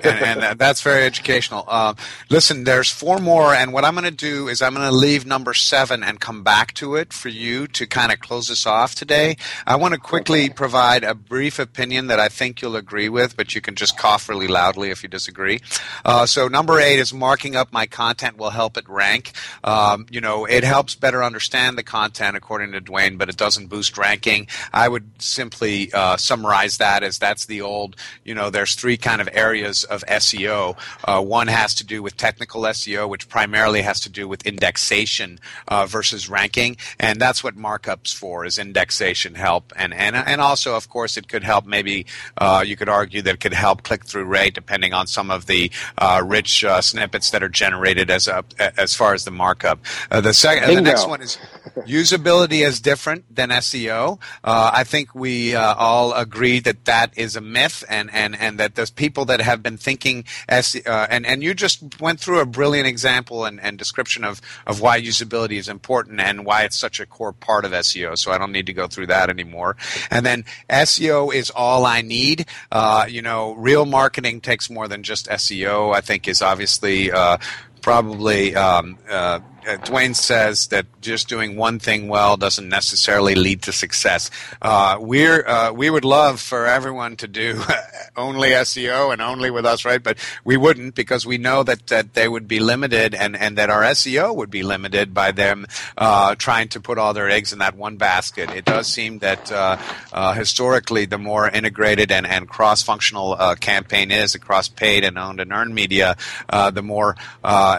and, 0.04 0.44
and 0.44 0.60
that's 0.60 0.82
very 0.82 1.04
educational. 1.04 1.66
Um, 1.70 1.96
listen, 2.30 2.64
there's 2.64 2.90
four 2.90 3.20
more, 3.20 3.54
and 3.54 3.74
what 3.74 3.84
I'm 3.84 3.94
going 3.94 4.06
to 4.06 4.12
do 4.12 4.48
is 4.48 4.62
I'm 4.62 4.74
going 4.74 4.88
to 4.88 4.96
leave 4.96 5.26
number 5.26 5.54
seven 5.54 6.04
and 6.04 6.20
come 6.20 6.44
back 6.44 6.74
to 6.76 6.96
it 6.96 7.14
for 7.14 7.30
you 7.30 7.68
to 7.68 7.86
kind 7.86 8.12
of 8.12 8.20
close 8.20 8.50
us 8.50 8.66
off 8.66 8.96
today. 8.96 9.38
I 9.66 9.76
want 9.76 9.94
to 9.94 10.00
quickly 10.00 10.50
provide 10.50 11.04
a 11.04 11.16
brief 11.16 11.60
opinion 11.60 12.08
that 12.08 12.20
I 12.20 12.30
think 12.30 12.62
you'll 12.62 12.76
agree 12.76 13.10
with, 13.10 13.36
but 13.36 13.56
you 13.56 13.62
can 13.62 13.76
just 13.76 13.98
cough 13.98 14.30
really 14.30 14.48
loudly 14.48 14.92
if 14.92 15.04
you 15.04 15.10
disagree. 15.10 15.62
Uh, 16.04 16.26
so 16.26 16.48
number 16.48 16.80
eight 16.80 17.00
is 17.00 17.14
marking 17.14 17.56
up 17.56 17.74
my 17.74 17.86
content 17.86 18.38
will 18.38 18.52
help 18.52 18.78
it 18.78 18.88
rank. 18.88 19.34
Um, 19.64 20.06
you 20.10 20.22
know, 20.22 20.46
it 20.46 20.64
helps 20.64 20.96
better 20.96 21.24
understand 21.24 21.78
the 21.78 21.84
content 21.84 22.38
according 22.38 22.72
to 22.72 22.82
Duane, 22.82 23.18
but 23.18 23.30
it 23.30 23.38
doesn't 23.38 23.68
boost 23.68 23.98
ranking. 23.98 24.48
I 24.74 24.88
would 24.88 25.10
simply 25.22 25.92
uh, 25.94 26.18
summarize 26.18 26.78
that 26.78 27.04
as 27.04 27.18
that's 27.18 27.46
the 27.46 27.62
old, 27.62 27.96
you 28.24 28.34
know, 28.34 28.50
there's 28.50 28.76
three 28.76 28.98
kind 28.98 29.22
of 29.22 29.30
areas 29.32 29.84
of 29.84 30.04
SEO. 30.06 30.78
Uh, 31.04 31.22
one 31.22 31.48
has 31.48 31.76
to 31.76 31.84
do 31.86 32.02
with 32.02 32.18
technical 32.18 32.62
SEO, 32.64 33.08
which 33.08 33.30
primarily 33.30 33.82
has 33.82 34.00
to 34.02 34.10
do 34.10 34.28
with 34.28 34.46
indexation 34.46 35.40
uh, 35.68 35.86
versus 35.86 36.30
ranking, 36.30 36.78
and 37.00 37.20
that's 37.20 37.44
what 37.44 37.56
markups 37.56 38.14
for 38.14 38.46
is 38.46 38.58
indexation 38.58 39.36
help, 39.36 39.74
and 39.76 39.94
and 39.94 40.16
and 40.16 40.42
also, 40.42 40.76
of 40.76 40.90
course, 40.90 41.18
it 41.18 41.28
could 41.28 41.44
help. 41.44 41.66
Maybe 41.66 42.06
uh, 42.38 42.64
you 42.66 42.76
could 42.76 42.90
argue 42.90 43.22
that 43.22 43.36
it 43.36 43.40
could 43.40 43.54
help 43.54 43.84
click 43.84 44.06
through 44.06 44.26
rate, 44.26 44.54
depending 44.54 44.94
on 44.94 45.08
some 45.08 45.32
of 45.32 45.46
the 45.46 45.72
uh, 45.98 46.22
rich 46.26 46.64
uh, 46.64 46.82
snippets 46.82 47.30
that 47.32 47.44
are 47.44 47.50
generated 47.50 48.10
as 48.10 48.28
a, 48.28 48.44
as 48.80 48.96
far 48.96 49.14
as 49.14 49.26
the 49.26 49.32
markup. 49.32 49.80
Uh, 50.12 50.22
the 50.22 50.34
second, 50.34 50.76
the 50.76 50.82
next 50.82 51.08
one 51.08 51.22
is 51.22 51.38
usability 51.86 52.66
is 52.66 52.80
different 52.80 53.24
than 53.34 53.50
SEO. 53.50 54.20
Uh, 54.44 54.72
I 54.74 54.84
think 54.84 55.14
we 55.16 55.56
uh, 55.56 55.74
all 55.76 56.14
agree 56.14 56.60
that 56.60 56.86
that 56.86 57.18
is 57.18 57.36
a 57.36 57.42
myth, 57.42 57.84
and, 57.96 58.14
and, 58.14 58.36
and 58.36 58.60
that 58.60 58.76
those 58.76 58.92
people 58.92 59.26
that 59.26 59.42
have 59.42 59.64
been 59.64 59.78
thinking 59.78 60.26
S, 60.50 60.76
uh, 60.86 61.08
and 61.10 61.26
and 61.26 61.42
you 61.42 61.54
just 61.54 62.00
went 62.00 62.20
through 62.20 62.40
a 62.40 62.46
brilliant 62.46 62.88
example 62.88 63.46
and, 63.46 63.60
and 63.62 63.78
description 63.78 64.24
of, 64.24 64.42
of 64.68 64.82
why 64.82 65.00
usability 65.00 65.58
is 65.58 65.70
important 65.70 66.20
and 66.20 66.46
why 66.46 66.64
it's 66.64 66.78
such 66.78 67.00
a 67.00 67.06
core 67.06 67.34
part 67.34 67.66
of 67.66 67.72
SEO. 67.72 68.18
So 68.18 68.32
I 68.32 68.38
don't 68.38 68.52
need 68.52 68.66
to 68.66 68.74
go 68.74 68.88
through 68.88 69.08
that 69.08 69.30
anymore. 69.30 69.78
And 70.12 70.26
then 70.26 70.46
SEO 70.70 71.34
is 71.34 71.50
all 71.50 71.86
I 71.86 72.02
need. 72.02 72.46
Uh, 72.72 73.06
you 73.08 73.22
know, 73.22 73.54
real 73.54 73.86
marketing 73.86 74.42
takes 74.42 74.70
more 74.70 74.88
than 74.88 75.04
just 75.04 75.28
SEO. 75.28 75.96
I 75.96 76.02
think 76.02 76.28
is 76.28 76.42
obviously. 76.42 77.12
Uh, 77.12 77.38
probably 77.82 78.56
um, 78.56 78.98
uh, 79.10 79.40
uh, 79.68 79.78
Duane 79.78 80.14
says 80.14 80.68
that 80.68 80.86
just 81.02 81.28
doing 81.28 81.56
one 81.56 81.80
thing 81.80 82.08
well 82.08 82.38
doesn't 82.38 82.70
necessarily 82.70 83.36
lead 83.36 83.64
to 83.64 83.72
success. 83.72 84.30
Uh, 84.62 84.98
we're 85.00 85.46
uh, 85.48 85.72
we 85.72 85.90
would 85.90 86.06
love 86.06 86.40
for 86.40 86.66
everyone 86.66 87.16
to 87.18 87.28
do 87.28 87.62
only 88.16 88.50
SEO 88.50 89.12
and 89.12 89.22
only 89.22 89.50
with 89.50 89.66
us, 89.66 89.86
right? 89.86 90.02
But 90.02 90.18
we 90.44 90.58
wouldn't 90.58 90.96
because 90.96 91.26
we 91.26 91.38
know 91.38 91.64
that, 91.64 91.88
that 91.88 92.14
they 92.14 92.28
would 92.28 92.48
be 92.48 92.60
limited 92.60 93.16
and, 93.16 93.36
and 93.36 93.58
that 93.58 93.70
our 93.70 93.82
SEO 93.82 94.36
would 94.36 94.52
be 94.52 94.64
limited 94.64 95.14
by 95.14 95.32
them 95.32 95.66
uh, 95.98 96.36
trying 96.36 96.70
to 96.70 96.80
put 96.80 96.98
all 96.98 97.14
their 97.14 97.30
eggs 97.30 97.52
in 97.52 97.60
that 97.60 97.76
one 97.76 97.98
basket. 97.98 98.52
It 98.52 98.66
does 98.66 98.88
seem 98.88 99.20
that 99.20 99.52
uh, 99.52 100.34
historically, 100.34 101.06
the 101.06 101.18
more 101.18 101.50
integrated 101.50 102.12
and, 102.12 102.28
and 102.28 102.48
cross 102.48 102.84
functional 102.84 103.36
campaign 103.60 104.12
is 104.12 104.36
across 104.36 104.68
paid 104.68 105.04
and 105.04 105.18
owned 105.18 105.40
and 105.40 105.52
earned 105.52 105.74
media, 105.74 106.16
the 106.50 106.82
more 106.84 107.16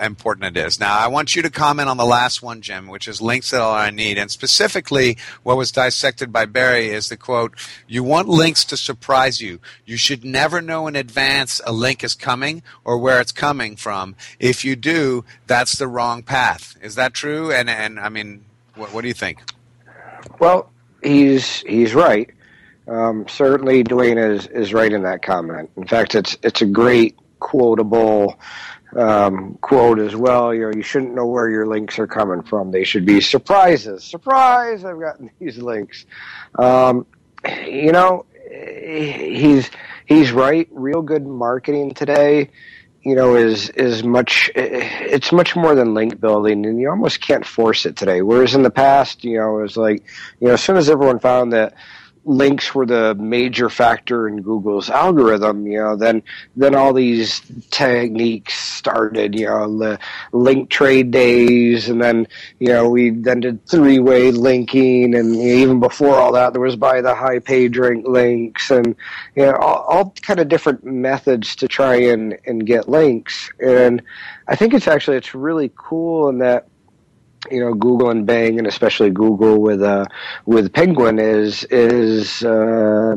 important 0.03 0.57
it 0.57 0.67
is. 0.67 0.81
Now, 0.81 0.99
I 0.99 1.07
want 1.07 1.37
you 1.37 1.43
to 1.43 1.51
comment 1.51 1.77
comment 1.77 1.91
on 1.91 1.97
the 1.97 2.05
last 2.07 2.43
one, 2.43 2.63
Jim, 2.63 2.87
which 2.87 3.07
is 3.07 3.21
links 3.21 3.51
that 3.51 3.61
all 3.61 3.75
I 3.75 3.91
need. 3.91 4.19
And 4.19 4.31
specifically, 4.31 5.19
what 5.43 5.57
was 5.57 5.73
dissected 5.73 6.33
by 6.33 6.47
Barry 6.47 6.89
is 6.89 7.09
the 7.09 7.17
quote, 7.17 7.55
you 7.87 8.03
want 8.03 8.29
links 8.29 8.65
to 8.67 8.77
surprise 8.77 9.41
you. 9.41 9.59
You 9.85 9.97
should 9.97 10.25
never 10.25 10.63
know 10.63 10.87
in 10.87 10.97
advance 10.97 11.61
a 11.67 11.73
link 11.73 12.03
is 12.03 12.15
coming 12.15 12.63
or 12.85 12.99
where 12.99 13.21
it's 13.21 13.33
coming 13.33 13.77
from. 13.77 14.15
If 14.39 14.65
you 14.65 14.77
do, 14.77 15.25
that's 15.47 15.77
the 15.77 15.89
wrong 15.89 16.23
path. 16.23 16.77
Is 16.81 16.95
that 16.95 17.15
true? 17.15 17.53
And, 17.53 17.69
and 17.69 18.01
I 18.01 18.09
mean, 18.09 18.45
what, 18.75 18.95
what 18.95 19.03
do 19.03 19.09
you 19.09 19.15
think? 19.15 19.43
Well, 20.39 20.71
he's, 21.03 21.61
he's 21.63 21.95
right. 21.95 22.31
Um, 22.89 23.27
certainly, 23.29 23.83
Duane 23.83 24.19
is, 24.19 24.47
is 24.47 24.73
right 24.73 24.93
in 24.93 25.03
that 25.03 25.23
comment. 25.23 25.69
In 25.77 25.87
fact, 25.87 26.15
it's, 26.15 26.39
it's 26.43 26.63
a 26.63 26.67
great 26.67 27.17
quotable 27.41 28.39
um, 28.97 29.59
quote 29.61 29.99
as 29.99 30.17
well. 30.17 30.55
You 30.55 30.63
know, 30.63 30.73
you 30.75 30.83
shouldn't 30.83 31.15
know 31.15 31.27
where 31.27 31.49
your 31.51 31.67
links 31.67 31.99
are 31.99 32.07
coming 32.07 32.43
from. 32.43 32.71
They 32.71 32.85
should 32.85 33.05
be 33.05 33.21
surprises. 33.21 34.05
Surprise! 34.05 34.85
I've 34.85 35.01
gotten 35.01 35.31
these 35.39 35.59
links. 35.59 36.07
Um, 36.59 37.07
you 37.65 37.93
know, 37.93 38.27
he's 38.51 39.71
he's 40.07 40.33
right. 40.33 40.69
Real 40.71 41.03
good 41.03 41.27
marketing 41.27 41.95
today, 41.95 42.51
you 43.03 43.15
know, 43.15 43.37
is 43.37 43.71
is 43.71 44.03
much. 44.03 44.51
It's 44.55 45.33
much 45.33 45.55
more 45.55 45.75
than 45.75 45.95
link 45.95 46.21
building, 46.21 46.65
and 46.67 46.81
you 46.81 46.89
almost 46.91 47.21
can't 47.21 47.47
force 47.47 47.87
it 47.87 47.97
today. 47.97 48.23
Whereas 48.23 48.55
in 48.55 48.63
the 48.63 48.71
past, 48.71 49.25
you 49.25 49.39
know, 49.39 49.59
it 49.59 49.63
was 49.63 49.77
like, 49.77 50.05
you 50.41 50.49
know, 50.49 50.55
as 50.55 50.63
soon 50.63 50.77
as 50.77 50.89
everyone 50.89 51.19
found 51.19 51.53
that 51.53 51.75
links 52.27 52.75
were 52.75 52.85
the 52.85 53.15
major 53.15 53.71
factor 53.71 54.27
in 54.27 54.43
Google's 54.43 54.91
algorithm, 54.91 55.67
you 55.67 55.79
know, 55.79 55.97
then 55.97 56.23
then 56.57 56.75
all 56.75 56.93
these 56.93 57.41
techniques 57.71 58.55
started, 58.55 59.39
you 59.39 59.47
know, 59.47 59.79
the 59.79 59.99
link 60.33 60.69
trade 60.69 61.13
days, 61.13 61.89
and 61.89 62.03
then 62.03 62.27
you 62.59 62.69
know 62.69 62.91
we 62.91 63.11
then 63.11 63.41
did 63.41 63.65
three 63.67 64.01
way 64.01 64.33
linking, 64.33 65.15
and 65.15 65.37
even 65.37 65.81
before 65.81 66.17
all 66.17 66.33
that, 66.33 66.53
there 66.53 66.63
was 66.63 66.77
buy 66.77 67.01
the 67.01 67.15
high 67.15 67.39
page 67.39 67.79
rank 67.79 68.07
links, 68.07 68.71
and 68.71 68.97
you 69.37 69.45
know 69.45 69.55
all, 69.55 69.85
all 69.89 70.15
kind 70.23 70.41
of 70.41 70.49
different 70.49 70.85
methods 70.85 71.55
to 71.57 71.69
try 71.69 71.95
and 71.95 72.37
and 72.47 72.67
get 72.67 72.89
links, 72.89 73.51
and 73.61 74.03
I 74.49 74.57
think 74.57 74.75
it's 74.75 74.89
actually 74.89 75.17
it's 75.17 75.35
really 75.35 75.73
cool 75.77 76.29
in 76.29 76.39
that 76.39 76.67
you 77.51 77.61
know 77.61 77.75
Google 77.75 78.11
and 78.11 78.27
Bing, 78.27 78.59
and 78.59 78.67
especially 78.67 79.11
Google 79.11 79.61
with 79.61 79.83
uh, 79.83 80.07
with 80.47 80.73
Penguin 80.73 81.19
is 81.19 81.65
is 81.65 82.43
uh, 82.45 83.17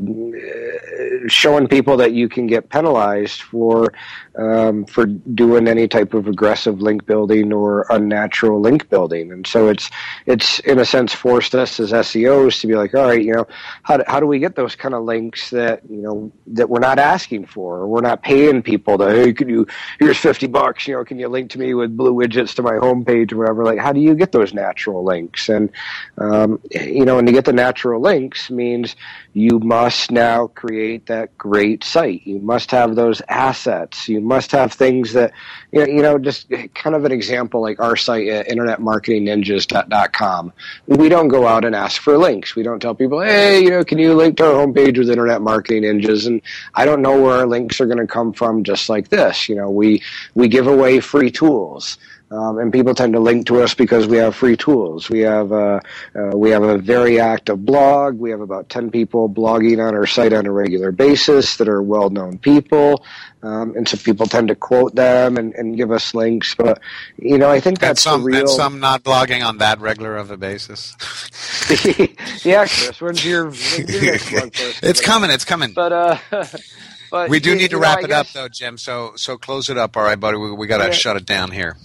showing 1.27 1.67
people 1.67 1.97
that 1.97 2.13
you 2.13 2.29
can 2.29 2.47
get 2.47 2.69
penalized 2.69 3.41
for 3.41 3.93
um, 4.39 4.85
for 4.85 5.05
doing 5.05 5.67
any 5.67 5.87
type 5.87 6.13
of 6.13 6.27
aggressive 6.27 6.81
link 6.81 7.05
building 7.05 7.51
or 7.51 7.85
unnatural 7.89 8.61
link 8.61 8.89
building, 8.89 9.31
and 9.31 9.45
so 9.45 9.67
it's 9.67 9.89
it's 10.25 10.59
in 10.59 10.79
a 10.79 10.85
sense 10.85 11.13
forced 11.13 11.55
us 11.55 11.79
as 11.79 11.91
SEOs 11.91 12.61
to 12.61 12.67
be 12.67 12.75
like, 12.75 12.93
all 12.93 13.05
right, 13.07 13.23
you 13.23 13.33
know, 13.33 13.47
how 13.83 13.97
do, 13.97 14.03
how 14.07 14.19
do 14.19 14.25
we 14.25 14.39
get 14.39 14.55
those 14.55 14.75
kind 14.75 14.93
of 14.93 15.03
links 15.03 15.49
that 15.49 15.81
you 15.89 16.01
know 16.01 16.31
that 16.47 16.69
we're 16.69 16.79
not 16.79 16.99
asking 16.99 17.45
for, 17.45 17.77
or 17.77 17.87
we're 17.87 18.01
not 18.01 18.23
paying 18.23 18.61
people 18.61 18.97
to 18.97 19.09
hey, 19.09 19.33
can 19.33 19.49
you 19.49 19.67
here's 19.99 20.17
fifty 20.17 20.47
bucks, 20.47 20.87
you 20.87 20.95
know, 20.95 21.03
can 21.03 21.19
you 21.19 21.27
link 21.27 21.51
to 21.51 21.59
me 21.59 21.73
with 21.73 21.95
blue 21.95 22.13
widgets 22.13 22.53
to 22.55 22.61
my 22.61 22.73
homepage 22.73 23.33
or 23.33 23.37
whatever? 23.37 23.65
Like, 23.65 23.79
how 23.79 23.91
do 23.91 23.99
you 23.99 24.15
get 24.15 24.31
those 24.31 24.53
natural 24.53 25.03
links? 25.03 25.49
And 25.49 25.69
um, 26.17 26.59
you 26.71 27.05
know, 27.05 27.17
and 27.17 27.27
to 27.27 27.33
get 27.33 27.45
the 27.45 27.53
natural 27.53 28.01
links 28.01 28.49
means 28.49 28.95
you 29.33 29.59
must 29.59 30.11
now 30.11 30.47
create 30.47 31.05
that 31.05 31.37
great 31.37 31.83
site. 31.83 32.25
You 32.25 32.39
must 32.39 32.71
have 32.71 32.95
those 32.95 33.21
assets. 33.29 34.09
You 34.09 34.21
must 34.21 34.51
have 34.51 34.73
things 34.73 35.13
that, 35.13 35.33
you 35.71 35.79
know, 35.79 35.85
you 35.85 36.01
know 36.01 36.17
just 36.17 36.51
kind 36.73 36.95
of 36.95 37.05
an 37.05 37.11
example 37.11 37.61
like 37.61 37.79
our 37.79 37.95
site 37.95 38.27
at 38.27 38.47
internetmarketingninjas.com. 38.47 40.51
We 40.87 41.09
don't 41.09 41.27
go 41.27 41.45
out 41.45 41.63
and 41.63 41.75
ask 41.75 42.01
for 42.01 42.17
links. 42.17 42.55
We 42.55 42.63
don't 42.63 42.79
tell 42.79 42.95
people, 42.95 43.21
hey, 43.21 43.61
you 43.61 43.69
know, 43.69 43.83
can 43.83 43.99
you 43.99 44.15
link 44.15 44.37
to 44.37 44.47
our 44.47 44.65
homepage 44.65 44.97
with 44.97 45.11
Internet 45.11 45.43
Marketing 45.43 45.83
Ninjas? 45.83 46.25
And 46.25 46.41
I 46.73 46.85
don't 46.85 47.03
know 47.03 47.21
where 47.21 47.35
our 47.35 47.45
links 47.45 47.79
are 47.79 47.85
going 47.85 47.99
to 47.99 48.07
come 48.07 48.33
from 48.33 48.63
just 48.63 48.89
like 48.89 49.09
this. 49.09 49.47
You 49.47 49.53
know, 49.55 49.69
we, 49.69 50.01
we 50.33 50.47
give 50.47 50.65
away 50.65 51.01
free 51.01 51.29
tools. 51.29 51.99
Um, 52.31 52.59
and 52.59 52.71
people 52.71 52.93
tend 52.93 53.13
to 53.13 53.19
link 53.19 53.47
to 53.47 53.61
us 53.63 53.73
because 53.73 54.05
we 54.07 54.17
have 54.17 54.35
free 54.35 54.55
tools. 54.55 55.09
We 55.09 55.21
have 55.21 55.51
uh, 55.51 55.79
uh, 56.15 56.37
we 56.37 56.51
have 56.51 56.61
a 56.61 56.77
very 56.77 57.19
active 57.19 57.65
blog. 57.65 58.19
We 58.19 58.29
have 58.31 58.41
about 58.41 58.69
ten 58.69 58.91
people 58.91 59.27
blogging 59.27 59.85
on 59.85 59.95
our 59.95 60.05
site 60.05 60.31
on 60.33 60.45
a 60.45 60.51
regular 60.51 60.91
basis 60.91 61.57
that 61.57 61.67
are 61.67 61.81
well 61.81 62.11
known 62.11 62.37
people, 62.37 63.03
um, 63.41 63.75
and 63.75 63.87
so 63.87 63.97
people 63.97 64.27
tend 64.27 64.49
to 64.49 64.55
quote 64.55 64.93
them 64.93 65.37
and, 65.37 65.55
and 65.55 65.75
give 65.75 65.91
us 65.91 66.13
links. 66.13 66.53
But 66.53 66.79
you 67.17 67.37
know, 67.39 67.49
I 67.49 67.59
think 67.59 67.79
that's 67.79 68.05
and 68.05 68.13
some, 68.13 68.23
real. 68.23 68.41
And 68.41 68.49
some 68.49 68.79
not 68.79 69.03
blogging 69.03 69.43
on 69.43 69.57
that 69.57 69.79
regular 69.79 70.15
of 70.15 70.29
a 70.29 70.37
basis. 70.37 70.95
yeah, 72.45 72.65
Chris, 72.67 73.01
when's 73.01 73.25
your, 73.25 73.45
when's 73.45 73.77
your 73.89 74.01
next 74.03 74.29
blog 74.31 74.53
post? 74.53 74.83
It's 74.83 75.01
coming. 75.01 75.31
It's 75.31 75.45
coming. 75.45 75.73
But 75.73 75.91
uh, 75.93 76.17
but 77.11 77.29
we 77.29 77.39
do 77.39 77.51
you, 77.51 77.55
need 77.55 77.71
to 77.71 77.79
wrap 77.79 77.99
know, 78.01 78.05
it 78.05 78.11
up 78.11 78.27
though, 78.33 78.49
Jim. 78.49 78.77
So 78.77 79.13
so 79.15 79.37
close 79.37 79.69
it 79.69 79.77
up. 79.77 79.97
All 79.97 80.03
right, 80.03 80.19
buddy. 80.19 80.37
We, 80.37 80.51
we 80.51 80.67
got 80.67 80.77
to 80.79 80.85
Yeah. 80.85 80.91
shut 80.91 81.15
it 81.17 81.25
down 81.25 81.51
here. 81.51 81.77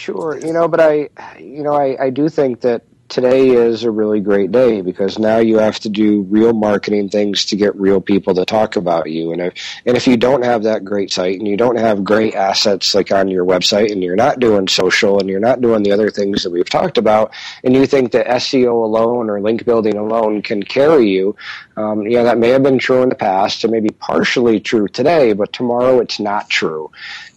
Sure, 0.00 0.38
you 0.38 0.54
know, 0.54 0.66
but 0.66 0.80
I, 0.80 1.10
you 1.38 1.62
know, 1.62 1.74
I, 1.74 2.06
I 2.06 2.08
do 2.08 2.30
think 2.30 2.62
that 2.62 2.84
today 3.10 3.48
is 3.48 3.82
a 3.82 3.90
really 3.90 4.20
great 4.20 4.50
day 4.50 4.80
because 4.80 5.18
now 5.18 5.38
you 5.38 5.58
have 5.58 5.78
to 5.80 5.88
do 5.90 6.22
real 6.22 6.54
marketing 6.54 7.08
things 7.10 7.44
to 7.46 7.56
get 7.56 7.74
real 7.76 8.00
people 8.00 8.34
to 8.34 8.44
talk 8.46 8.76
about 8.76 9.10
you. 9.10 9.32
And 9.32 9.42
if, 9.42 9.54
and 9.84 9.96
if 9.96 10.06
you 10.06 10.16
don't 10.16 10.44
have 10.44 10.62
that 10.62 10.84
great 10.84 11.12
site 11.12 11.38
and 11.38 11.46
you 11.46 11.56
don't 11.56 11.76
have 11.76 12.04
great 12.04 12.34
assets 12.34 12.94
like 12.94 13.12
on 13.12 13.28
your 13.28 13.44
website 13.44 13.92
and 13.92 14.02
you're 14.02 14.16
not 14.16 14.38
doing 14.38 14.68
social 14.68 15.18
and 15.18 15.28
you're 15.28 15.40
not 15.40 15.60
doing 15.60 15.82
the 15.82 15.92
other 15.92 16.08
things 16.08 16.44
that 16.44 16.50
we've 16.50 16.70
talked 16.70 16.96
about 16.96 17.34
and 17.62 17.74
you 17.74 17.84
think 17.84 18.12
that 18.12 18.26
SEO 18.26 18.72
alone 18.84 19.28
or 19.28 19.40
link 19.40 19.66
building 19.66 19.96
alone 19.96 20.40
can 20.40 20.62
carry 20.62 21.10
you, 21.10 21.36
um, 21.76 22.02
you 22.02 22.16
know, 22.16 22.24
that 22.24 22.38
may 22.38 22.50
have 22.50 22.62
been 22.62 22.78
true 22.78 23.02
in 23.02 23.08
the 23.08 23.14
past 23.16 23.64
and 23.64 23.72
maybe 23.72 23.90
partially 23.90 24.60
true 24.60 24.86
today, 24.86 25.32
but 25.32 25.52
tomorrow 25.52 25.98
it's 25.98 26.20
not 26.20 26.48
true. 26.48 26.90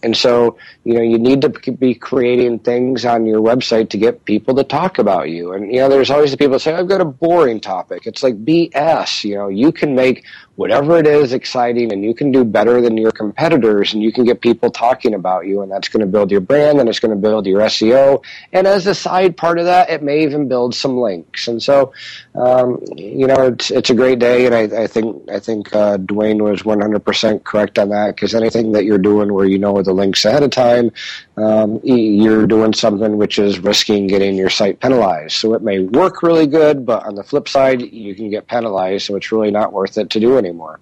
And 0.04 0.14
so, 0.14 0.58
you 0.84 0.94
know, 0.94 1.00
you 1.00 1.18
need 1.18 1.40
to 1.40 1.48
be 1.48 1.94
creating 1.94 2.58
things 2.58 3.06
on 3.06 3.24
your 3.24 3.40
website 3.40 3.88
to 3.90 3.96
get 3.96 4.24
people 4.26 4.54
to 4.54 4.62
talk 4.62 4.98
about 4.98 5.30
you. 5.30 5.52
And, 5.54 5.72
you 5.72 5.80
know, 5.80 5.88
there's 5.88 6.10
always 6.10 6.30
the 6.30 6.36
people 6.36 6.52
that 6.52 6.60
say, 6.60 6.74
I've 6.74 6.88
got 6.88 7.00
a 7.00 7.06
boring 7.06 7.58
topic. 7.58 8.06
It's 8.06 8.22
like 8.22 8.44
BS. 8.44 9.24
You 9.24 9.36
know, 9.36 9.48
you 9.48 9.72
can 9.72 9.94
make 9.94 10.26
whatever 10.56 10.98
it 10.98 11.06
is 11.06 11.32
exciting 11.32 11.92
and 11.92 12.04
you 12.04 12.14
can 12.14 12.30
do 12.30 12.44
better 12.44 12.80
than 12.80 12.96
your 12.96 13.10
competitors 13.10 13.92
and 13.92 14.02
you 14.02 14.12
can 14.12 14.24
get 14.24 14.40
people 14.40 14.70
talking 14.70 15.14
about 15.14 15.46
you 15.46 15.62
and 15.62 15.72
that's 15.72 15.88
going 15.88 16.00
to 16.00 16.06
build 16.06 16.30
your 16.30 16.40
brand 16.40 16.78
and 16.78 16.88
it's 16.88 17.00
going 17.00 17.10
to 17.10 17.20
build 17.20 17.46
your 17.46 17.60
SEO. 17.62 18.22
And 18.52 18.66
as 18.66 18.86
a 18.86 18.94
side 18.94 19.36
part 19.36 19.58
of 19.58 19.64
that, 19.64 19.90
it 19.90 20.02
may 20.02 20.22
even 20.22 20.46
build 20.46 20.74
some 20.74 20.96
links. 20.96 21.48
And 21.48 21.60
so, 21.60 21.92
um, 22.36 22.80
you 22.96 23.26
know, 23.26 23.48
it's, 23.48 23.70
it's 23.70 23.90
a 23.90 23.94
great 23.94 24.20
day. 24.20 24.46
And 24.46 24.54
I, 24.54 24.84
I 24.84 24.86
think, 24.86 25.28
I 25.28 25.40
think, 25.40 25.74
uh, 25.74 25.96
Duane 25.96 26.42
was 26.44 26.62
100% 26.62 27.44
correct 27.44 27.78
on 27.78 27.88
that 27.88 28.14
because 28.14 28.34
anything 28.34 28.72
that 28.72 28.84
you're 28.84 28.98
doing 28.98 29.32
where 29.32 29.46
you 29.46 29.58
know 29.58 29.82
the 29.82 29.92
links 29.92 30.24
ahead 30.24 30.44
of 30.44 30.50
time, 30.50 30.92
um, 31.36 31.80
you're 31.82 32.46
doing 32.46 32.72
something 32.72 33.16
which 33.16 33.38
is 33.40 33.58
risking 33.58 34.06
getting 34.06 34.36
your 34.36 34.50
site 34.50 34.78
penalized. 34.78 35.36
So 35.36 35.54
it 35.54 35.62
may 35.62 35.80
work 35.80 36.22
really 36.22 36.46
good, 36.46 36.86
but 36.86 37.04
on 37.04 37.16
the 37.16 37.24
flip 37.24 37.48
side, 37.48 37.82
you 37.82 38.14
can 38.14 38.30
get 38.30 38.46
penalized. 38.46 39.06
So 39.06 39.16
it's 39.16 39.32
really 39.32 39.50
not 39.50 39.72
worth 39.72 39.98
it 39.98 40.10
to 40.10 40.20
do 40.20 40.38
anymore. 40.44 40.80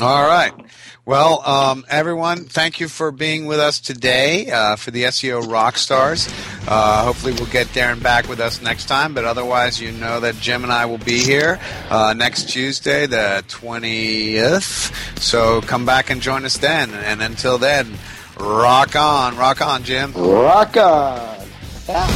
All 0.00 0.26
right. 0.26 0.52
Well, 1.06 1.40
um, 1.48 1.86
everyone, 1.88 2.44
thank 2.44 2.80
you 2.80 2.88
for 2.88 3.10
being 3.10 3.46
with 3.46 3.60
us 3.60 3.80
today 3.80 4.50
uh, 4.50 4.76
for 4.76 4.90
the 4.90 5.04
SEO 5.04 5.44
Rockstars. 5.44 6.28
Uh, 6.68 7.04
hopefully, 7.04 7.32
we'll 7.32 7.46
get 7.46 7.68
Darren 7.68 8.02
back 8.02 8.28
with 8.28 8.40
us 8.40 8.60
next 8.60 8.86
time, 8.86 9.14
but 9.14 9.24
otherwise, 9.24 9.80
you 9.80 9.92
know 9.92 10.20
that 10.20 10.34
Jim 10.34 10.64
and 10.64 10.72
I 10.72 10.84
will 10.84 10.98
be 10.98 11.20
here 11.20 11.58
uh, 11.88 12.12
next 12.14 12.50
Tuesday, 12.50 13.06
the 13.06 13.44
20th. 13.48 15.18
So 15.20 15.62
come 15.62 15.86
back 15.86 16.10
and 16.10 16.20
join 16.20 16.44
us 16.44 16.58
then. 16.58 16.92
And 16.92 17.22
until 17.22 17.56
then, 17.56 17.94
rock 18.38 18.96
on. 18.96 19.36
Rock 19.36 19.62
on, 19.62 19.84
Jim. 19.84 20.12
Rock 20.12 20.76
on. 20.76 21.46